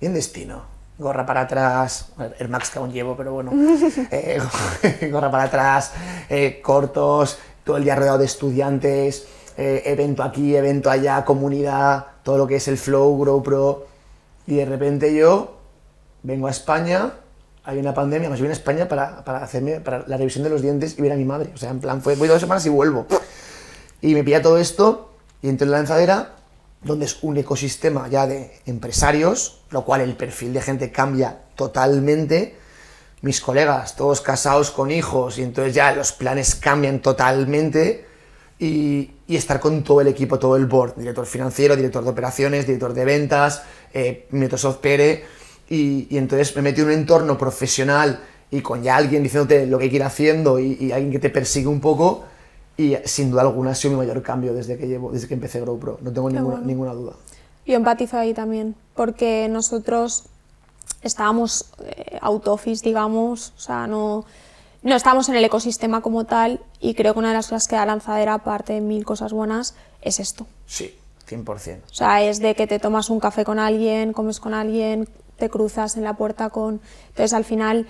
Y 0.00 0.06
en 0.06 0.14
destino. 0.14 0.62
Gorra 1.02 1.26
para 1.26 1.42
atrás, 1.42 2.12
el 2.38 2.48
Max 2.48 2.70
que 2.70 2.78
aún 2.78 2.92
llevo, 2.92 3.16
pero 3.16 3.32
bueno. 3.32 3.52
eh, 4.10 4.40
gorra 5.10 5.30
para 5.30 5.44
atrás, 5.44 5.92
eh, 6.30 6.60
cortos, 6.62 7.38
todo 7.64 7.76
el 7.76 7.84
día 7.84 7.94
rodeado 7.94 8.18
de 8.18 8.24
estudiantes, 8.24 9.26
eh, 9.56 9.82
evento 9.86 10.22
aquí, 10.22 10.56
evento 10.56 10.90
allá, 10.90 11.24
comunidad, 11.24 12.06
todo 12.22 12.38
lo 12.38 12.46
que 12.46 12.56
es 12.56 12.68
el 12.68 12.78
Flow, 12.78 13.18
GrowPro. 13.18 13.86
Y 14.46 14.56
de 14.56 14.64
repente 14.64 15.14
yo 15.14 15.58
vengo 16.22 16.46
a 16.46 16.50
España, 16.50 17.12
hay 17.64 17.78
una 17.78 17.94
pandemia, 17.94 18.28
me 18.30 18.36
voy 18.36 18.48
a 18.48 18.52
España 18.52 18.88
para, 18.88 19.24
para 19.24 19.42
hacerme 19.42 19.80
para 19.80 20.04
la 20.06 20.16
revisión 20.16 20.42
de 20.42 20.50
los 20.50 20.62
dientes 20.62 20.98
y 20.98 21.02
ver 21.02 21.12
a 21.12 21.16
mi 21.16 21.24
madre. 21.24 21.50
O 21.54 21.58
sea, 21.58 21.70
en 21.70 21.80
plan, 21.80 22.02
fue, 22.02 22.16
voy 22.16 22.28
dos 22.28 22.40
semanas 22.40 22.64
y 22.66 22.70
vuelvo. 22.70 23.06
Y 24.00 24.14
me 24.14 24.24
pilla 24.24 24.42
todo 24.42 24.58
esto 24.58 25.10
y 25.42 25.48
entro 25.48 25.64
en 25.66 25.72
la 25.72 25.78
lanzadera, 25.78 26.36
donde 26.84 27.06
es 27.06 27.22
un 27.22 27.36
ecosistema 27.36 28.08
ya 28.08 28.26
de 28.26 28.60
empresarios, 28.66 29.62
lo 29.70 29.84
cual 29.84 30.00
el 30.00 30.16
perfil 30.16 30.52
de 30.52 30.60
gente 30.60 30.90
cambia 30.90 31.42
totalmente. 31.54 32.56
Mis 33.20 33.40
colegas, 33.40 33.94
todos 33.94 34.20
casados 34.20 34.70
con 34.70 34.90
hijos, 34.90 35.38
y 35.38 35.42
entonces 35.42 35.74
ya 35.74 35.94
los 35.94 36.12
planes 36.12 36.54
cambian 36.54 37.00
totalmente. 37.00 38.06
Y, 38.58 39.10
estar 39.28 39.60
con 39.60 39.82
todo 39.82 40.02
el 40.02 40.08
equipo, 40.08 40.38
todo 40.38 40.56
el 40.56 40.66
board, 40.66 40.96
director 40.96 41.24
financiero, 41.24 41.74
director 41.74 42.04
de 42.04 42.10
operaciones, 42.10 42.66
director 42.66 42.92
de 42.92 43.06
ventas, 43.06 43.62
eh, 43.94 44.26
Microsoft 44.30 44.76
Pere, 44.76 45.24
y, 45.70 46.06
y 46.10 46.18
entonces 46.18 46.54
me 46.54 46.60
metí 46.60 46.82
en 46.82 46.88
un 46.88 46.92
entorno 46.92 47.38
profesional 47.38 48.20
y 48.50 48.60
con 48.60 48.82
ya 48.82 48.96
alguien 48.96 49.22
diciéndote 49.22 49.66
lo 49.66 49.78
que 49.78 49.84
hay 49.84 49.90
que 49.90 50.02
haciendo 50.02 50.60
y, 50.60 50.76
y 50.78 50.92
alguien 50.92 51.10
que 51.10 51.18
te 51.18 51.30
persigue 51.30 51.66
un 51.66 51.80
poco, 51.80 52.26
y 52.76 52.96
sin 53.04 53.30
duda 53.30 53.42
alguna 53.42 53.72
ha 53.72 53.74
sido 53.74 53.92
mi 53.92 53.98
mayor 53.98 54.22
cambio 54.22 54.54
desde 54.54 54.76
que, 54.78 54.86
llevo, 54.86 55.12
desde 55.12 55.28
que 55.28 55.34
empecé 55.34 55.60
GrowPro, 55.60 55.98
no 56.00 56.12
tengo 56.12 56.30
ninguna, 56.30 56.56
bueno. 56.56 56.66
ninguna 56.66 56.92
duda. 56.94 57.12
Yo 57.66 57.74
empatizo 57.74 58.18
ahí 58.18 58.34
también, 58.34 58.74
porque 58.94 59.48
nosotros 59.48 60.24
estábamos 61.02 61.66
eh, 61.84 62.18
out 62.20 62.48
office, 62.48 62.84
digamos, 62.84 63.52
o 63.56 63.60
sea, 63.60 63.86
no, 63.86 64.24
no 64.82 64.96
estábamos 64.96 65.28
en 65.28 65.36
el 65.36 65.44
ecosistema 65.44 66.00
como 66.00 66.24
tal, 66.24 66.60
y 66.80 66.94
creo 66.94 67.12
que 67.12 67.18
una 67.20 67.28
de 67.28 67.34
las 67.34 67.46
cosas 67.46 67.68
que 67.68 67.76
da 67.76 67.86
lanzadera, 67.86 68.34
aparte 68.34 68.72
de 68.72 68.80
mil 68.80 69.04
cosas 69.04 69.32
buenas, 69.32 69.74
es 70.00 70.18
esto. 70.18 70.46
Sí, 70.66 70.94
100%. 71.28 71.80
O 71.90 71.94
sea, 71.94 72.22
es 72.22 72.40
de 72.40 72.54
que 72.54 72.66
te 72.66 72.78
tomas 72.78 73.10
un 73.10 73.20
café 73.20 73.44
con 73.44 73.58
alguien, 73.58 74.12
comes 74.12 74.40
con 74.40 74.54
alguien, 74.54 75.08
te 75.36 75.48
cruzas 75.48 75.96
en 75.96 76.04
la 76.04 76.14
puerta 76.14 76.50
con... 76.50 76.80
Entonces, 77.08 77.32
al 77.32 77.44
final, 77.44 77.86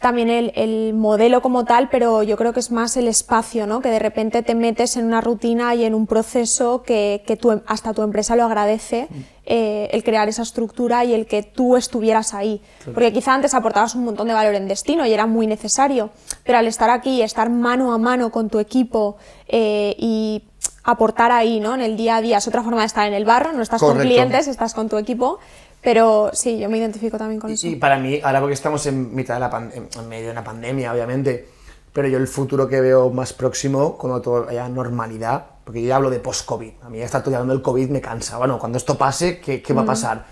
también 0.00 0.28
el, 0.28 0.52
el 0.56 0.92
modelo 0.92 1.40
como 1.40 1.64
tal, 1.64 1.88
pero 1.88 2.22
yo 2.22 2.36
creo 2.36 2.52
que 2.52 2.60
es 2.60 2.70
más 2.70 2.96
el 2.96 3.08
espacio, 3.08 3.66
¿no? 3.66 3.80
Que 3.80 3.88
de 3.88 3.98
repente 3.98 4.42
te 4.42 4.54
metes 4.54 4.96
en 4.96 5.06
una 5.06 5.20
rutina 5.20 5.74
y 5.74 5.84
en 5.84 5.94
un 5.94 6.06
proceso 6.06 6.82
que, 6.82 7.22
que 7.26 7.36
tu, 7.36 7.62
hasta 7.66 7.94
tu 7.94 8.02
empresa 8.02 8.36
lo 8.36 8.44
agradece, 8.44 9.08
eh, 9.46 9.88
el 9.92 10.04
crear 10.04 10.28
esa 10.28 10.42
estructura 10.42 11.04
y 11.04 11.14
el 11.14 11.26
que 11.26 11.42
tú 11.42 11.76
estuvieras 11.76 12.34
ahí. 12.34 12.60
Porque 12.84 13.12
quizá 13.12 13.32
antes 13.32 13.54
aportabas 13.54 13.94
un 13.94 14.04
montón 14.04 14.28
de 14.28 14.34
valor 14.34 14.54
en 14.54 14.68
destino 14.68 15.06
y 15.06 15.12
era 15.12 15.26
muy 15.26 15.46
necesario, 15.46 16.10
pero 16.44 16.58
al 16.58 16.66
estar 16.66 16.90
aquí, 16.90 17.22
estar 17.22 17.48
mano 17.48 17.92
a 17.92 17.98
mano 17.98 18.30
con 18.30 18.50
tu 18.50 18.58
equipo 18.58 19.16
eh, 19.48 19.94
y 19.98 20.42
aportar 20.84 21.32
ahí, 21.32 21.58
¿no? 21.58 21.74
En 21.74 21.80
el 21.80 21.96
día 21.96 22.16
a 22.16 22.20
día 22.20 22.38
es 22.38 22.46
otra 22.46 22.62
forma 22.62 22.80
de 22.80 22.86
estar 22.86 23.06
en 23.08 23.14
el 23.14 23.24
barro, 23.24 23.52
no 23.52 23.62
estás 23.62 23.80
con 23.80 23.98
clientes, 23.98 24.46
estás 24.46 24.72
con 24.74 24.88
tu 24.88 24.98
equipo, 24.98 25.38
pero 25.86 26.30
sí, 26.32 26.58
yo 26.58 26.68
me 26.68 26.78
identifico 26.78 27.16
también 27.16 27.40
con 27.40 27.48
eso. 27.48 27.64
Y, 27.64 27.74
y 27.74 27.76
para 27.76 27.96
mí, 27.96 28.20
ahora 28.20 28.40
porque 28.40 28.54
estamos 28.54 28.84
en 28.86 29.14
mitad 29.14 29.34
de 29.34 29.40
la 29.40 29.48
pan- 29.48 29.70
en 29.72 30.08
medio 30.08 30.26
de 30.26 30.32
una 30.32 30.42
pandemia, 30.42 30.92
obviamente, 30.92 31.46
pero 31.92 32.08
yo 32.08 32.18
el 32.18 32.26
futuro 32.26 32.66
que 32.66 32.80
veo 32.80 33.08
más 33.10 33.32
próximo, 33.32 33.96
cuando 33.96 34.20
todo 34.20 34.48
haya 34.48 34.68
normalidad, 34.68 35.46
porque 35.62 35.80
yo 35.82 35.86
ya 35.86 35.94
hablo 35.94 36.10
de 36.10 36.18
post-COVID, 36.18 36.72
a 36.82 36.88
mí 36.88 36.98
ya 36.98 37.04
estar 37.04 37.22
hablando 37.24 37.52
del 37.52 37.62
COVID 37.62 37.88
me 37.90 38.00
cansa. 38.00 38.36
Bueno, 38.36 38.58
cuando 38.58 38.78
esto 38.78 38.98
pase, 38.98 39.38
¿qué, 39.38 39.62
qué 39.62 39.72
va 39.72 39.82
a 39.82 39.86
pasar? 39.86 40.24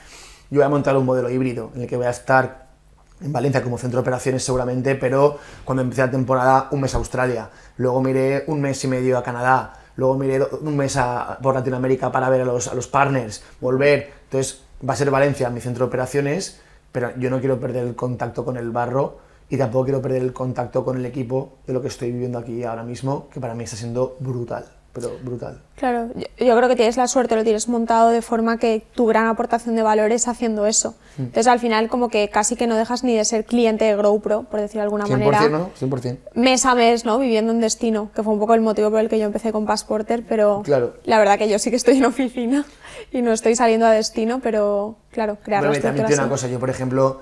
Yo 0.50 0.58
voy 0.58 0.64
a 0.66 0.68
montar 0.68 0.96
un 0.96 1.04
modelo 1.04 1.30
híbrido 1.30 1.70
en 1.76 1.82
el 1.82 1.86
que 1.86 1.96
voy 1.96 2.06
a 2.06 2.10
estar 2.10 2.70
en 3.20 3.32
Valencia 3.32 3.62
como 3.62 3.78
centro 3.78 3.98
de 3.98 4.02
operaciones 4.02 4.42
seguramente, 4.42 4.96
pero 4.96 5.38
cuando 5.64 5.82
empiece 5.82 6.02
la 6.02 6.10
temporada 6.10 6.66
un 6.72 6.80
mes 6.80 6.92
a 6.96 6.98
Australia, 6.98 7.48
luego 7.76 8.02
miré 8.02 8.42
un 8.48 8.60
mes 8.60 8.82
y 8.82 8.88
medio 8.88 9.16
a 9.16 9.22
Canadá, 9.22 9.72
luego 9.94 10.18
miré 10.18 10.44
un 10.62 10.76
mes 10.76 10.96
a, 10.96 11.38
por 11.40 11.54
Latinoamérica 11.54 12.10
para 12.10 12.28
ver 12.28 12.40
a 12.40 12.44
los, 12.44 12.66
a 12.66 12.74
los 12.74 12.88
partners, 12.88 13.44
volver, 13.60 14.12
entonces 14.24 14.63
va 14.88 14.94
a 14.94 14.96
ser 14.96 15.10
Valencia 15.10 15.50
mi 15.50 15.60
centro 15.60 15.86
de 15.86 15.88
operaciones, 15.88 16.60
pero 16.92 17.16
yo 17.18 17.30
no 17.30 17.40
quiero 17.40 17.58
perder 17.58 17.86
el 17.86 17.94
contacto 17.94 18.44
con 18.44 18.56
el 18.56 18.70
barro 18.70 19.18
y 19.48 19.56
tampoco 19.56 19.84
quiero 19.84 20.02
perder 20.02 20.22
el 20.22 20.32
contacto 20.32 20.84
con 20.84 20.96
el 20.96 21.06
equipo 21.06 21.58
de 21.66 21.72
lo 21.72 21.82
que 21.82 21.88
estoy 21.88 22.12
viviendo 22.12 22.38
aquí 22.38 22.64
ahora 22.64 22.82
mismo, 22.82 23.28
que 23.30 23.40
para 23.40 23.54
mí 23.54 23.64
está 23.64 23.76
siendo 23.76 24.16
brutal, 24.20 24.66
pero 24.94 25.10
brutal. 25.22 25.60
Claro, 25.76 26.08
yo, 26.14 26.46
yo 26.46 26.56
creo 26.56 26.68
que 26.68 26.76
tienes 26.76 26.96
la 26.96 27.08
suerte, 27.08 27.34
lo 27.34 27.42
tienes 27.42 27.68
montado 27.68 28.10
de 28.10 28.22
forma 28.22 28.58
que 28.58 28.86
tu 28.94 29.06
gran 29.06 29.26
aportación 29.26 29.74
de 29.74 29.82
valor 29.82 30.12
es 30.12 30.28
haciendo 30.28 30.64
eso. 30.66 30.94
Entonces 31.18 31.48
al 31.48 31.58
final 31.58 31.88
como 31.88 32.08
que 32.08 32.28
casi 32.30 32.54
que 32.56 32.66
no 32.68 32.76
dejas 32.76 33.04
ni 33.04 33.14
de 33.16 33.24
ser 33.24 33.44
cliente 33.44 33.84
de 33.84 33.96
GrowPro, 33.96 34.44
por 34.44 34.60
decirlo 34.60 34.80
de 34.80 34.84
alguna 34.84 35.04
100%, 35.06 35.10
manera, 35.10 35.48
¿no? 35.48 35.70
100%. 35.78 36.18
mes 36.34 36.64
a 36.64 36.74
mes, 36.74 37.04
¿no? 37.04 37.18
Viviendo 37.18 37.52
en 37.52 37.60
destino, 37.60 38.10
que 38.14 38.22
fue 38.22 38.32
un 38.32 38.38
poco 38.38 38.54
el 38.54 38.60
motivo 38.60 38.90
por 38.90 39.00
el 39.00 39.08
que 39.08 39.18
yo 39.18 39.26
empecé 39.26 39.50
con 39.52 39.66
Passporter, 39.66 40.24
pero 40.28 40.62
Claro. 40.64 40.94
la 41.04 41.18
verdad 41.18 41.38
que 41.38 41.48
yo 41.48 41.58
sí 41.58 41.70
que 41.70 41.76
estoy 41.76 41.98
en 41.98 42.04
oficina 42.04 42.64
y 43.12 43.20
no 43.20 43.32
estoy 43.32 43.56
saliendo 43.56 43.86
a 43.86 43.90
destino, 43.90 44.40
pero 44.42 44.96
claro, 45.10 45.38
crear 45.42 45.66
Bueno, 45.66 45.82
también 45.82 46.06
tiene 46.06 46.22
una 46.22 46.30
cosa, 46.30 46.46
yo 46.48 46.60
por 46.60 46.70
ejemplo, 46.70 47.20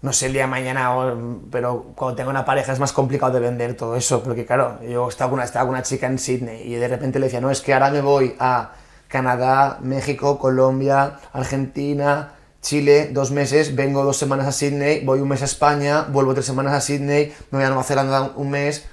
no 0.00 0.12
sé 0.12 0.26
el 0.26 0.32
día 0.32 0.42
de 0.42 0.48
mañana, 0.48 0.92
pero 1.50 1.92
cuando 1.96 2.16
tengo 2.16 2.30
una 2.30 2.44
pareja 2.44 2.72
es 2.72 2.78
más 2.78 2.92
complicado 2.92 3.32
de 3.32 3.40
vender 3.40 3.76
todo 3.76 3.96
eso, 3.96 4.22
porque 4.22 4.46
claro, 4.46 4.80
yo 4.82 5.08
estaba 5.08 5.30
con 5.30 5.38
una, 5.38 5.44
estaba 5.44 5.64
con 5.64 5.74
una 5.74 5.82
chica 5.82 6.06
en 6.06 6.18
Sydney 6.18 6.62
y 6.62 6.76
de 6.76 6.86
repente 6.86 7.18
le 7.18 7.26
decía, 7.26 7.40
no, 7.40 7.50
es 7.50 7.60
que 7.60 7.74
ahora 7.74 7.90
me 7.90 8.00
voy 8.00 8.36
a 8.38 8.72
Canadá, 9.08 9.78
México, 9.82 10.38
Colombia, 10.38 11.18
Argentina, 11.32 12.34
Chile, 12.60 13.10
dos 13.12 13.32
meses, 13.32 13.74
vengo 13.74 14.04
dos 14.04 14.16
semanas 14.16 14.46
a 14.46 14.52
Sydney, 14.52 15.04
voy 15.04 15.20
un 15.20 15.28
mes 15.28 15.42
a 15.42 15.46
España, 15.46 16.02
vuelvo 16.02 16.32
tres 16.34 16.46
semanas 16.46 16.74
a 16.74 16.80
Sydney, 16.80 17.34
me 17.50 17.58
voy 17.58 17.64
a 17.64 17.68
Nueva 17.68 17.82
Zelanda 17.82 18.32
un 18.36 18.50
mes, 18.50 18.86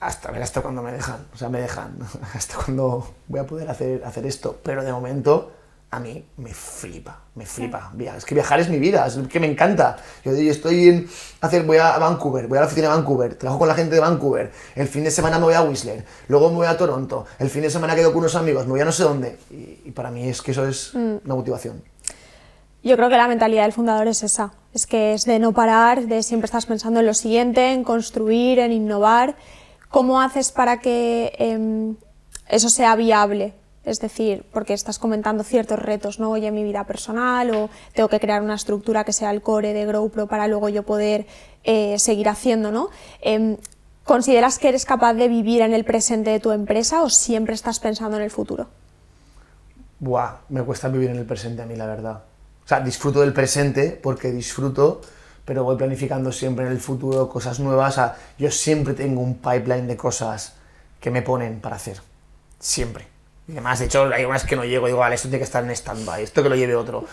hasta 0.00 0.32
ver 0.32 0.42
hasta 0.42 0.62
cuándo 0.62 0.82
me 0.82 0.90
dejan, 0.90 1.26
o 1.32 1.36
sea, 1.36 1.48
me 1.48 1.60
dejan, 1.60 1.98
hasta 2.34 2.56
cuándo 2.56 3.14
voy 3.28 3.38
a 3.38 3.46
poder 3.46 3.70
hacer, 3.70 4.02
hacer 4.04 4.26
esto, 4.26 4.58
pero 4.64 4.82
de 4.82 4.90
momento 4.90 5.52
a 5.92 6.00
mí 6.00 6.24
me 6.38 6.54
flipa, 6.54 7.20
me 7.34 7.44
flipa, 7.44 7.92
es 8.16 8.24
que 8.24 8.34
viajar 8.34 8.58
es 8.58 8.70
mi 8.70 8.78
vida, 8.78 9.06
es 9.06 9.18
que 9.28 9.38
me 9.38 9.46
encanta, 9.46 9.98
yo, 10.24 10.32
yo 10.32 10.50
estoy 10.50 10.88
en, 10.88 11.08
hacer, 11.42 11.64
voy 11.64 11.76
a 11.76 11.98
Vancouver, 11.98 12.48
voy 12.48 12.56
a 12.56 12.62
la 12.62 12.66
oficina 12.66 12.88
de 12.88 12.94
Vancouver, 12.94 13.34
trabajo 13.34 13.58
con 13.58 13.68
la 13.68 13.74
gente 13.74 13.94
de 13.96 14.00
Vancouver, 14.00 14.50
el 14.74 14.88
fin 14.88 15.04
de 15.04 15.10
semana 15.10 15.38
me 15.38 15.44
voy 15.44 15.54
a 15.54 15.60
Whistler, 15.60 16.02
luego 16.28 16.48
me 16.48 16.56
voy 16.56 16.66
a 16.66 16.78
Toronto, 16.78 17.26
el 17.38 17.50
fin 17.50 17.60
de 17.60 17.68
semana 17.68 17.94
quedo 17.94 18.10
con 18.10 18.20
unos 18.20 18.34
amigos, 18.36 18.64
me 18.64 18.70
voy 18.70 18.80
a 18.80 18.86
no 18.86 18.92
sé 18.92 19.02
dónde, 19.02 19.38
y, 19.50 19.82
y 19.84 19.90
para 19.90 20.10
mí 20.10 20.26
es 20.26 20.40
que 20.40 20.52
eso 20.52 20.66
es 20.66 20.94
una 20.94 21.34
motivación. 21.34 21.82
Yo 22.82 22.96
creo 22.96 23.10
que 23.10 23.18
la 23.18 23.28
mentalidad 23.28 23.64
del 23.64 23.74
fundador 23.74 24.08
es 24.08 24.22
esa, 24.22 24.54
es 24.72 24.86
que 24.86 25.12
es 25.12 25.26
de 25.26 25.38
no 25.38 25.52
parar, 25.52 26.06
de 26.06 26.22
siempre 26.22 26.46
estás 26.46 26.64
pensando 26.64 27.00
en 27.00 27.06
lo 27.06 27.12
siguiente, 27.12 27.70
en 27.70 27.84
construir, 27.84 28.58
en 28.60 28.72
innovar. 28.72 29.36
¿Cómo 29.90 30.22
haces 30.22 30.52
para 30.52 30.80
que 30.80 31.32
em, 31.38 31.96
eso 32.48 32.70
sea 32.70 32.96
viable? 32.96 33.52
Es 33.84 33.98
decir, 34.00 34.44
porque 34.52 34.74
estás 34.74 34.98
comentando 34.98 35.42
ciertos 35.42 35.78
retos, 35.78 36.20
¿no? 36.20 36.30
Oye, 36.30 36.50
mi 36.52 36.62
vida 36.62 36.84
personal 36.84 37.50
o 37.50 37.70
tengo 37.94 38.08
que 38.08 38.20
crear 38.20 38.40
una 38.42 38.54
estructura 38.54 39.04
que 39.04 39.12
sea 39.12 39.30
el 39.30 39.42
core 39.42 39.72
de 39.72 39.86
GrowPro 39.86 40.28
para 40.28 40.46
luego 40.46 40.68
yo 40.68 40.84
poder 40.84 41.26
eh, 41.64 41.98
seguir 41.98 42.28
haciendo, 42.28 42.70
¿no? 42.70 42.90
Em, 43.20 43.56
¿Consideras 44.04 44.58
que 44.58 44.68
eres 44.68 44.84
capaz 44.84 45.14
de 45.14 45.28
vivir 45.28 45.62
en 45.62 45.72
el 45.72 45.84
presente 45.84 46.30
de 46.30 46.40
tu 46.40 46.50
empresa 46.50 47.02
o 47.02 47.08
siempre 47.08 47.54
estás 47.54 47.78
pensando 47.78 48.16
en 48.16 48.24
el 48.24 48.30
futuro? 48.30 48.66
Buah, 50.00 50.38
me 50.48 50.62
cuesta 50.62 50.88
vivir 50.88 51.10
en 51.10 51.18
el 51.18 51.24
presente 51.24 51.62
a 51.62 51.66
mí, 51.66 51.76
la 51.76 51.86
verdad. 51.86 52.22
O 52.64 52.68
sea, 52.68 52.80
disfruto 52.80 53.20
del 53.20 53.32
presente 53.32 53.98
porque 54.02 54.32
disfruto, 54.32 55.00
pero 55.44 55.62
voy 55.62 55.76
planificando 55.76 56.32
siempre 56.32 56.66
en 56.66 56.72
el 56.72 56.80
futuro 56.80 57.28
cosas 57.28 57.60
nuevas. 57.60 58.00
Yo 58.38 58.50
siempre 58.50 58.94
tengo 58.94 59.20
un 59.20 59.36
pipeline 59.36 59.86
de 59.86 59.96
cosas 59.96 60.54
que 61.00 61.12
me 61.12 61.22
ponen 61.22 61.60
para 61.60 61.76
hacer. 61.76 62.00
Siempre. 62.58 63.11
Y 63.52 63.56
además, 63.56 63.78
de 63.80 63.84
hecho, 63.84 64.04
hay 64.12 64.24
unas 64.24 64.44
que 64.44 64.56
no 64.56 64.64
llego. 64.64 64.86
Digo, 64.86 64.98
vale, 64.98 65.14
esto 65.14 65.28
tiene 65.28 65.38
que 65.38 65.44
estar 65.44 65.62
en 65.62 65.70
stand-by, 65.70 66.22
esto 66.22 66.42
que 66.42 66.48
lo 66.48 66.56
lleve 66.56 66.74
otro. 66.74 67.04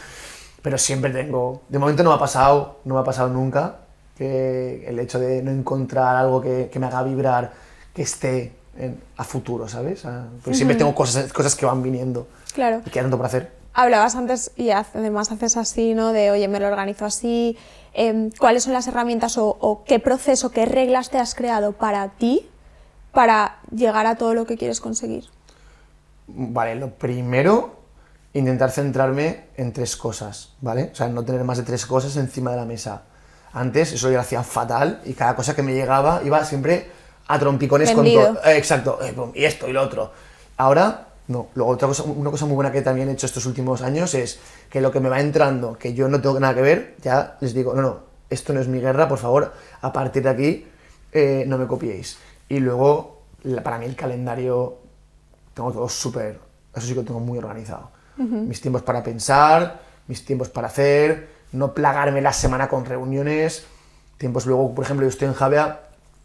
Pero 0.62 0.78
siempre 0.78 1.12
tengo... 1.12 1.62
De 1.70 1.78
momento 1.80 2.02
no 2.04 2.12
me 2.12 2.16
ha 2.16 2.20
pasado, 2.20 2.80
no 2.86 2.96
me 2.96 3.02
ha 3.02 3.04
pasado 3.04 3.30
nunca, 3.30 3.82
que 4.18 4.86
el 4.88 5.00
hecho 5.00 5.20
de 5.20 5.42
no 5.44 5.52
encontrar 5.52 6.16
algo 6.16 6.42
que, 6.42 6.70
que 6.72 6.80
me 6.80 6.88
haga 6.88 7.04
vibrar, 7.04 7.52
que 7.94 8.02
esté 8.04 8.54
en- 8.78 9.02
a 9.18 9.24
futuro, 9.26 9.68
¿sabes? 9.68 10.06
Ah, 10.06 10.28
Porque 10.44 10.56
siempre 10.56 10.78
tengo 10.78 10.96
cosas, 10.96 11.32
cosas 11.34 11.56
que 11.56 11.66
van 11.66 11.84
viniendo 11.84 12.28
Claro. 12.54 12.82
y 12.86 12.90
que 12.90 13.02
tanto 13.02 13.18
por 13.18 13.26
hacer. 13.26 13.52
Hablabas 13.74 14.16
antes 14.16 14.52
y 14.58 14.72
además 14.72 15.32
haces 15.32 15.56
así, 15.58 15.94
¿no? 15.94 16.12
De, 16.14 16.32
oye, 16.32 16.48
me 16.48 16.60
lo 16.60 16.68
organizo 16.68 17.06
así. 17.06 17.58
Em, 17.94 18.30
¿Cuáles 18.38 18.64
son 18.64 18.74
las 18.74 18.88
herramientas 18.88 19.38
o, 19.38 19.58
o 19.60 19.84
qué 19.86 20.00
proceso, 20.00 20.52
qué 20.52 20.66
reglas 20.66 21.10
te 21.10 21.18
has 21.18 21.36
creado 21.36 21.72
para 21.74 22.10
ti 22.10 22.48
para 23.14 23.58
llegar 23.74 24.06
a 24.08 24.16
todo 24.16 24.34
lo 24.34 24.46
que 24.46 24.58
quieres 24.58 24.82
conseguir? 24.82 25.26
Vale, 26.36 26.76
lo 26.76 26.92
primero 26.96 27.76
intentar 28.34 28.72
centrarme 28.72 29.46
en 29.58 29.74
tres 29.74 29.96
cosas, 29.98 30.54
¿vale? 30.62 30.90
O 30.92 30.96
sea, 30.96 31.08
no 31.08 31.24
tener 31.26 31.44
más 31.44 31.58
de 31.58 31.64
tres 31.64 31.86
cosas 31.86 32.16
encima 32.18 32.52
de 32.52 32.58
la 32.58 32.66
mesa. 32.66 33.04
Antes 33.54 33.94
eso 33.94 34.10
yo 34.10 34.16
lo 34.16 34.22
hacía 34.22 34.44
fatal 34.44 35.02
y 35.06 35.14
cada 35.14 35.36
cosa 35.36 35.56
que 35.56 35.64
me 35.64 35.74
llegaba 35.74 36.22
iba 36.24 36.44
siempre 36.46 36.88
a 37.28 37.40
trompicones 37.40 37.90
con 37.96 38.06
todo. 38.14 38.44
Eh, 38.46 38.58
exacto, 38.58 39.00
eh, 39.02 39.14
y 39.34 39.44
esto 39.46 39.68
y 39.68 39.74
lo 39.74 39.82
otro. 39.82 40.12
Ahora, 40.58 41.08
no. 41.28 41.48
Luego, 41.56 41.72
otra 41.72 41.88
cosa, 41.88 42.04
una 42.04 42.30
cosa 42.32 42.46
muy 42.46 42.56
buena 42.56 42.72
que 42.72 42.82
también 42.82 43.10
he 43.10 43.14
hecho 43.14 43.26
estos 43.26 43.46
últimos 43.46 43.82
años 43.82 44.14
es 44.14 44.40
que 44.70 44.82
lo 44.82 44.92
que 44.92 45.00
me 45.00 45.10
va 45.10 45.20
entrando, 45.20 45.78
que 45.78 45.94
yo 45.94 46.08
no 46.10 46.22
tengo 46.22 46.40
nada 46.40 46.54
que 46.56 46.62
ver, 46.62 46.96
ya 47.02 47.38
les 47.40 47.54
digo, 47.54 47.74
no, 47.74 47.82
no, 47.82 48.00
esto 48.30 48.54
no 48.54 48.60
es 48.62 48.68
mi 48.68 48.80
guerra, 48.80 49.08
por 49.08 49.18
favor, 49.20 49.54
a 49.82 49.92
partir 49.94 50.24
de 50.24 50.30
aquí 50.30 50.68
eh, 51.12 51.44
no 51.48 51.58
me 51.58 51.66
copiéis. 51.68 52.18
Y 52.50 52.60
luego, 52.60 53.22
la- 53.44 53.64
para 53.64 53.78
mí 53.80 53.86
el 53.86 53.96
calendario, 53.96 54.79
tengo 55.60 55.72
todo 55.74 55.90
súper, 55.90 56.40
eso 56.74 56.86
sí 56.88 56.94
que 56.94 57.02
lo 57.02 57.06
tengo 57.06 57.20
muy 57.20 57.38
organizado. 57.38 57.90
Mis 58.18 58.60
tiempos 58.62 58.82
para 58.82 59.02
pensar, 59.04 59.82
mis 60.08 60.26
tiempos 60.26 60.50
para 60.50 60.68
hacer, 60.68 61.30
no 61.54 61.74
plagarme 61.74 62.22
la 62.22 62.34
semana 62.34 62.68
con 62.68 62.86
reuniones, 62.86 63.64
tiempos 64.18 64.46
luego, 64.46 64.74
por 64.76 64.84
ejemplo, 64.86 65.06
yo 65.06 65.10
estoy 65.10 65.28
en 65.30 65.34
Javea 65.34 65.82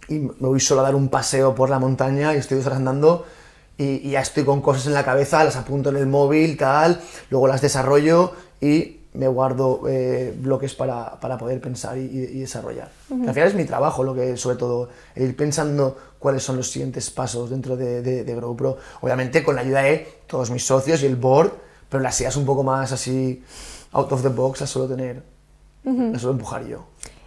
y 0.09 0.19
me 0.19 0.33
voy 0.49 0.61
solo 0.61 0.81
a 0.81 0.85
dar 0.85 0.95
un 0.95 1.09
paseo 1.09 1.55
por 1.55 1.71
la 1.71 1.79
montaña 1.79 2.35
y 2.35 2.39
estoy 2.39 2.59
dos 2.59 2.67
horas 2.67 2.79
andando 2.79 3.25
y, 3.79 4.07
y 4.07 4.11
ya 4.13 4.21
estoy 4.21 4.45
con 4.45 4.61
cosas 4.61 4.87
en 4.87 4.95
la 4.95 5.05
cabeza, 5.05 5.43
las 5.45 5.57
apunto 5.57 5.91
en 5.91 5.97
el 5.97 6.07
móvil, 6.07 6.57
tal, 6.57 7.01
luego 7.31 7.47
las 7.49 7.61
desarrollo 7.61 8.33
y 8.61 9.01
me 9.15 9.29
guardo 9.29 9.83
eh, 9.89 10.35
bloques 10.37 10.75
para, 10.75 11.21
para 11.21 11.39
poder 11.39 11.61
pensar 11.61 11.97
y, 11.97 12.01
y- 12.03 12.41
desarrollar. 12.41 12.91
Que 13.09 13.29
al 13.29 13.35
final 13.35 13.49
es 13.49 13.55
mi 13.55 13.65
trabajo, 13.65 14.03
lo 14.03 14.13
que 14.15 14.37
sobre 14.37 14.57
todo, 14.57 14.89
el 15.15 15.23
ir 15.29 15.37
pensando 15.37 15.97
cuáles 16.25 16.43
son 16.43 16.57
los 16.57 16.71
siguientes 16.71 17.11
pasos 17.11 17.51
dentro 17.51 17.77
de, 17.77 18.01
de, 18.01 18.25
de 18.25 18.35
GrowPro, 18.35 18.79
obviamente 19.03 19.45
con 19.45 19.57
la 19.57 19.61
ayuda 19.61 19.83
de 19.83 20.09
todos 20.27 20.51
mis 20.51 20.65
socios 20.65 21.03
y 21.03 21.07
el 21.07 21.17
board, 21.17 21.53
pero 21.91 22.03
las 22.03 22.19
ideas 22.19 22.35
un 22.37 22.47
poco 22.47 22.63
más 22.63 22.93
así 22.93 23.45
out 23.93 24.11
of 24.11 24.23
the 24.23 24.31
box 24.31 24.63
las 24.63 24.71
suelo 24.71 24.89
tener, 24.89 25.23
las 25.85 26.23
suelo 26.23 26.33
empujar 26.33 26.67
yo. 26.67 26.87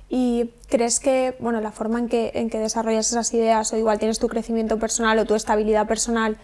¿Y 0.10 0.50
crees 0.68 1.00
que 1.00 1.38
bueno, 1.40 1.62
la 1.62 1.72
forma 1.72 2.00
en 2.00 2.10
que, 2.10 2.32
en 2.34 2.50
que 2.50 2.58
desarrollas 2.58 3.12
esas 3.12 3.32
ideas, 3.36 3.72
o 3.72 3.78
igual 3.78 4.00
tienes 4.00 4.18
tu 4.18 4.28
crecimiento 4.30 4.80
personal 4.80 5.20
o 5.20 5.26
tu 5.26 5.36
estabilidad 5.36 5.86
personal 5.88 6.38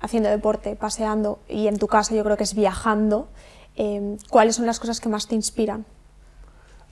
haciendo 0.00 0.28
deporte, 0.28 0.74
paseando, 0.74 1.38
y 1.48 1.68
en 1.68 1.78
tu 1.78 1.86
caso 1.86 2.16
yo 2.16 2.24
creo 2.24 2.36
que 2.36 2.42
es 2.42 2.54
viajando, 2.54 3.28
eh, 3.76 4.16
¿cuáles 4.28 4.56
son 4.56 4.66
las 4.66 4.80
cosas 4.80 5.00
que 5.00 5.08
más 5.08 5.28
te 5.28 5.36
inspiran? 5.36 5.86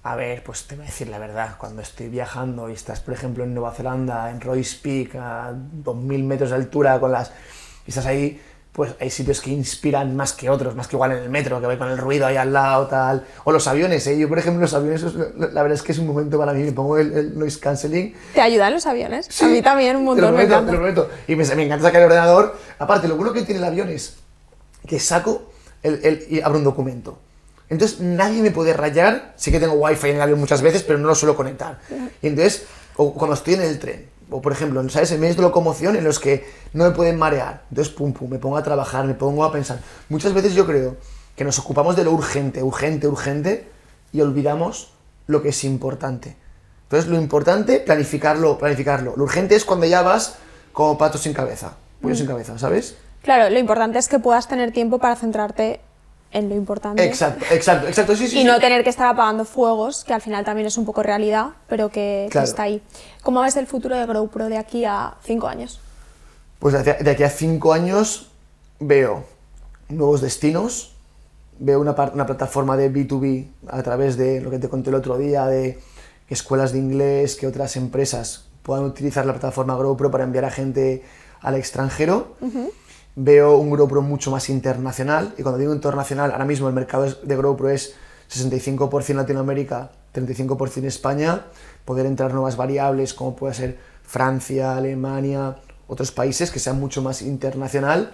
A 0.02 0.16
ver, 0.16 0.42
pues 0.42 0.64
te 0.66 0.76
voy 0.76 0.84
a 0.84 0.86
decir 0.86 1.08
la 1.08 1.18
verdad, 1.18 1.56
cuando 1.58 1.82
estoy 1.82 2.08
viajando 2.08 2.70
y 2.70 2.72
estás, 2.72 3.00
por 3.00 3.12
ejemplo, 3.12 3.44
en 3.44 3.52
Nueva 3.52 3.72
Zelanda, 3.72 4.30
en 4.30 4.40
Royce 4.40 4.78
Peak, 4.82 5.14
a 5.16 5.52
2.000 5.52 6.24
metros 6.24 6.50
de 6.50 6.56
altura, 6.56 6.98
con 6.98 7.12
las... 7.12 7.30
y 7.86 7.90
estás 7.90 8.06
ahí, 8.06 8.40
pues 8.72 8.92
hay 8.98 9.10
sitios 9.10 9.42
que 9.42 9.50
inspiran 9.50 10.16
más 10.16 10.32
que 10.32 10.48
otros, 10.48 10.74
más 10.74 10.88
que 10.88 10.96
igual 10.96 11.12
en 11.12 11.18
el 11.18 11.28
metro, 11.28 11.60
que 11.60 11.66
voy 11.66 11.76
con 11.76 11.90
el 11.90 11.98
ruido 11.98 12.24
ahí 12.26 12.36
al 12.38 12.50
lado, 12.50 12.86
tal... 12.86 13.26
O 13.44 13.52
los 13.52 13.66
aviones, 13.68 14.06
¿eh? 14.06 14.18
Yo, 14.18 14.26
por 14.26 14.38
ejemplo, 14.38 14.62
los 14.62 14.72
aviones, 14.72 15.02
es- 15.02 15.14
la 15.14 15.62
verdad 15.62 15.72
es 15.72 15.82
que 15.82 15.92
es 15.92 15.98
un 15.98 16.06
momento 16.06 16.38
para 16.38 16.54
mí, 16.54 16.62
me 16.62 16.72
pongo 16.72 16.96
el, 16.96 17.12
el 17.12 17.38
noise 17.38 17.60
cancelling 17.60 18.14
¿Te 18.32 18.40
ayudan 18.40 18.72
los 18.72 18.86
aviones? 18.86 19.26
Sí, 19.28 19.44
a 19.44 19.48
mí 19.48 19.60
también 19.60 19.96
un 19.96 20.14
te 20.16 20.22
lo 20.22 20.28
montón 20.28 20.34
me 20.34 20.46
prometo, 20.46 20.54
encanta. 20.54 20.70
te 20.70 20.76
lo 20.78 20.82
prometo. 20.94 21.10
Y 21.28 21.36
me, 21.36 21.44
me 21.56 21.64
encanta 21.64 21.84
sacar 21.88 22.00
el 22.00 22.06
ordenador. 22.06 22.56
Aparte, 22.78 23.06
lo 23.06 23.16
bueno 23.16 23.34
que 23.34 23.42
tiene 23.42 23.58
el 23.58 23.64
avión 23.66 23.90
es 23.90 24.16
que 24.86 24.98
saco 24.98 25.50
el, 25.82 26.00
el- 26.02 26.26
y 26.30 26.40
abro 26.40 26.56
un 26.56 26.64
documento. 26.64 27.18
Entonces 27.70 28.00
nadie 28.00 28.42
me 28.42 28.50
puede 28.50 28.74
rayar. 28.74 29.32
Sí 29.36 29.50
que 29.50 29.60
tengo 29.60 29.74
wifi 29.74 30.08
en 30.10 30.16
el 30.16 30.22
avión 30.22 30.38
muchas 30.38 30.60
veces, 30.60 30.82
pero 30.82 30.98
no 30.98 31.06
lo 31.06 31.14
suelo 31.14 31.36
conectar. 31.36 31.78
Y 32.20 32.26
entonces, 32.26 32.64
o 32.96 33.14
cuando 33.14 33.34
estoy 33.34 33.54
en 33.54 33.62
el 33.62 33.78
tren, 33.78 34.10
o 34.28 34.42
por 34.42 34.52
ejemplo, 34.52 34.86
¿sabes? 34.90 35.10
En 35.12 35.20
medios 35.20 35.36
de 35.36 35.42
locomoción 35.42 35.96
en 35.96 36.04
los 36.04 36.18
que 36.18 36.46
no 36.72 36.84
me 36.84 36.90
pueden 36.90 37.16
marear. 37.16 37.62
Entonces, 37.70 37.94
pum, 37.94 38.12
pum, 38.12 38.28
me 38.28 38.38
pongo 38.38 38.56
a 38.56 38.62
trabajar, 38.62 39.06
me 39.06 39.14
pongo 39.14 39.44
a 39.44 39.52
pensar. 39.52 39.78
Muchas 40.08 40.34
veces 40.34 40.54
yo 40.54 40.66
creo 40.66 40.96
que 41.36 41.44
nos 41.44 41.58
ocupamos 41.58 41.96
de 41.96 42.04
lo 42.04 42.12
urgente, 42.12 42.62
urgente, 42.62 43.06
urgente, 43.06 43.68
y 44.12 44.20
olvidamos 44.20 44.92
lo 45.26 45.42
que 45.42 45.50
es 45.50 45.64
importante. 45.64 46.36
Entonces, 46.84 47.08
lo 47.08 47.16
importante, 47.16 47.78
planificarlo, 47.78 48.58
planificarlo. 48.58 49.14
Lo 49.16 49.22
urgente 49.24 49.54
es 49.54 49.64
cuando 49.64 49.86
ya 49.86 50.02
vas 50.02 50.36
como 50.72 50.98
pato 50.98 51.18
sin 51.18 51.32
cabeza, 51.32 51.74
pollo 52.02 52.14
sin 52.16 52.26
cabeza, 52.26 52.58
¿sabes? 52.58 52.96
Claro, 53.22 53.48
lo 53.50 53.58
importante 53.58 53.98
es 53.98 54.08
que 54.08 54.18
puedas 54.18 54.48
tener 54.48 54.72
tiempo 54.72 54.98
para 54.98 55.14
centrarte 55.14 55.80
en 56.32 56.48
lo 56.48 56.54
importante. 56.54 57.04
Exacto, 57.04 57.44
exacto, 57.50 57.88
exacto, 57.88 58.16
sí, 58.16 58.28
sí. 58.28 58.38
y 58.38 58.42
sí. 58.42 58.44
no 58.44 58.60
tener 58.60 58.84
que 58.84 58.90
estar 58.90 59.08
apagando 59.08 59.44
fuegos, 59.44 60.04
que 60.04 60.12
al 60.12 60.20
final 60.20 60.44
también 60.44 60.66
es 60.66 60.76
un 60.76 60.84
poco 60.84 61.02
realidad, 61.02 61.48
pero 61.68 61.90
que, 61.90 62.26
está 62.26 62.64
ahí. 62.64 62.82
¿Cómo 63.22 63.40
ves 63.42 63.56
el 63.56 63.66
futuro 63.66 63.96
de 63.96 64.06
GrowPro 64.06 64.48
de 64.48 64.58
aquí 64.58 64.84
a 64.84 65.14
cinco 65.22 65.48
años? 65.48 65.80
Pues 66.58 66.84
de 66.84 67.10
aquí, 67.10 67.22
a 67.22 67.30
cinco 67.30 67.72
años 67.72 68.30
veo 68.78 69.24
nuevos 69.88 70.20
destinos, 70.20 70.94
veo 71.58 71.80
una, 71.80 71.92
una 72.12 72.26
plataforma 72.26 72.76
de 72.76 72.92
B2B 72.92 73.46
a 73.68 73.82
través 73.82 74.16
de 74.16 74.40
lo 74.40 74.50
que 74.50 74.58
te 74.58 74.68
conté 74.68 74.90
el 74.90 74.96
otro 74.96 75.16
día, 75.16 75.46
de 75.46 75.80
escuelas 76.28 76.72
de 76.72 76.78
inglés, 76.78 77.34
que 77.34 77.46
otras 77.46 77.76
empresas 77.76 78.44
puedan 78.62 78.84
utilizar 78.84 79.26
la 79.26 79.32
plataforma 79.32 79.74
GrowPro 79.76 80.10
para 80.10 80.24
enviar 80.24 80.44
a 80.44 80.50
gente 80.50 81.02
al 81.40 81.56
extranjero. 81.56 82.36
Veo 83.16 83.56
un 83.58 83.70
GrowPro 83.70 84.02
mucho 84.02 84.30
más 84.30 84.48
internacional, 84.48 85.34
y 85.36 85.42
cuando 85.42 85.58
digo 85.58 85.74
internacional, 85.74 86.30
ahora 86.32 86.44
mismo 86.44 86.68
el 86.68 86.74
mercado 86.74 87.04
de 87.10 87.36
GrowPro 87.36 87.68
es 87.70 87.94
65% 88.30 89.14
Latinoamérica, 89.14 89.90
35% 90.14 90.84
España, 90.84 91.46
poder 91.84 92.06
entrar 92.06 92.32
nuevas 92.32 92.56
variables 92.56 93.12
como 93.14 93.34
puede 93.34 93.54
ser 93.54 93.78
Francia, 94.04 94.76
Alemania, 94.76 95.56
otros 95.88 96.12
países 96.12 96.50
que 96.50 96.60
sean 96.60 96.78
mucho 96.78 97.02
más 97.02 97.22
internacional 97.22 98.12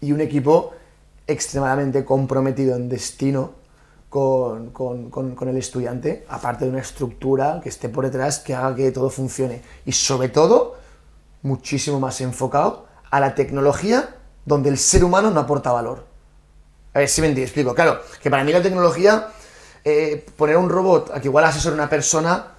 y 0.00 0.12
un 0.12 0.20
equipo 0.22 0.72
extremadamente 1.26 2.04
comprometido 2.04 2.74
en 2.76 2.88
destino 2.88 3.52
con, 4.08 4.70
con- 4.70 5.10
con- 5.10 5.34
con 5.34 5.48
el 5.48 5.56
estudiante, 5.58 6.24
aparte 6.28 6.64
de 6.64 6.70
una 6.70 6.80
estructura 6.80 7.60
que 7.62 7.68
esté 7.68 7.88
por 7.88 8.04
detrás 8.04 8.38
que 8.38 8.54
haga 8.54 8.74
que 8.74 8.90
todo 8.90 9.08
funcione. 9.10 9.62
Y 9.86 9.92
sobre 9.92 10.28
todo, 10.30 10.76
muchísimo 11.42 12.00
más 12.00 12.20
enfocado 12.22 12.86
a 13.12 13.20
la 13.20 13.34
tecnología 13.34 14.16
donde 14.46 14.70
el 14.70 14.78
ser 14.78 15.04
humano 15.04 15.30
no 15.30 15.40
aporta 15.40 15.70
valor. 15.70 16.06
A 16.94 16.98
ver 16.98 17.08
si 17.08 17.20
me 17.20 17.28
explico. 17.28 17.74
Claro, 17.74 18.00
que 18.22 18.30
para 18.30 18.42
mí 18.42 18.52
la 18.52 18.62
tecnología, 18.62 19.28
eh, 19.84 20.26
poner 20.36 20.56
un 20.56 20.70
robot 20.70 21.10
a 21.14 21.20
que 21.20 21.28
igual 21.28 21.44
asesore 21.44 21.74
a 21.74 21.78
una 21.78 21.90
persona, 21.90 22.54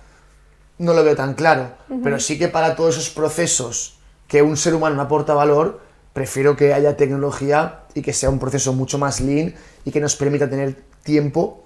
no 0.77 0.93
lo 0.93 1.03
veo 1.03 1.15
tan 1.15 1.33
claro. 1.33 1.71
Pero 2.03 2.19
sí 2.19 2.37
que 2.37 2.47
para 2.47 2.75
todos 2.75 2.97
esos 2.97 3.09
procesos 3.09 3.97
que 4.27 4.43
un 4.43 4.55
ser 4.55 4.75
humano 4.75 4.95
no 4.95 5.01
aporta 5.01 5.33
valor, 5.33 5.81
prefiero 6.13 6.55
que 6.55 6.71
haya 6.71 6.95
tecnología 6.95 7.81
y 7.95 8.03
que 8.03 8.13
sea 8.13 8.29
un 8.29 8.37
proceso 8.37 8.73
mucho 8.73 8.99
más 8.99 9.21
lean 9.21 9.55
y 9.85 9.91
que 9.91 9.99
nos 9.99 10.15
permita 10.15 10.47
tener 10.49 10.83
tiempo 11.01 11.63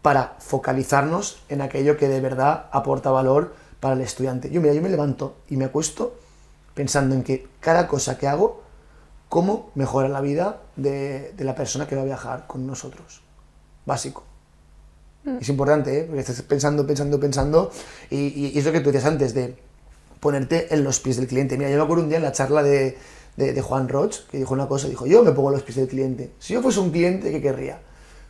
para 0.00 0.36
focalizarnos 0.38 1.42
en 1.50 1.60
aquello 1.60 1.98
que 1.98 2.08
de 2.08 2.20
verdad 2.20 2.66
aporta 2.72 3.10
valor 3.10 3.54
para 3.78 3.94
el 3.94 4.00
estudiante. 4.00 4.50
Yo, 4.50 4.62
mira, 4.62 4.72
yo 4.72 4.80
me 4.80 4.88
levanto 4.88 5.36
y 5.50 5.56
me 5.58 5.66
acuesto 5.66 6.16
pensando 6.74 7.14
en 7.14 7.22
que 7.22 7.46
cada 7.60 7.86
cosa 7.88 8.18
que 8.18 8.26
hago, 8.28 8.62
cómo 9.28 9.70
mejora 9.74 10.08
la 10.08 10.20
vida 10.20 10.60
de, 10.76 11.32
de 11.36 11.44
la 11.44 11.54
persona 11.54 11.86
que 11.86 11.96
va 11.96 12.02
a 12.02 12.06
viajar 12.06 12.46
con 12.46 12.66
nosotros. 12.66 13.22
Básico. 13.86 14.24
Es 15.40 15.48
importante, 15.48 16.00
¿eh? 16.00 16.04
porque 16.04 16.20
estás 16.20 16.42
pensando, 16.42 16.84
pensando, 16.86 17.20
pensando, 17.20 17.70
y, 18.10 18.16
y- 18.16 18.52
y 18.54 18.58
es 18.58 18.64
lo 18.64 18.72
que 18.72 18.80
tú 18.80 18.90
decías 18.90 19.06
antes, 19.10 19.34
de 19.34 19.56
ponerte 20.18 20.74
en 20.74 20.82
los 20.84 20.98
pies 21.00 21.16
del 21.16 21.28
cliente. 21.28 21.56
Mira, 21.56 21.70
yo 21.70 21.76
me 21.76 21.82
acuerdo 21.84 22.02
un 22.02 22.08
día 22.08 22.18
en 22.18 22.24
la 22.24 22.32
charla 22.32 22.62
de, 22.62 22.98
de- 23.36 23.52
de 23.52 23.62
Juan 23.62 23.88
Roch, 23.88 24.26
que 24.30 24.38
dijo 24.38 24.52
una 24.52 24.66
cosa, 24.66 24.88
dijo, 24.88 25.06
yo 25.06 25.22
me 25.22 25.30
pongo 25.32 25.50
en 25.50 25.54
los 25.54 25.62
pies 25.62 25.76
del 25.76 25.86
cliente. 25.88 26.32
Si 26.40 26.54
yo 26.54 26.60
fuese 26.62 26.80
un 26.80 26.90
cliente, 26.90 27.30
¿qué 27.30 27.40
querría? 27.40 27.78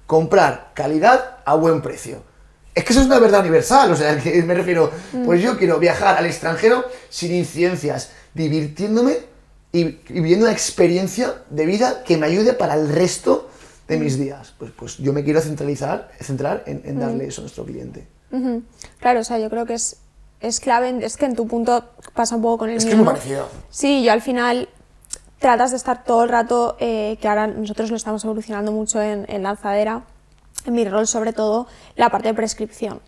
Comprar 0.07 0.73
calidad 0.75 1.39
a 1.47 1.55
buen 1.55 1.81
precio. 1.81 2.23
Es 2.75 2.85
que 2.85 2.93
eso 2.93 3.01
es 3.01 3.07
una 3.07 3.19
verdad 3.19 3.41
universal, 3.41 3.91
o 3.91 3.97
sea, 3.97 4.19
que 4.23 4.43
me 4.43 4.53
refiero, 4.55 4.91
pues 5.25 5.43
yo 5.43 5.57
quiero 5.59 5.79
viajar 5.79 6.17
al 6.19 6.27
extranjero 6.27 6.85
sin 7.09 7.33
incidencias, 7.35 8.11
divirtiéndome 8.35 9.17
y, 9.73 9.81
y 9.81 9.99
viviendo 10.09 10.45
una 10.47 10.53
experiencia 10.53 11.35
de 11.51 11.67
vida 11.67 12.03
que 12.05 12.17
me 12.17 12.27
ayude 12.27 12.53
para 12.53 12.75
el 12.75 12.89
resto 12.89 13.49
de 13.89 13.97
mis 13.99 14.19
días. 14.19 14.55
Pues, 14.59 14.71
pues 14.73 14.99
yo 14.99 15.13
me 15.13 15.25
quiero 15.25 15.41
centralizar, 15.41 16.11
centrar 16.21 16.63
en, 16.67 16.83
en 16.85 16.99
darle 17.01 17.27
eso 17.27 17.41
a 17.41 17.43
nuestro 17.43 17.65
cliente. 17.65 18.07
Claro, 19.01 19.21
o 19.21 19.25
sea, 19.25 19.39
yo 19.39 19.51
creo 19.51 19.67
que 19.67 19.75
es, 19.75 19.97
es 20.41 20.61
clave, 20.61 20.89
en- 20.89 21.03
es 21.03 21.17
que 21.17 21.27
en 21.27 21.37
tu 21.37 21.47
punto 21.47 21.85
pasa 22.15 22.37
un 22.37 22.43
poco 22.43 22.59
con 22.59 22.71
el 22.71 22.77
Es 22.79 22.85
que 22.85 22.93
es 22.93 22.97
muy 22.97 23.05
parecido. 23.07 23.49
Sí, 23.71 24.03
yo 24.03 24.13
al 24.13 24.23
final 24.23 24.69
tratas 25.39 25.73
de 25.73 25.77
estar 25.77 26.05
todo 26.05 26.23
el 26.23 26.29
rato, 26.31 26.77
eh, 26.81 27.19
que 27.21 27.29
ahora 27.29 27.47
nosotros 27.49 27.91
lo 27.91 27.97
estamos 27.97 28.25
evolucionando 28.25 28.73
mucho 28.73 29.03
en, 29.03 29.27
en 29.29 29.43
lanzadera, 29.43 30.05
en 30.65 30.75
mi 30.75 30.85
rol 30.89 31.07
sobre 31.07 31.33
todo, 31.33 31.67
la 31.97 32.09
parte 32.11 32.29
de 32.29 32.35
prescripción. 32.35 33.01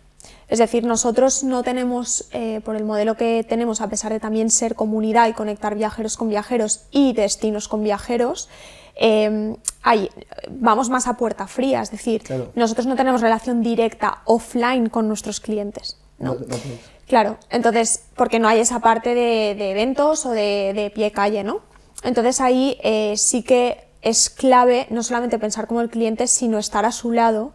Es 0.47 0.59
decir, 0.59 0.83
nosotros 0.85 1.43
no 1.43 1.63
tenemos, 1.63 2.27
eh, 2.31 2.61
por 2.63 2.75
el 2.75 2.83
modelo 2.85 3.15
que 3.15 3.43
tenemos, 3.47 3.81
a 3.81 3.89
pesar 3.89 4.11
de 4.13 4.19
también 4.19 4.49
ser 4.49 4.75
comunidad 4.75 5.27
y 5.27 5.33
conectar 5.33 5.75
viajeros 5.75 6.17
con 6.17 6.29
viajeros 6.29 6.85
y 6.91 7.13
destinos 7.13 7.67
con 7.67 7.83
viajeros, 7.83 8.49
eh, 8.95 9.55
hay- 9.83 10.09
vamos 10.49 10.89
más 10.89 11.07
a 11.07 11.17
puerta 11.17 11.47
fría, 11.47 11.81
es 11.81 11.91
decir, 11.91 12.21
Claro. 12.23 12.51
nosotros 12.55 12.85
no 12.87 12.95
tenemos 12.95 13.21
relación 13.21 13.61
directa 13.61 14.21
offline 14.25 14.87
con 14.89 15.07
nuestros 15.07 15.39
clientes. 15.39 15.97
¿no? 16.17 16.33
No- 16.35 16.39
no 16.41 16.55
tenéis. 16.55 16.79
Claro, 17.07 17.37
entonces, 17.49 18.03
porque 18.15 18.39
no 18.39 18.47
hay 18.47 18.59
esa 18.61 18.79
parte 18.79 19.09
de, 19.13 19.53
de 19.55 19.71
eventos 19.71 20.25
o 20.25 20.31
de, 20.31 20.71
de 20.73 20.89
pie 20.89 21.11
calle, 21.11 21.43
¿no? 21.43 21.59
Entonces 22.03 22.39
ahí 22.39 22.77
eh, 22.83 23.15
sí 23.17 23.43
que 23.43 23.85
es 24.01 24.29
clave 24.29 24.87
no 24.89 25.03
solamente 25.03 25.37
pensar 25.39 25.67
como 25.67 25.81
el 25.81 25.89
cliente, 25.89 26.27
sino 26.27 26.57
estar 26.57 26.85
a 26.85 26.91
su 26.91 27.11
lado 27.11 27.53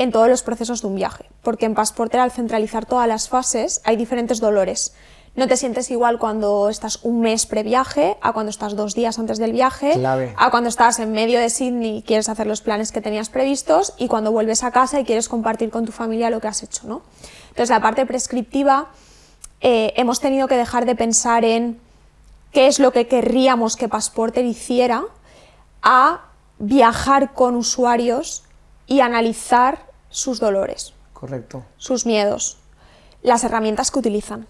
en 0.00 0.12
todos 0.12 0.28
los 0.28 0.42
procesos 0.42 0.80
de 0.80 0.88
un 0.88 0.94
viaje. 0.94 1.26
Porque 1.42 1.66
en 1.66 1.74
Passporter, 1.74 2.20
al 2.20 2.30
centralizar 2.30 2.86
todas 2.86 3.06
las 3.06 3.28
fases, 3.28 3.82
hay 3.84 3.96
diferentes 3.96 4.40
dolores. 4.40 4.94
No 5.36 5.46
te 5.46 5.58
sientes 5.58 5.90
igual 5.90 6.18
cuando 6.18 6.70
estás 6.70 7.00
un 7.02 7.20
mes 7.20 7.44
previaje, 7.44 8.16
a 8.22 8.32
cuando 8.32 8.48
estás 8.48 8.74
dos 8.76 8.94
días 8.94 9.18
antes 9.18 9.36
del 9.38 9.52
viaje, 9.52 9.92
Clave. 9.92 10.34
a 10.38 10.50
cuando 10.50 10.70
estás 10.70 11.00
en 11.00 11.12
medio 11.12 11.38
de 11.38 11.50
Sydney 11.50 11.98
y 11.98 12.02
quieres 12.02 12.30
hacer 12.30 12.46
los 12.46 12.62
planes 12.62 12.92
que 12.92 13.02
tenías 13.02 13.28
previstos 13.28 13.92
y 13.98 14.08
cuando 14.08 14.32
vuelves 14.32 14.64
a 14.64 14.70
casa 14.70 14.98
y 14.98 15.04
quieres 15.04 15.28
compartir 15.28 15.68
con 15.68 15.84
tu 15.84 15.92
familia 15.92 16.30
lo 16.30 16.40
que 16.40 16.48
has 16.48 16.62
hecho, 16.62 16.86
¿no? 16.86 17.02
Entonces, 17.50 17.68
la 17.68 17.82
parte 17.82 18.06
prescriptiva, 18.06 18.88
eh, 19.60 19.92
hemos 19.96 20.18
tenido 20.18 20.48
que 20.48 20.56
dejar 20.56 20.86
de 20.86 20.96
pensar 20.96 21.44
en 21.44 21.78
qué 22.52 22.68
es 22.68 22.78
lo 22.78 22.90
que 22.90 23.06
querríamos 23.06 23.76
que 23.76 23.86
Passporter 23.86 24.46
hiciera 24.46 25.04
a 25.82 26.22
viajar 26.58 27.34
con 27.34 27.54
usuarios 27.54 28.44
y 28.86 29.00
analizar 29.00 29.89
sus 30.10 30.40
dolores 30.40 30.92
Correcto. 31.14 31.64
sus 31.76 32.06
miedos, 32.06 32.58
las 33.22 33.44
herramientas 33.44 33.90
que 33.90 33.98
utilizan. 33.98 34.46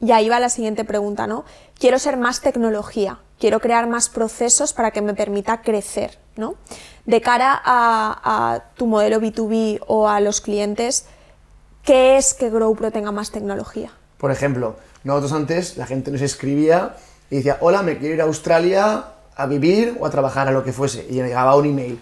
Y 0.00 0.12
ahí 0.12 0.28
va 0.28 0.40
la 0.40 0.48
siguiente 0.48 0.84
pregunta, 0.84 1.26
¿no? 1.26 1.44
Quiero 1.78 1.98
ser 1.98 2.16
más 2.16 2.40
tecnología, 2.40 3.18
quiero 3.38 3.60
crear 3.60 3.86
más 3.86 4.08
procesos 4.08 4.72
para 4.72 4.92
que 4.92 5.02
me 5.02 5.14
permita 5.14 5.60
crecer, 5.60 6.18
¿no? 6.36 6.54
De 7.04 7.20
cara 7.20 7.60
a, 7.62 8.54
a 8.54 8.60
tu 8.76 8.86
modelo 8.86 9.20
B2B 9.20 9.80
o 9.86 10.08
a 10.08 10.20
los 10.20 10.40
clientes, 10.40 11.04
¿qué 11.84 12.16
es 12.16 12.32
que 12.32 12.48
GrowPro 12.48 12.90
tenga 12.90 13.12
más 13.12 13.30
tecnología? 13.30 13.90
Por 14.16 14.30
ejemplo, 14.30 14.76
nosotros 15.04 15.32
antes 15.32 15.76
la 15.76 15.86
gente 15.86 16.10
nos 16.10 16.22
escribía 16.22 16.96
y 17.30 17.36
decía, 17.36 17.58
hola, 17.60 17.82
me 17.82 17.98
quiero 17.98 18.14
ir 18.14 18.20
a 18.22 18.24
Australia 18.24 19.04
a 19.36 19.46
vivir 19.46 19.96
o 20.00 20.06
a 20.06 20.10
trabajar, 20.10 20.48
a 20.48 20.50
lo 20.50 20.64
que 20.64 20.72
fuese, 20.72 21.06
y 21.08 21.14
llegaba 21.14 21.56
un 21.56 21.66
email. 21.66 22.00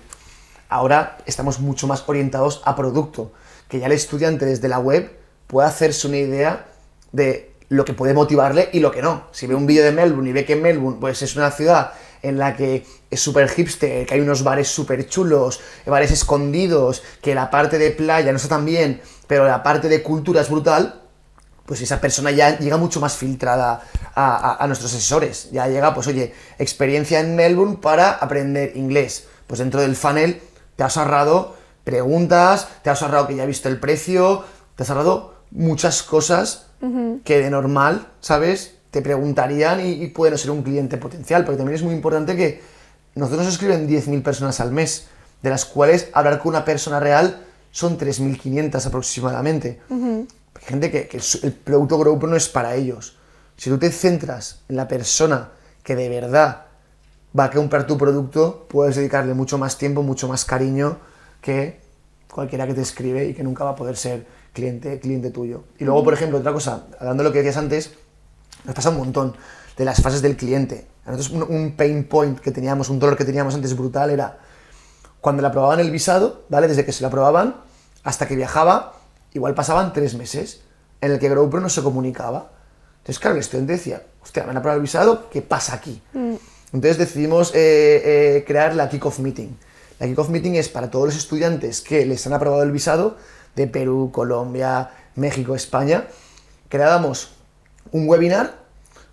Ahora 0.68 1.18
estamos 1.26 1.60
mucho 1.60 1.86
más 1.86 2.04
orientados 2.06 2.62
a 2.64 2.76
producto, 2.76 3.32
que 3.68 3.78
ya 3.78 3.86
el 3.86 3.92
estudiante 3.92 4.44
desde 4.44 4.68
la 4.68 4.78
web 4.78 5.16
puede 5.46 5.68
hacerse 5.68 6.06
una 6.08 6.18
idea 6.18 6.66
de 7.12 7.52
lo 7.70 7.84
que 7.84 7.94
puede 7.94 8.14
motivarle 8.14 8.68
y 8.72 8.80
lo 8.80 8.90
que 8.90 9.02
no. 9.02 9.24
Si 9.32 9.46
ve 9.46 9.54
un 9.54 9.66
vídeo 9.66 9.84
de 9.84 9.92
Melbourne 9.92 10.30
y 10.30 10.32
ve 10.32 10.44
que 10.44 10.56
Melbourne 10.56 10.98
pues, 11.00 11.22
es 11.22 11.36
una 11.36 11.50
ciudad 11.50 11.92
en 12.22 12.38
la 12.38 12.56
que 12.56 12.84
es 13.10 13.20
súper 13.20 13.48
hipster, 13.48 14.04
que 14.06 14.14
hay 14.14 14.20
unos 14.20 14.42
bares 14.42 14.68
súper 14.68 15.06
chulos, 15.08 15.60
bares 15.86 16.10
escondidos, 16.10 17.02
que 17.22 17.34
la 17.34 17.50
parte 17.50 17.78
de 17.78 17.90
playa 17.90 18.30
no 18.32 18.36
está 18.36 18.48
tan 18.48 18.64
bien, 18.64 19.00
pero 19.26 19.46
la 19.46 19.62
parte 19.62 19.88
de 19.88 20.02
cultura 20.02 20.40
es 20.40 20.50
brutal, 20.50 21.02
pues 21.64 21.80
esa 21.82 22.00
persona 22.00 22.30
ya 22.30 22.58
llega 22.58 22.76
mucho 22.78 22.98
más 23.00 23.14
filtrada 23.14 23.82
a, 24.14 24.62
a- 24.62 24.66
nuestros 24.66 24.92
asesores. 24.94 25.50
Ya 25.52 25.68
llega, 25.68 25.94
pues 25.94 26.06
oye, 26.06 26.34
experiencia 26.58 27.20
en 27.20 27.36
Melbourne 27.36 27.76
para 27.80 28.12
aprender 28.12 28.72
inglés. 28.76 29.26
Pues 29.46 29.60
dentro 29.60 29.80
del 29.80 29.94
funnel 29.94 30.40
te 30.78 30.84
has 30.84 30.96
ahorrado 30.96 31.56
preguntas, 31.82 32.68
te 32.84 32.90
has 32.90 33.02
ahorrado 33.02 33.26
que 33.26 33.34
ya 33.34 33.42
he 33.42 33.46
visto 33.48 33.68
el 33.68 33.80
precio, 33.80 34.44
te 34.76 34.84
has 34.84 34.90
ahorrado 34.90 35.34
muchas 35.50 36.04
cosas 36.04 36.66
que 37.24 37.40
de 37.40 37.50
normal, 37.50 38.06
¿sabes? 38.20 38.76
Te 38.92 39.02
preguntarían 39.02 39.84
y, 39.84 40.04
y 40.04 40.06
puede 40.06 40.30
no 40.30 40.38
ser 40.38 40.52
un 40.52 40.62
cliente 40.62 40.96
potencial, 40.98 41.44
porque 41.44 41.56
también 41.56 41.74
es 41.74 41.82
muy 41.82 41.94
importante 41.94 42.36
que 42.36 42.62
nosotros 43.16 43.46
nos 43.46 43.54
escriben 43.54 43.88
10.000 43.88 44.22
personas 44.22 44.60
al 44.60 44.70
mes, 44.70 45.08
de 45.42 45.50
las 45.50 45.64
cuales 45.64 46.10
hablar 46.12 46.38
con 46.38 46.50
una 46.50 46.64
persona 46.64 47.00
real 47.00 47.44
son 47.72 47.98
3.500 47.98 48.86
aproximadamente. 48.86 49.80
Hay 49.90 50.28
gente 50.64 50.92
que, 50.92 51.20
el 51.42 51.52
producto 51.54 51.98
GrowPro 51.98 52.28
no 52.28 52.36
es 52.36 52.48
para 52.48 52.76
ellos. 52.76 53.16
Si 53.56 53.68
tú 53.68 53.78
te 53.78 53.90
centras 53.90 54.60
en 54.68 54.76
la 54.76 54.86
persona 54.86 55.48
que 55.82 55.96
de 55.96 56.08
verdad 56.08 56.67
va 57.38 57.44
a 57.44 57.50
comprar 57.50 57.86
tu 57.86 57.96
producto, 57.96 58.66
puedes 58.68 58.96
dedicarle 58.96 59.34
mucho 59.34 59.58
más 59.58 59.78
tiempo, 59.78 60.02
mucho 60.02 60.28
más 60.28 60.44
cariño 60.44 60.98
que 61.40 61.80
cualquiera 62.32 62.66
que 62.66 62.74
te 62.74 62.82
escribe 62.82 63.26
y 63.26 63.34
que 63.34 63.42
nunca 63.42 63.64
va 63.64 63.70
a 63.70 63.76
poder 63.76 63.96
ser 63.96 64.26
cliente, 64.52 64.98
cliente 65.00 65.30
tuyo. 65.30 65.64
Y 65.78 65.84
luego, 65.84 66.02
por 66.04 66.14
ejemplo, 66.14 66.38
otra 66.38 66.52
cosa, 66.52 66.86
hablando 66.98 67.22
de 67.22 67.28
lo 67.28 67.32
que 67.32 67.38
decías 67.38 67.56
antes, 67.56 67.92
nos 68.64 68.74
pasa 68.74 68.90
un 68.90 68.96
montón 68.96 69.36
de 69.76 69.84
las 69.84 70.02
fases 70.02 70.22
del 70.22 70.36
cliente. 70.36 70.86
A 71.06 71.12
nosotros 71.12 71.48
un, 71.48 71.56
un 71.56 71.72
pain 71.76 72.04
point 72.04 72.38
que 72.38 72.50
teníamos, 72.50 72.88
un 72.88 72.98
dolor 72.98 73.16
que 73.16 73.24
teníamos 73.24 73.54
antes 73.54 73.76
brutal 73.76 74.10
era 74.10 74.38
cuando 75.20 75.42
le 75.42 75.48
aprobaban 75.48 75.80
el 75.80 75.90
visado, 75.90 76.44
¿vale? 76.48 76.68
Desde 76.68 76.84
que 76.84 76.92
se 76.92 77.02
lo 77.02 77.08
aprobaban 77.08 77.56
hasta 78.04 78.26
que 78.26 78.36
viajaba, 78.36 78.94
igual 79.32 79.54
pasaban 79.54 79.92
tres 79.92 80.14
meses 80.14 80.62
en 81.00 81.12
el 81.12 81.18
que 81.18 81.28
GrowPro 81.28 81.60
no 81.60 81.68
se 81.68 81.82
comunicaba. 81.82 82.50
Entonces, 82.98 83.18
claro, 83.18 83.36
el 83.36 83.40
estudiante 83.40 83.72
decía, 83.72 84.02
hostia, 84.22 84.44
me 84.44 84.50
han 84.50 84.56
aprobado 84.56 84.76
el 84.76 84.82
visado, 84.82 85.30
¿qué 85.30 85.42
pasa 85.42 85.74
aquí? 85.74 86.02
Entonces 86.72 86.98
decidimos 86.98 87.54
eh, 87.54 88.02
eh, 88.36 88.44
crear 88.46 88.74
la 88.74 88.88
Kickoff 88.88 89.18
Meeting. 89.20 89.56
La 89.98 90.06
Kickoff 90.06 90.28
Meeting 90.28 90.54
es 90.54 90.68
para 90.68 90.90
todos 90.90 91.06
los 91.06 91.16
estudiantes 91.16 91.80
que 91.80 92.04
les 92.04 92.26
han 92.26 92.34
aprobado 92.34 92.62
el 92.62 92.70
visado 92.70 93.16
de 93.56 93.66
Perú, 93.66 94.10
Colombia, 94.12 94.90
México, 95.14 95.54
España. 95.54 96.06
Creábamos 96.68 97.32
un 97.90 98.08
webinar 98.08 98.58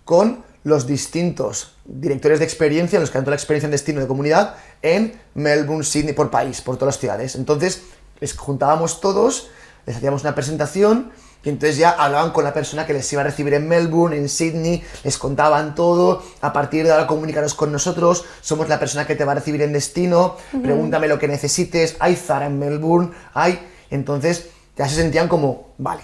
con 0.04 0.44
los 0.64 0.86
distintos 0.86 1.76
directores 1.84 2.40
de 2.40 2.44
experiencia, 2.44 3.00
los 3.00 3.10
que 3.10 3.18
han 3.18 3.24
toda 3.24 3.32
la 3.32 3.36
experiencia 3.36 3.66
en 3.66 3.72
destino 3.72 4.00
de 4.00 4.06
comunidad, 4.06 4.56
en 4.82 5.18
Melbourne, 5.34 5.84
Sydney, 5.84 6.12
por 6.12 6.30
país, 6.30 6.60
por 6.60 6.76
todas 6.76 6.94
las 6.94 7.00
ciudades. 7.00 7.36
Entonces, 7.36 7.82
les 8.20 8.36
juntábamos 8.36 9.00
todos, 9.00 9.48
les 9.86 9.96
hacíamos 9.96 10.22
una 10.22 10.34
presentación 10.34 11.12
y 11.46 11.48
entonces 11.48 11.76
ya 11.78 11.90
hablaban 11.90 12.32
con 12.32 12.42
la 12.42 12.52
persona 12.52 12.84
que 12.86 12.92
les 12.92 13.10
iba 13.12 13.22
a 13.22 13.24
recibir 13.24 13.54
en 13.54 13.68
Melbourne, 13.68 14.16
en 14.16 14.28
Sydney, 14.28 14.82
les 15.04 15.16
contaban 15.16 15.76
todo, 15.76 16.22
a 16.40 16.52
partir 16.52 16.84
de 16.84 16.90
ahora 16.90 17.06
comunicaros 17.06 17.54
con 17.54 17.70
nosotros, 17.70 18.24
somos 18.42 18.68
la 18.68 18.80
persona 18.80 19.06
que 19.06 19.14
te 19.14 19.24
va 19.24 19.30
a 19.32 19.36
recibir 19.36 19.62
en 19.62 19.72
destino, 19.72 20.36
pregúntame 20.62 21.06
lo 21.06 21.20
que 21.20 21.28
necesites, 21.28 21.96
hay 22.00 22.16
Zara 22.16 22.46
en 22.46 22.58
Melbourne, 22.58 23.12
hay... 23.32 23.64
Entonces 23.90 24.48
ya 24.76 24.88
se 24.88 24.96
sentían 24.96 25.28
como, 25.28 25.68
vale, 25.78 26.02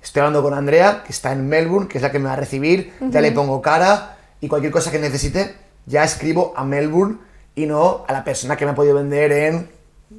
Estoy 0.00 0.20
hablando 0.20 0.42
con 0.42 0.54
Andrea, 0.54 1.02
que 1.04 1.12
está 1.12 1.30
en 1.32 1.48
Melbourne, 1.48 1.86
que 1.88 1.98
es 1.98 2.02
la 2.02 2.10
que 2.10 2.18
me 2.18 2.24
va 2.26 2.32
a 2.32 2.36
recibir, 2.36 2.92
ya 3.10 3.20
le 3.20 3.30
pongo 3.32 3.60
cara 3.62 4.16
y 4.40 4.48
cualquier 4.48 4.72
cosa 4.72 4.90
que 4.90 4.98
necesite, 4.98 5.54
ya 5.86 6.02
escribo 6.04 6.52
a 6.56 6.64
Melbourne 6.64 7.18
y 7.54 7.66
no 7.66 8.04
a 8.08 8.12
la 8.12 8.24
persona 8.24 8.56
que 8.56 8.64
me 8.64 8.72
ha 8.72 8.74
podido 8.74 8.94
vender 8.96 9.30
en 9.32 9.68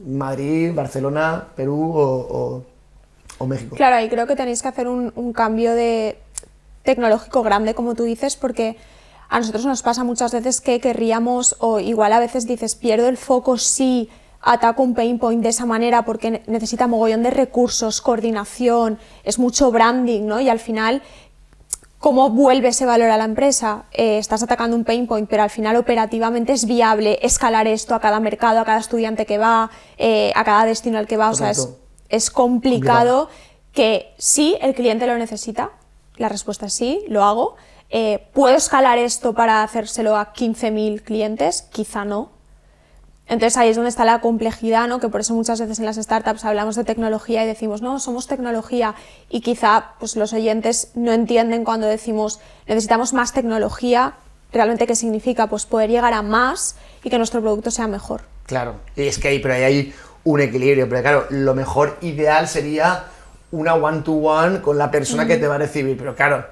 Madrid, 0.08 0.72
Barcelona, 0.74 1.48
Perú 1.56 1.92
o, 1.98 2.04
o- 2.04 2.64
o 3.44 3.48
México. 3.48 3.76
Claro, 3.76 4.04
y 4.04 4.10
creo 4.10 4.26
que 4.28 4.36
tenéis 4.36 4.62
que 4.62 4.68
hacer 4.68 4.88
un, 4.88 5.12
un 5.16 5.34
cambio 5.34 5.74
de 5.74 6.18
tecnológico 6.84 7.44
grande, 7.44 7.74
como 7.74 7.96
tú 7.96 8.04
dices, 8.04 8.36
porque 8.36 8.76
a 9.30 9.40
nosotros 9.40 9.66
nos 9.66 9.82
pasa 9.82 10.04
muchas 10.04 10.32
veces 10.34 10.62
que 10.62 10.80
querríamos, 10.80 11.56
o 11.60 11.80
igual 11.80 12.14
a 12.14 12.20
veces 12.20 12.46
dices, 12.46 12.76
pierdo 12.76 13.08
el 13.08 13.18
foco 13.18 13.58
si 13.58 14.10
ataco 14.42 14.84
un 14.84 14.94
pain 14.94 15.18
point 15.20 15.42
de 15.42 15.50
esa 15.50 15.66
manera 15.66 16.04
porque 16.04 16.30
ne- 16.32 16.44
necesita 16.48 16.86
mogollón 16.88 17.24
de 17.24 17.30
recursos, 17.32 18.02
coordinación, 18.02 19.00
es 19.24 19.40
mucho 19.40 19.72
branding, 19.72 20.26
¿no? 20.26 20.42
Y 20.42 20.50
al 20.50 20.60
final, 20.60 21.02
¿cómo 22.00 22.30
vuelve 22.30 22.68
ese 22.68 22.86
valor 22.86 23.10
a 23.10 23.16
la 23.18 23.24
empresa? 23.24 23.86
Eh, 23.94 24.18
estás 24.18 24.44
atacando 24.44 24.76
un 24.76 24.84
pain 24.84 25.08
point, 25.08 25.30
pero 25.30 25.44
al 25.44 25.50
final 25.50 25.78
operativamente 25.78 26.52
es 26.52 26.66
viable 26.66 27.20
escalar 27.22 27.68
esto 27.68 27.96
a 27.96 28.02
cada 28.02 28.20
mercado, 28.20 28.60
a 28.60 28.66
cada 28.66 28.80
estudiante 28.80 29.26
que 29.26 29.38
va, 29.38 29.72
eh, 29.98 30.34
a 30.36 30.44
cada 30.44 30.66
destino 30.66 30.98
al 30.98 31.08
que 31.08 31.16
va, 31.16 31.30
o 31.30 31.34
sea, 31.36 31.52
es. 31.52 31.70
Es 32.14 32.30
complicado 32.30 33.28
que 33.74 34.14
sí, 34.20 34.56
el 34.62 34.76
cliente 34.76 35.08
lo 35.08 35.18
necesita, 35.18 35.72
la 36.18 36.30
respuesta 36.30 36.68
es 36.68 36.74
sí, 36.74 37.04
lo 37.08 37.24
hago. 37.24 37.56
Eh, 37.90 38.28
¿Puedo 38.34 38.56
escalar 38.56 39.00
esto 39.00 39.34
para 39.34 39.64
hacérselo 39.64 40.16
a 40.16 40.32
15.000 40.32 41.02
clientes? 41.02 41.64
Quizá 41.64 42.06
no. 42.06 42.30
Entonces 43.26 43.58
ahí 43.58 43.70
es 43.70 43.76
donde 43.76 43.90
está 43.90 44.06
la 44.06 44.22
complejidad, 44.22 44.88
¿no? 44.88 45.00
que 45.00 45.10
por 45.10 45.22
eso 45.22 45.34
muchas 45.34 45.60
veces 45.60 45.80
en 45.80 45.86
las 45.86 45.96
startups 45.96 46.46
hablamos 46.46 46.76
de 46.76 46.84
tecnología 46.84 47.44
y 47.44 47.48
decimos, 47.48 47.82
no, 47.82 48.00
somos 48.00 48.28
tecnología 48.28 48.94
y 49.30 49.42
quizá 49.42 49.94
pues, 50.00 50.16
los 50.16 50.34
oyentes 50.34 50.92
no 50.94 51.14
entienden 51.14 51.64
cuando 51.64 51.88
decimos 51.88 52.42
necesitamos 52.68 53.14
más 53.14 53.34
tecnología, 53.34 54.16
realmente 54.52 54.86
qué 54.86 54.96
significa, 54.96 55.48
pues 55.48 55.66
poder 55.66 55.90
llegar 55.90 56.14
a 56.14 56.22
más 56.22 56.76
y 57.04 57.10
que 57.10 57.18
nuestro 57.18 57.42
producto 57.42 57.72
sea 57.72 57.88
mejor. 57.88 58.22
Claro, 58.46 58.76
y 58.96 59.04
es 59.04 59.18
que 59.18 59.30
ahí, 59.30 59.40
pero 59.40 59.54
ahí 59.56 59.64
hay 59.64 59.94
un 60.26 60.40
equilibrio, 60.42 60.88
pero 60.88 61.02
claro, 61.02 61.26
lo 61.30 61.54
mejor 61.54 61.98
ideal 62.02 62.48
sería 62.48 63.06
una 63.52 63.76
one-to-one 63.76 64.62
con 64.62 64.78
la 64.78 64.90
persona 64.90 65.28
que 65.28 65.38
te 65.38 65.48
va 65.48 65.56
a 65.56 65.60
recibir, 65.60 65.98
pero 65.98 66.16
claro, 66.16 66.46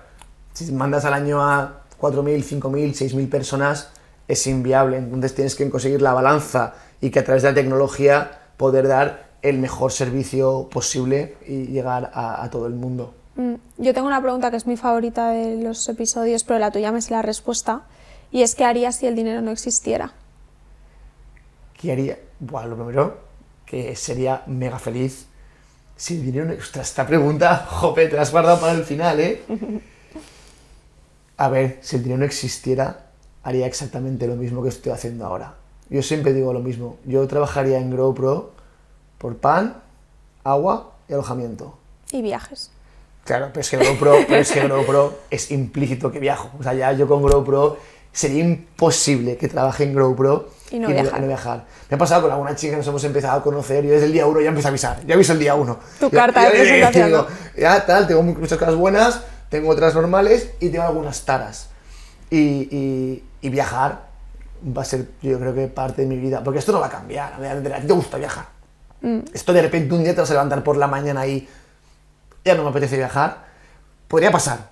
si 0.54 0.72
mandas 0.72 1.06
al 1.06 1.14
año 1.14 1.42
a 1.42 1.82
4.000, 2.00 2.44
5.000, 2.62 2.94
6.000 2.94 3.30
personas, 3.30 3.90
es 4.28 4.46
inviable, 4.48 4.98
entonces 4.98 5.34
tienes 5.34 5.56
que 5.56 5.70
conseguir 5.70 6.02
la 6.02 6.14
balanza 6.14 6.74
y 7.00 7.10
que 7.10 7.20
a 7.20 7.24
través 7.24 7.44
de 7.44 7.50
la 7.50 7.56
tecnología 7.56 8.40
poder 8.58 8.88
dar 8.88 9.32
el 9.42 9.58
mejor 9.58 9.92
servicio 9.92 10.70
posible 10.72 11.36
y 11.48 11.66
llegar 11.68 12.12
a, 12.14 12.44
a 12.44 12.50
todo 12.52 12.68
el 12.68 12.74
mundo. 12.74 13.14
Mm, 13.36 13.56
Yo 13.78 13.94
tengo 13.94 14.06
una 14.08 14.22
pregunta 14.22 14.52
que 14.52 14.58
es 14.58 14.68
mi 14.68 14.78
favorita 14.78 15.30
de 15.32 15.64
los 15.64 15.88
episodios, 15.90 16.44
pero 16.44 16.60
la 16.60 16.70
tuya 16.72 16.92
me 16.92 17.02
sé 17.02 17.12
la 17.14 17.22
respuesta, 17.24 17.82
y 18.32 18.44
es 18.44 18.54
¿qué 18.54 18.66
harías 18.66 18.98
si 18.98 19.08
el 19.08 19.16
dinero 19.16 19.42
no 19.42 19.52
existiera? 19.52 20.12
¿Qué 21.80 21.92
haría? 21.92 22.20
Bueno, 22.40 22.70
lo 22.70 22.76
primero, 22.76 23.18
que 23.72 23.96
sería 23.96 24.44
mega 24.48 24.78
feliz 24.80 25.28
si 25.96 26.16
el 26.16 26.26
dinero 26.26 26.46
no... 26.46 26.54
Ostras, 26.56 26.90
esta 26.90 27.08
pregunta, 27.08 27.66
jope, 27.70 28.10
te 28.10 28.18
la 28.18 28.24
has 28.24 28.32
guardado 28.32 28.60
para 28.60 28.74
el 28.74 28.84
final, 28.84 29.18
¿eh? 29.22 29.42
A 31.38 31.48
ver, 31.48 31.80
si 31.82 31.96
el 31.96 32.04
dinero 32.04 32.20
no 32.20 32.26
existiera, 32.26 33.06
haría 33.44 33.66
exactamente 33.66 34.28
lo 34.28 34.36
mismo 34.36 34.62
que 34.62 34.68
estoy 34.68 34.92
haciendo 34.92 35.26
ahora. 35.26 35.56
yo 35.90 36.04
siempre 36.04 36.34
digo 36.34 36.52
lo 36.52 36.60
mismo. 36.60 36.98
Yo 37.06 37.26
trabajaría 37.28 37.78
en 37.78 37.92
GrowPro 37.92 38.52
por 39.18 39.38
pan, 39.38 39.82
agua 40.44 40.92
y 41.08 41.14
alojamiento. 41.14 41.78
Y 42.12 42.22
viajes. 42.22 42.72
Claro, 43.24 43.52
pero 43.54 43.62
es 43.62 43.70
que 43.70 43.78
GoPro, 43.78 44.18
pero 44.28 44.42
es, 44.42 44.52
que 44.52 44.68
GoPro 44.68 45.18
es 45.30 45.50
implícito 45.50 46.12
que 46.12 46.20
viajo. 46.20 46.52
O 46.60 46.64
sea, 46.64 46.74
ya 46.74 46.92
yo 46.92 47.08
con 47.08 47.22
GoPro 47.22 47.78
sería 48.12 48.44
imposible 48.44 49.38
que 49.38 49.48
trabaje 49.48 49.86
en 49.86 49.94
GoPro 49.94 50.50
Y 50.72 50.80
no 50.80 50.88
viajar. 50.88 51.22
viajar. 51.28 51.66
Me 51.90 51.96
ha 51.96 51.98
pasado 51.98 52.24
con 52.24 52.32
alguna 52.32 52.56
chica 52.56 52.72
que 52.72 52.78
nos 52.78 52.88
hemos 52.88 53.04
empezado 53.04 53.40
a 53.40 53.44
conocer 53.44 53.84
y 53.86 53.90
desde 53.90 54.06
el 54.06 54.14
día 54.14 54.26
uno 54.26 54.40
ya 54.42 54.48
empiezo 54.50 54.68
a 54.68 54.72
avisar. 54.72 55.06
Ya 55.06 55.16
aviso 55.16 55.34
el 55.34 55.40
día 55.40 55.54
uno. 55.56 55.78
Tu 56.00 56.10
Ya- 56.10 56.18
carta 56.18 56.42
de 56.42 56.46
ya- 56.46 56.54
ya 56.54 56.60
presentación, 56.62 57.06
digo, 57.08 57.18
¿no? 57.24 57.62
Ya 57.62 57.86
tal, 57.86 58.08
tengo 58.08 58.24
muchas 58.24 58.58
cosas 58.58 58.76
buenas, 58.76 59.22
tengo 59.50 59.70
otras 59.70 59.94
normales 59.94 60.50
y 60.60 60.70
tengo 60.70 60.86
algunas 60.86 61.24
taras. 61.26 61.68
Y, 62.30 62.38
y- 62.72 63.24
y 63.42 63.50
viajar 63.50 64.04
va 64.66 64.84
a 64.84 64.86
ser, 64.86 65.08
yo 65.22 65.38
creo 65.40 65.54
que 65.54 65.68
parte 65.68 66.04
de 66.04 66.08
mi 66.08 66.18
vida. 66.18 66.42
Porque 66.44 66.60
esto 66.60 66.72
no 66.72 66.80
va 66.80 66.88
a 66.88 66.90
cambiar. 66.90 67.34
A 67.44 67.80
ti 67.82 67.88
te 67.88 67.94
gusta 67.94 68.18
viajar. 68.18 68.46
Mm. 69.02 69.20
Esto 69.34 69.52
de 69.52 69.62
repente 69.64 69.94
un 69.94 70.04
día 70.04 70.14
te 70.16 70.22
vas 70.22 70.30
a 70.30 70.34
levantar 70.34 70.64
por 70.64 70.78
la 70.78 70.88
mañana 70.88 71.28
y 71.28 71.50
ya 72.46 72.56
no 72.56 72.64
me 72.64 72.70
apetece 72.70 72.96
viajar. 72.96 73.44
Podría 74.08 74.32
pasar, 74.32 74.70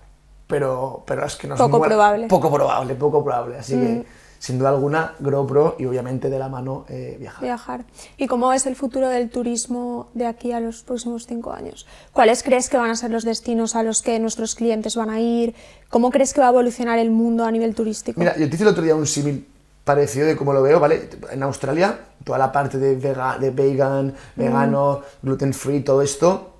pero, 0.48 1.04
pero 1.06 1.26
es 1.26 1.36
que 1.36 1.48
no 1.48 1.56
es 1.56 1.60
Poco 1.62 1.82
probable. 1.82 2.28
Poco 2.28 2.52
probable, 2.54 2.96
poco 2.96 3.24
probable. 3.24 3.58
Así 3.58 3.76
Mm. 3.76 3.82
que, 3.82 4.06
sin 4.40 4.58
duda 4.58 4.70
alguna, 4.70 5.14
GoPro 5.20 5.76
y 5.78 5.86
obviamente 5.86 6.30
de 6.30 6.40
la 6.40 6.48
mano 6.50 6.86
eh, 6.90 7.18
viajar. 7.20 7.44
Viajar. 7.44 7.86
¿Y 8.18 8.26
cómo 8.28 8.52
es 8.54 8.66
el 8.66 8.76
futuro 8.76 9.08
del 9.10 9.30
turismo 9.30 10.10
de 10.14 10.26
aquí 10.26 10.52
a 10.54 10.60
los 10.60 10.82
próximos 10.84 11.28
cinco 11.28 11.52
años? 11.52 11.86
¿Cuáles 12.14 12.42
crees 12.42 12.70
que 12.70 12.78
van 12.78 12.90
a 12.90 12.96
ser 12.96 13.12
los 13.12 13.26
destinos 13.26 13.76
a 13.76 13.84
los 13.84 14.02
que 14.02 14.18
nuestros 14.20 14.56
clientes 14.56 14.96
van 14.96 15.10
a 15.10 15.20
ir? 15.20 15.54
¿Cómo 15.90 16.10
crees 16.10 16.34
que 16.34 16.40
va 16.42 16.48
a 16.48 16.52
evolucionar 16.52 16.98
el 17.00 17.12
mundo 17.12 17.44
a 17.46 17.52
nivel 17.52 17.76
turístico? 17.76 18.20
Mira, 18.20 18.36
yo 18.38 18.50
te 18.50 18.56
hice 18.56 18.64
el 18.64 18.70
otro 18.70 18.82
día 18.84 18.96
un 18.96 19.06
símil 19.08 19.46
parecido 19.84 20.26
de 20.28 20.36
cómo 20.38 20.54
lo 20.54 20.62
veo, 20.62 20.80
¿vale? 20.80 21.10
En 21.32 21.44
Australia, 21.44 22.00
toda 22.24 22.38
la 22.38 22.52
parte 22.52 22.78
de, 22.78 22.96
vega- 22.96 23.38
de 23.40 23.50
vegan, 23.52 24.16
vegano, 24.36 25.02
gluten 25.22 25.54
free, 25.54 25.82
todo 25.82 26.02
esto 26.02 26.54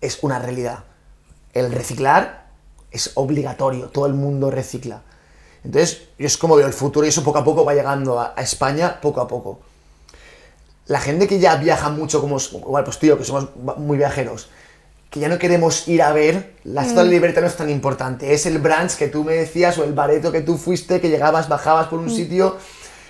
es 0.00 0.22
una 0.22 0.38
realidad. 0.38 0.84
El 1.54 1.72
reciclar 1.72 2.48
es 2.90 3.12
obligatorio, 3.14 3.88
todo 3.88 4.06
el 4.06 4.14
mundo 4.14 4.50
recicla. 4.50 5.02
Entonces, 5.64 6.02
yo 6.18 6.26
es 6.26 6.36
como 6.38 6.56
veo 6.56 6.66
el 6.66 6.72
futuro 6.72 7.04
y 7.06 7.08
eso 7.08 7.24
poco 7.24 7.38
a 7.38 7.44
poco 7.44 7.64
va 7.64 7.74
llegando 7.74 8.18
a, 8.18 8.34
a 8.36 8.42
España, 8.42 9.00
poco 9.00 9.20
a 9.20 9.28
poco. 9.28 9.60
La 10.86 11.00
gente 11.00 11.28
que 11.28 11.38
ya 11.38 11.56
viaja 11.56 11.90
mucho, 11.90 12.20
como 12.20 12.38
igual 12.38 12.84
pues 12.84 12.98
tío, 12.98 13.18
que 13.18 13.24
somos 13.24 13.48
muy 13.76 13.98
viajeros, 13.98 14.48
que 15.10 15.20
ya 15.20 15.28
no 15.28 15.38
queremos 15.38 15.88
ir 15.88 16.02
a 16.02 16.12
ver, 16.12 16.54
la 16.64 16.82
estatua 16.82 17.04
de 17.04 17.10
libertad 17.10 17.42
no 17.42 17.46
es 17.46 17.56
tan 17.56 17.70
importante. 17.70 18.32
Es 18.32 18.46
el 18.46 18.58
brunch 18.58 18.96
que 18.96 19.08
tú 19.08 19.24
me 19.24 19.34
decías 19.34 19.76
o 19.78 19.84
el 19.84 19.92
bareto 19.92 20.32
que 20.32 20.42
tú 20.42 20.56
fuiste, 20.56 21.00
que 21.00 21.08
llegabas, 21.08 21.48
bajabas 21.48 21.88
por 21.88 21.98
un 21.98 22.10
sitio. 22.10 22.56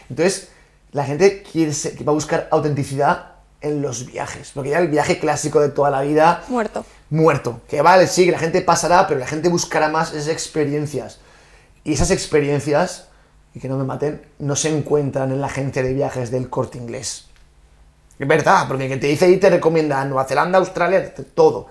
Entonces, 0.08 0.48
la 0.92 1.04
gente 1.04 1.42
quiere 1.42 1.72
que 1.72 2.04
va 2.04 2.12
a 2.12 2.14
buscar 2.14 2.48
autenticidad 2.50 3.32
en 3.60 3.82
los 3.82 4.06
viajes. 4.06 4.52
Porque 4.54 4.70
ya 4.70 4.78
el 4.78 4.88
viaje 4.88 5.18
clásico 5.18 5.60
de 5.60 5.68
toda 5.70 5.90
la 5.90 6.02
vida 6.02 6.44
Muerto. 6.48 6.84
muerto. 7.10 7.60
Que 7.68 7.82
vale, 7.82 8.06
sí, 8.06 8.24
que 8.24 8.32
la 8.32 8.38
gente 8.38 8.62
pasará, 8.62 9.06
pero 9.06 9.20
la 9.20 9.26
gente 9.26 9.48
buscará 9.48 9.88
más 9.88 10.12
esas 10.12 10.28
experiencias. 10.28 11.18
Y 11.88 11.94
esas 11.94 12.10
experiencias, 12.10 13.08
y 13.54 13.60
que 13.60 13.68
no 13.68 13.78
me 13.78 13.84
maten, 13.84 14.20
no 14.38 14.54
se 14.56 14.68
encuentran 14.76 15.32
en 15.32 15.40
la 15.40 15.46
agencia 15.46 15.82
de 15.82 15.94
viajes 15.94 16.30
del 16.30 16.50
corte 16.50 16.76
inglés. 16.76 17.24
Es 18.18 18.28
verdad, 18.28 18.66
porque 18.68 18.84
el 18.84 18.90
que 18.90 18.96
te 18.98 19.06
dice 19.06 19.24
ahí 19.24 19.38
te 19.38 19.48
recomienda 19.48 20.04
Nueva 20.04 20.24
Zelanda, 20.24 20.58
Australia, 20.58 21.14
todo. 21.34 21.66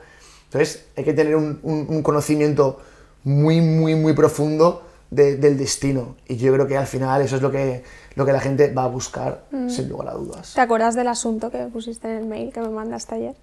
Entonces 0.46 0.86
hay 0.96 1.04
que 1.04 1.14
tener 1.14 1.36
un, 1.36 1.60
un- 1.62 1.86
un 1.90 2.02
conocimiento 2.02 2.80
muy, 3.26 3.62
muy, 3.62 3.94
muy 3.96 4.14
profundo 4.14 4.84
de- 5.12 5.36
del 5.36 5.58
destino. 5.58 6.16
Y 6.28 6.38
yo 6.38 6.52
creo 6.54 6.66
que 6.68 6.78
al 6.78 6.88
final 6.88 7.22
eso 7.22 7.36
es 7.36 7.42
lo 7.42 7.52
que, 7.52 7.84
lo 8.16 8.26
que 8.26 8.32
la 8.32 8.40
gente 8.40 8.74
va 8.74 8.86
a 8.86 8.88
buscar, 8.88 9.44
sin 9.70 9.88
lugar 9.90 10.08
a 10.10 10.14
dudas. 10.14 10.54
¿Te 10.56 10.62
acuerdas 10.62 10.96
del 10.96 11.10
asunto 11.10 11.52
que 11.52 11.60
pusiste 11.72 12.08
en 12.10 12.18
el 12.18 12.26
mail 12.26 12.52
que 12.52 12.62
me 12.62 12.70
mandaste 12.70 13.14
ayer? 13.16 13.36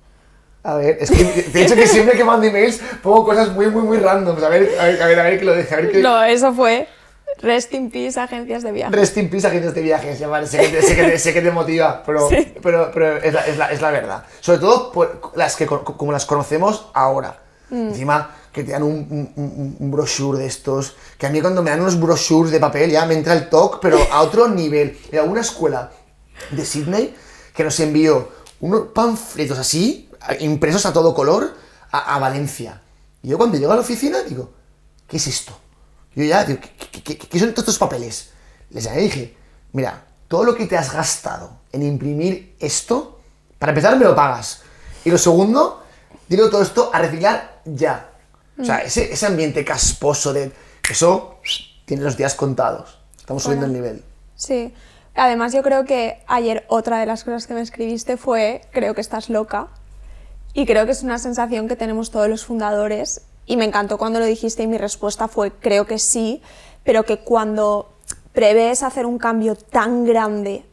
A 0.64 0.74
ver, 0.76 0.96
es 1.00 1.10
que 1.10 1.24
dicho 1.52 1.74
que 1.74 1.86
siempre 1.86 2.16
que 2.16 2.24
mando 2.24 2.46
emails 2.46 2.80
pongo 3.02 3.24
cosas 3.24 3.50
muy, 3.52 3.66
muy, 3.68 3.82
muy 3.82 3.98
randoms. 3.98 4.42
A 4.42 4.48
ver, 4.48 4.74
a 4.80 4.84
ver, 4.86 5.02
a 5.02 5.06
ver, 5.06 5.20
a 5.20 5.22
ver 5.24 5.38
que 5.38 5.44
lo 5.44 5.52
deje. 5.54 5.74
A 5.74 5.76
ver 5.76 5.92
que... 5.92 5.98
No, 6.00 6.22
eso 6.24 6.54
fue 6.54 6.88
Rest 7.42 7.74
in 7.74 7.90
Peace 7.90 8.18
Agencias 8.18 8.62
de 8.62 8.72
Viajes. 8.72 8.98
Rest 8.98 9.16
in 9.18 9.28
peace, 9.28 9.46
agentes 9.46 9.74
de 9.74 9.82
viajes. 9.82 10.18
Ya 10.18 10.26
vale, 10.26 10.46
sé 10.46 10.58
que 10.58 10.68
te, 10.68 10.80
sé 10.82 10.96
que 10.96 11.02
te- 11.04 11.18
sé 11.18 11.34
que 11.34 11.42
te 11.42 11.50
motiva, 11.50 12.02
pero, 12.06 12.28
Sí. 12.30 12.54
pero, 12.62 12.90
pero 12.94 13.18
es, 13.18 13.34
la, 13.34 13.40
es, 13.46 13.58
la, 13.58 13.72
es 13.72 13.82
la 13.82 13.90
verdad. 13.90 14.24
Sobre 14.40 14.58
todo 14.58 14.90
por 14.90 15.32
las 15.36 15.54
que, 15.54 15.66
co- 15.66 15.84
como 15.84 16.12
las 16.12 16.24
conocemos 16.24 16.86
ahora. 16.94 17.40
Encima, 17.70 18.30
que 18.52 18.62
te 18.62 18.72
dan 18.72 18.84
un, 18.84 19.32
un, 19.36 19.76
un- 19.80 19.90
brochure 19.90 20.38
de 20.38 20.46
estos. 20.46 20.96
Que 21.18 21.26
a 21.26 21.30
mí 21.30 21.40
cuando 21.42 21.62
me 21.62 21.70
dan 21.70 21.80
unos 21.82 22.00
brochures 22.00 22.52
de 22.52 22.60
papel 22.60 22.90
ya 22.90 23.04
me 23.04 23.14
entra 23.14 23.34
el 23.34 23.48
TOC, 23.50 23.80
pero 23.82 23.98
a 24.12 24.22
otro 24.22 24.48
nivel. 24.48 24.96
En 25.12 25.18
alguna 25.18 25.40
escuela 25.42 25.90
de 26.52 26.64
Sydney 26.64 27.14
que 27.54 27.64
nos 27.64 27.78
envió 27.80 28.28
unos 28.60 28.88
panfletos 28.94 29.58
así, 29.58 30.08
impresos 30.40 30.86
a 30.86 30.92
todo 30.92 31.14
color, 31.14 31.54
a, 31.90 32.14
a 32.14 32.18
Valencia. 32.18 32.80
Y 33.22 33.28
yo 33.28 33.38
cuando 33.38 33.56
llego 33.58 33.72
a 33.72 33.76
la 33.76 33.80
oficina 33.82 34.22
digo, 34.22 34.50
¿qué 35.06 35.16
es 35.18 35.26
esto? 35.26 35.52
Yo 36.14 36.24
ya 36.24 36.44
digo, 36.44 36.60
¿qué, 36.60 36.88
qué- 37.02 37.02
qué- 37.02 37.28
qué 37.28 37.38
son 37.38 37.50
todos 37.50 37.60
estos 37.68 37.78
papeles? 37.78 38.30
Les 38.70 38.92
dije, 38.94 39.36
mira, 39.72 40.04
todo 40.28 40.44
lo 40.44 40.54
que 40.54 40.66
te 40.66 40.76
has 40.76 40.92
gastado 40.92 41.58
en 41.72 41.82
imprimir 41.82 42.56
esto, 42.60 43.20
para 43.58 43.70
empezar 43.72 43.96
me 43.96 44.04
lo 44.04 44.14
pagas. 44.14 44.62
Y 45.04 45.10
lo 45.10 45.18
segundo, 45.18 45.82
digo 46.28 46.48
todo 46.50 46.62
esto 46.62 46.90
a 46.92 46.98
reciclar 46.98 47.60
ya. 47.64 48.10
O 48.60 48.64
sea, 48.64 48.78
ese, 48.78 49.12
ese 49.12 49.26
ambiente 49.26 49.64
casposo 49.64 50.32
de... 50.32 50.52
Eso 50.88 51.38
tiene 51.86 52.02
los 52.04 52.16
días 52.16 52.34
contados. 52.34 52.98
Estamos 53.18 53.42
subiendo 53.42 53.66
el 53.66 53.72
nivel. 53.72 54.04
Sí. 54.36 54.72
Además, 55.14 55.52
yo 55.52 55.62
creo 55.62 55.84
que 55.84 56.22
ayer 56.26 56.64
otra 56.68 56.98
de 56.98 57.06
las 57.06 57.24
cosas 57.24 57.46
que 57.46 57.54
me 57.54 57.60
escribiste 57.62 58.16
fue, 58.16 58.60
creo 58.72 58.94
que 58.94 59.00
estás 59.00 59.28
loca. 59.30 59.68
Y 60.54 60.66
creo 60.66 60.86
que 60.86 60.92
es 60.92 61.02
una 61.02 61.18
sensación 61.18 61.68
que 61.68 61.76
tenemos 61.76 62.10
todos 62.10 62.28
los 62.28 62.44
fundadores. 62.44 63.22
Y 63.44 63.56
me 63.56 63.64
encantó 63.64 63.98
cuando 63.98 64.20
lo 64.20 64.24
dijiste 64.24 64.62
y 64.62 64.66
mi 64.66 64.78
respuesta 64.78 65.28
fue, 65.28 65.52
creo 65.52 65.86
que 65.86 65.98
sí, 65.98 66.40
pero 66.84 67.02
que 67.02 67.18
cuando 67.18 67.90
prevés 68.32 68.82
hacer 68.82 69.04
un 69.04 69.18
cambio 69.18 69.56
tan 69.56 70.04
grande 70.04 70.64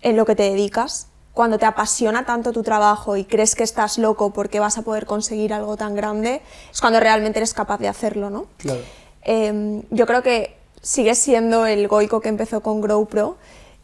en 0.00 0.16
lo 0.16 0.24
que 0.24 0.34
te 0.34 0.44
dedicas, 0.44 1.08
cuando 1.34 1.58
te 1.58 1.66
apasiona 1.66 2.24
tanto 2.24 2.52
tu 2.52 2.62
trabajo 2.62 3.16
y 3.16 3.24
crees 3.24 3.54
que 3.54 3.62
estás 3.64 3.98
loco 3.98 4.32
porque 4.32 4.60
vas 4.60 4.78
a 4.78 4.82
poder 4.82 5.06
conseguir 5.06 5.52
algo 5.52 5.76
tan 5.76 5.94
grande, 5.94 6.42
es 6.70 6.80
cuando 6.80 7.00
realmente 7.00 7.38
eres 7.38 7.54
capaz 7.54 7.78
de 7.78 7.88
hacerlo, 7.88 8.30
¿no? 8.30 8.46
Claro. 8.58 8.80
Eh, 9.24 9.82
yo 9.90 10.06
creo 10.06 10.22
que 10.22 10.56
sigue 10.80 11.14
siendo 11.14 11.66
el 11.66 11.88
Goico 11.88 12.20
que 12.20 12.28
empezó 12.28 12.60
con 12.60 12.80
GrowPro 12.80 13.36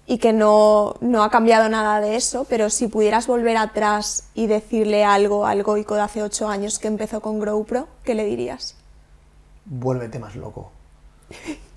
y 0.09 0.19
que 0.19 0.33
no, 0.33 0.97
no 1.01 1.23
ha 1.23 1.31
cambiado 1.31 1.69
nada 1.69 2.01
de 2.01 2.17
eso, 2.17 2.47
pero 2.49 2.71
si 2.71 2.89
pudieras 2.89 3.29
volver 3.29 3.57
atrás 3.57 4.25
y 4.35 4.49
decirle 4.49 5.05
algo 5.05 5.47
al 5.47 5.63
Goico 5.63 5.95
de 5.95 6.01
hace 6.01 6.23
ocho 6.23 6.49
años 6.49 6.81
que 6.81 6.89
empezó 6.89 7.21
con 7.21 7.39
GrowPro, 7.39 7.87
¿qué 8.03 8.15
le 8.15 8.25
dirías? 8.25 8.75
vuélvete 9.69 10.19
más 10.19 10.35
loco. 10.37 10.73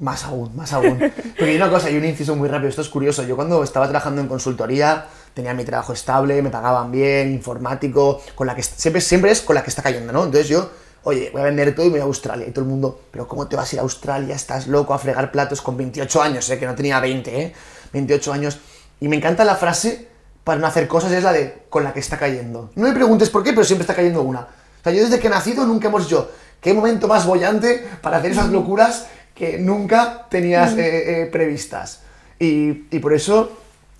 Más 0.00 0.22
aún, 0.26 0.54
más 0.54 0.72
aún. 0.72 0.96
Porque 0.96 1.50
hay 1.50 1.56
una 1.56 1.68
cosa, 1.68 1.90
y 1.90 1.96
un 1.96 2.04
inciso 2.04 2.36
muy 2.36 2.48
rápido, 2.48 2.68
esto 2.68 2.82
es 2.82 2.88
curioso. 2.88 3.24
Yo 3.24 3.34
cuando 3.34 3.64
estaba 3.64 3.88
trabajando 3.88 4.20
en 4.20 4.28
consultoría, 4.28 5.06
tenía 5.34 5.54
mi 5.54 5.64
trabajo 5.64 5.92
estable, 5.92 6.40
me 6.40 6.50
pagaban 6.50 6.92
bien, 6.92 7.32
informático, 7.32 8.22
con 8.36 8.46
la 8.46 8.54
que 8.54 8.62
siempre, 8.62 9.00
siempre 9.00 9.32
es 9.32 9.40
con 9.40 9.56
la 9.56 9.64
que 9.64 9.70
está 9.70 9.82
cayendo, 9.82 10.12
¿no? 10.12 10.22
Entonces 10.22 10.46
yo, 10.46 10.70
oye, 11.04 11.30
voy 11.32 11.40
a 11.40 11.44
vender 11.44 11.74
todo 11.74 11.86
y 11.86 11.90
me 11.90 11.94
voy 11.94 12.00
a 12.00 12.04
Australia. 12.04 12.46
Y 12.46 12.50
todo 12.50 12.64
el 12.64 12.70
mundo, 12.70 13.00
pero 13.10 13.26
¿cómo 13.26 13.46
te 13.46 13.56
vas 13.56 13.72
a 13.72 13.76
ir 13.76 13.80
a 13.80 13.82
Australia? 13.82 14.34
Estás 14.34 14.66
loco 14.66 14.94
a 14.94 14.98
fregar 14.98 15.30
platos 15.30 15.62
con 15.62 15.76
28 15.76 16.22
años, 16.22 16.48
¿eh? 16.50 16.58
Que 16.58 16.66
no 16.66 16.74
tenía 16.74 17.00
20, 17.00 17.42
¿eh? 17.42 17.54
28 17.92 18.32
años. 18.32 18.58
Y 19.00 19.08
me 19.08 19.16
encanta 19.16 19.44
la 19.44 19.56
frase 19.56 20.08
para 20.44 20.60
no 20.60 20.66
hacer 20.66 20.88
cosas, 20.88 21.12
es 21.12 21.22
la 21.22 21.32
de 21.32 21.62
con 21.68 21.84
la 21.84 21.92
que 21.92 22.00
está 22.00 22.18
cayendo. 22.18 22.70
No 22.74 22.86
me 22.86 22.94
preguntes 22.94 23.30
por 23.30 23.42
qué, 23.42 23.52
pero 23.52 23.64
siempre 23.64 23.82
está 23.82 23.94
cayendo 23.94 24.22
una. 24.22 24.40
O 24.40 24.82
sea, 24.82 24.92
yo 24.92 25.02
desde 25.02 25.18
que 25.18 25.26
he 25.26 25.30
nacido 25.30 25.66
nunca 25.66 25.88
hemos 25.88 26.08
yo. 26.08 26.30
¿Qué 26.60 26.74
momento 26.74 27.06
más 27.06 27.26
bollante 27.26 27.86
para 28.02 28.16
hacer 28.16 28.32
esas 28.32 28.48
locuras 28.48 29.06
que 29.34 29.58
nunca 29.58 30.26
tenías 30.28 30.72
eh, 30.72 31.22
eh, 31.22 31.26
previstas? 31.26 32.00
Y, 32.38 32.86
y 32.90 32.98
por 32.98 33.12
eso, 33.12 33.52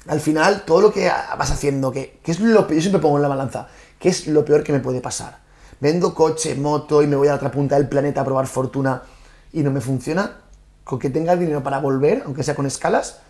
al 0.07 0.21
final, 0.21 0.65
todo 0.65 0.81
lo 0.81 0.93
que 0.93 1.09
vas 1.09 1.51
haciendo, 1.51 1.93
que, 1.93 2.19
que 2.23 2.33
es 2.33 2.41
lo 2.41 2.67
peor, 2.67 2.77
yo 2.77 2.81
siempre 2.81 3.01
pongo 3.01 3.17
en 3.17 3.23
la 3.23 3.29
balanza, 3.29 3.69
¿qué 3.99 4.09
es 4.09 4.27
lo 4.27 4.45
peor 4.45 4.63
que 4.63 4.73
me 4.73 4.81
puede 4.81 5.01
pasar? 5.01 5.39
Vendo 5.81 6.15
coche, 6.15 6.55
moto 6.55 7.03
y 7.03 7.07
me 7.07 7.17
voy 7.17 7.29
a 7.29 7.33
la 7.33 7.37
otra 7.37 7.51
punta 7.51 7.77
del 7.77 7.89
planeta 7.89 8.21
a 8.23 8.25
probar 8.25 8.47
fortuna 8.47 9.03
y 9.53 9.63
no 9.63 9.71
me 9.71 9.81
funciona. 9.81 10.33
Con 10.85 10.99
que 10.99 11.11
tenga 11.11 11.35
el 11.35 11.39
dinero 11.41 11.63
para 11.63 11.79
volver, 11.81 12.23
aunque 12.25 12.43
sea 12.43 12.55
con 12.55 12.65
escalas, 12.67 13.21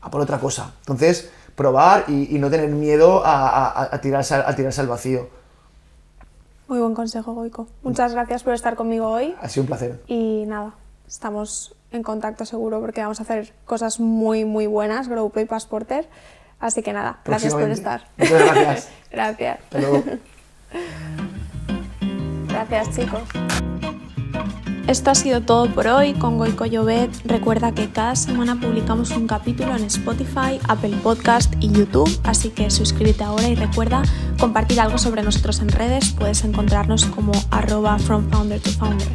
a 0.00 0.10
por 0.10 0.20
otra 0.20 0.38
cosa. 0.38 0.72
Entonces, 0.80 1.30
probar 1.56 2.04
y, 2.08 2.34
y 2.34 2.38
no 2.38 2.48
tener 2.50 2.68
miedo 2.70 3.24
a, 3.26 3.66
a- 3.68 3.94
a 3.94 4.00
tirarse, 4.00 4.34
al- 4.34 4.44
a 4.46 4.54
tirarse 4.56 4.80
al 4.80 4.86
vacío. 4.86 5.28
Muy 6.68 6.78
buen 6.78 6.94
consejo, 6.94 7.34
Goico. 7.34 7.66
Muchas 7.82 8.12
gracias 8.12 8.42
por 8.42 8.54
estar 8.54 8.74
conmigo 8.76 9.08
hoy 9.08 9.34
Ha 9.42 9.48
sido 9.48 9.62
un 9.64 9.66
placer. 9.66 10.02
y 10.06 10.44
nada, 10.46 10.72
estamos 11.06 11.74
en 11.92 12.02
contacto 12.02 12.44
seguro 12.46 12.80
porque 12.80 13.02
vamos 13.02 13.20
a 13.20 13.24
hacer 13.24 13.52
cosas 13.66 14.00
muy, 14.00 14.44
muy 14.44 14.66
buenas, 14.66 15.08
GrowPro 15.08 15.42
y 15.42 15.44
Passporter. 15.44 16.08
Así 16.60 16.82
que 16.82 16.92
nada, 16.92 17.18
gracias 17.24 17.52
por 17.52 17.68
estar. 17.68 18.08
Muchas 18.16 18.40
gracias. 18.42 18.88
gracias. 19.10 19.58
Hasta 19.64 19.78
luego. 19.80 20.04
Gracias, 22.54 22.94
chicos. 22.94 23.22
Esto 24.86 25.10
ha 25.10 25.14
sido 25.14 25.40
todo 25.40 25.72
por 25.72 25.86
hoy 25.86 26.12
con 26.12 26.36
Goico 26.36 26.66
Llobet. 26.66 27.10
Recuerda 27.24 27.72
que 27.72 27.88
cada 27.88 28.14
semana 28.16 28.60
publicamos 28.60 29.12
un 29.12 29.26
capítulo 29.26 29.74
en 29.74 29.84
Spotify, 29.84 30.60
Apple 30.68 30.94
Podcast 31.02 31.54
y 31.58 31.70
YouTube, 31.70 32.20
así 32.22 32.50
que 32.50 32.70
suscríbete 32.70 33.24
ahora 33.24 33.48
y 33.48 33.54
recuerda 33.54 34.02
compartir 34.38 34.80
algo 34.80 34.98
sobre 34.98 35.22
nosotros 35.22 35.60
en 35.60 35.70
redes. 35.70 36.12
Puedes 36.12 36.44
encontrarnos 36.44 37.06
como 37.06 37.32
arroba 37.50 37.98
from 37.98 38.28
founder 38.30 38.60
to 38.60 38.70
founder. 38.72 39.08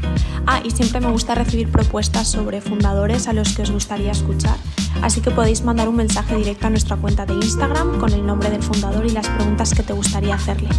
Ah, 0.48 0.60
y 0.64 0.72
siempre 0.72 1.02
me 1.02 1.12
gusta 1.12 1.36
recibir 1.36 1.70
propuestas 1.70 2.28
sobre 2.28 2.62
fundadores 2.62 3.28
a 3.28 3.34
los 3.34 3.56
que 3.56 3.62
os 3.62 3.70
gustaría 3.70 4.12
escuchar, 4.12 4.58
así 5.04 5.22
que 5.22 5.30
podéis 5.30 5.64
mandar 5.64 5.88
un 5.88 5.98
mensaje 5.98 6.36
directo 6.36 6.66
a 6.66 6.72
nuestra 6.72 6.96
cuenta 6.98 7.28
de 7.28 7.36
Instagram 7.36 8.00
con 8.00 8.12
el 8.12 8.26
nombre 8.26 8.50
del 8.50 8.64
fundador 8.64 9.06
y 9.06 9.12
las 9.12 9.30
preguntas 9.30 9.76
que 9.76 9.84
te 9.84 9.94
gustaría 9.94 10.34
hacerle. 10.34 10.70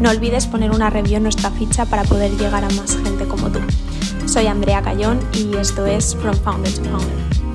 No 0.00 0.10
olvides 0.10 0.46
poner 0.46 0.70
una 0.70 0.90
review 0.90 1.16
en 1.16 1.24
nuestra 1.24 1.50
ficha 1.50 1.86
para 1.86 2.04
poder 2.04 2.30
llegar 2.36 2.62
a 2.62 2.70
más 2.70 2.96
gente 3.02 3.26
como 3.26 3.48
tú. 3.48 3.58
Soy 4.28 4.46
Andrea 4.46 4.82
Cayón 4.82 5.20
y 5.32 5.56
esto 5.56 5.86
es 5.86 6.14
From 6.14 6.36
Founder 6.36 6.70
to 6.70 6.84
Founder. 6.84 7.47